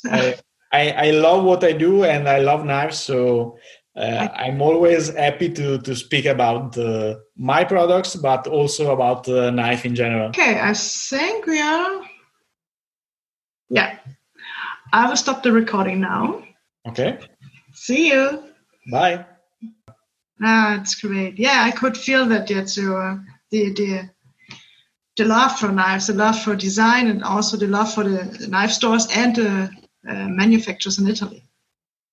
I, 0.05 0.35
I, 0.71 0.91
I 0.91 1.11
love 1.11 1.43
what 1.43 1.63
I 1.63 1.73
do 1.73 2.03
and 2.03 2.27
I 2.29 2.39
love 2.39 2.65
knives, 2.65 2.97
so 2.99 3.57
uh, 3.95 4.29
I'm 4.35 4.61
always 4.61 5.13
happy 5.13 5.49
to 5.49 5.77
to 5.79 5.95
speak 5.95 6.25
about 6.25 6.77
uh, 6.77 7.15
my 7.35 7.63
products, 7.65 8.15
but 8.15 8.47
also 8.47 8.93
about 8.93 9.25
the 9.25 9.51
knife 9.51 9.85
in 9.85 9.95
general. 9.95 10.29
Okay, 10.29 10.59
I 10.61 10.73
think 10.73 11.45
we 11.45 11.59
are. 11.59 12.01
Yeah, 13.69 13.97
I 14.93 15.09
will 15.09 15.17
stop 15.17 15.43
the 15.43 15.51
recording 15.51 15.99
now. 15.99 16.43
Okay. 16.87 17.19
See 17.73 18.07
you. 18.07 18.43
Bye. 18.91 19.25
Ah, 20.43 20.79
it's 20.79 20.95
great. 20.95 21.37
Yeah, 21.37 21.63
I 21.63 21.71
could 21.71 21.97
feel 21.97 22.25
that 22.27 22.49
yet. 22.49 22.69
So 22.69 22.97
uh, 22.97 23.17
the 23.51 23.73
the 23.73 24.09
the 25.17 25.25
love 25.25 25.59
for 25.59 25.71
knives, 25.71 26.07
the 26.07 26.13
love 26.13 26.41
for 26.41 26.55
design, 26.55 27.07
and 27.07 27.23
also 27.23 27.57
the 27.57 27.67
love 27.67 27.93
for 27.93 28.03
the 28.03 28.47
knife 28.47 28.71
stores 28.71 29.07
and 29.13 29.35
the 29.35 29.69
uh, 30.07 30.27
manufacturers 30.27 30.99
in 30.99 31.07
Italy. 31.07 31.43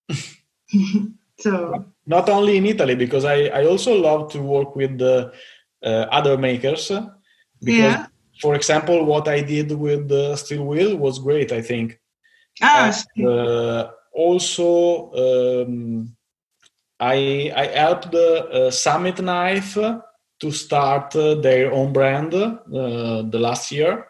So 1.41 1.85
not 2.07 2.29
only 2.29 2.57
in 2.57 2.67
Italy, 2.67 2.97
because 2.97 3.25
I, 3.25 3.47
I 3.47 3.65
also 3.67 3.95
love 3.95 4.33
to 4.33 4.43
work 4.43 4.75
with 4.75 4.99
the 4.99 5.33
uh, 5.85 6.07
other 6.11 6.37
makers. 6.37 6.89
Because, 7.61 7.95
yeah. 7.95 8.07
for 8.41 8.55
example, 8.55 9.05
what 9.05 9.29
I 9.29 9.41
did 9.43 9.71
with 9.73 10.09
the 10.09 10.37
Steel 10.37 10.65
Will 10.65 10.97
was 10.97 11.19
great. 11.19 11.53
I 11.53 11.63
think. 11.63 12.01
Ah. 12.61 12.93
And, 13.17 13.27
uh, 13.27 13.91
also, 14.13 15.13
um, 15.15 16.17
I 17.01 17.53
I 17.55 17.67
helped 17.67 18.11
the 18.11 18.49
uh, 18.49 18.71
Summit 18.71 19.21
Knife 19.21 19.75
to 20.41 20.51
start 20.51 21.15
uh, 21.17 21.35
their 21.35 21.73
own 21.73 21.93
brand 21.93 22.35
uh, 22.35 23.23
the 23.23 23.39
last 23.39 23.71
year, 23.73 24.07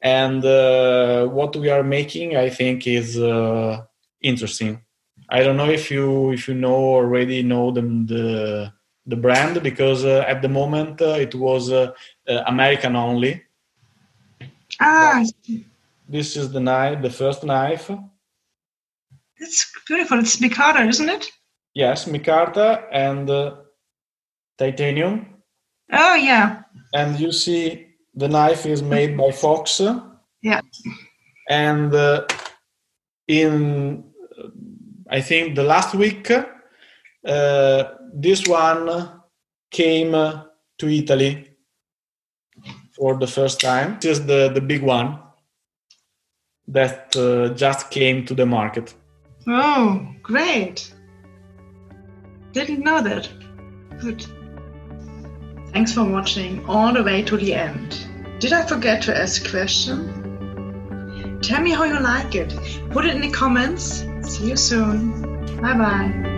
and 0.00 0.44
uh, 0.44 1.26
what 1.26 1.56
we 1.56 1.70
are 1.70 1.82
making, 1.82 2.36
I 2.36 2.50
think, 2.50 2.86
is 2.86 3.16
interesting. 4.20 4.82
I 5.28 5.42
don't 5.44 5.56
know 5.56 5.70
if 5.70 5.90
you 5.90 6.32
if 6.32 6.48
you 6.48 6.54
know 6.54 6.74
already 6.74 7.42
know 7.42 7.70
them 7.70 8.06
the 8.06 8.72
the 9.06 9.16
brand 9.16 9.62
because 9.62 10.04
uh, 10.04 10.24
at 10.26 10.42
the 10.42 10.48
moment 10.48 11.00
uh, 11.00 11.16
it 11.18 11.34
was 11.34 11.70
American 12.26 12.96
only. 12.96 13.42
Ah, 14.80 15.22
this 16.08 16.36
is 16.36 16.50
the 16.50 16.60
knife, 16.60 17.02
the 17.02 17.10
first 17.10 17.44
knife. 17.44 17.90
It's 19.36 19.72
beautiful. 19.86 20.18
It's 20.18 20.36
micarta, 20.36 20.88
isn't 20.88 21.08
it? 21.08 21.30
Yes, 21.74 22.06
micarta 22.06 22.84
and 22.92 23.30
uh, 23.30 23.56
titanium. 24.58 25.26
Oh 25.92 26.14
yeah. 26.14 26.62
And 26.94 27.18
you 27.18 27.32
see, 27.32 27.86
the 28.14 28.28
knife 28.28 28.66
is 28.66 28.82
made 28.82 29.16
by 29.16 29.30
Fox. 29.30 29.80
Yeah. 30.42 30.60
And 31.48 31.94
uh, 31.94 32.26
in 33.28 34.04
I 35.10 35.20
think 35.20 35.56
the 35.56 35.64
last 35.64 35.94
week, 35.94 36.30
uh, 36.30 37.84
this 38.14 38.46
one 38.46 39.10
came 39.70 40.12
to 40.12 40.88
Italy 40.88 41.50
for 42.96 43.18
the 43.18 43.26
first 43.26 43.60
time. 43.60 43.98
This 44.00 44.18
is 44.18 44.26
the, 44.26 44.50
the 44.54 44.60
big 44.60 44.82
one 44.82 45.18
that 46.68 47.16
uh, 47.16 47.52
just 47.54 47.90
came 47.90 48.24
to 48.26 48.34
the 48.34 48.46
market. 48.46 48.94
Oh, 49.48 50.06
great. 50.22 50.92
Didn't 52.52 52.80
know 52.80 53.02
that. 53.02 53.28
Good. 54.00 54.24
Thanks 55.72 55.94
for 55.94 56.04
watching 56.04 56.64
all 56.66 56.92
the 56.92 57.02
way 57.02 57.22
to 57.22 57.36
the 57.36 57.54
end. 57.54 58.06
Did 58.40 58.52
I 58.52 58.66
forget 58.66 59.02
to 59.04 59.16
ask 59.16 59.46
a 59.46 59.50
question? 59.50 61.38
Tell 61.42 61.62
me 61.62 61.70
how 61.70 61.84
you 61.84 62.00
like 62.00 62.34
it. 62.34 62.54
Put 62.90 63.04
it 63.06 63.14
in 63.14 63.20
the 63.20 63.30
comments 63.30 64.04
See 64.22 64.48
you 64.48 64.56
soon. 64.56 65.60
Bye 65.60 65.74
bye. 65.74 66.29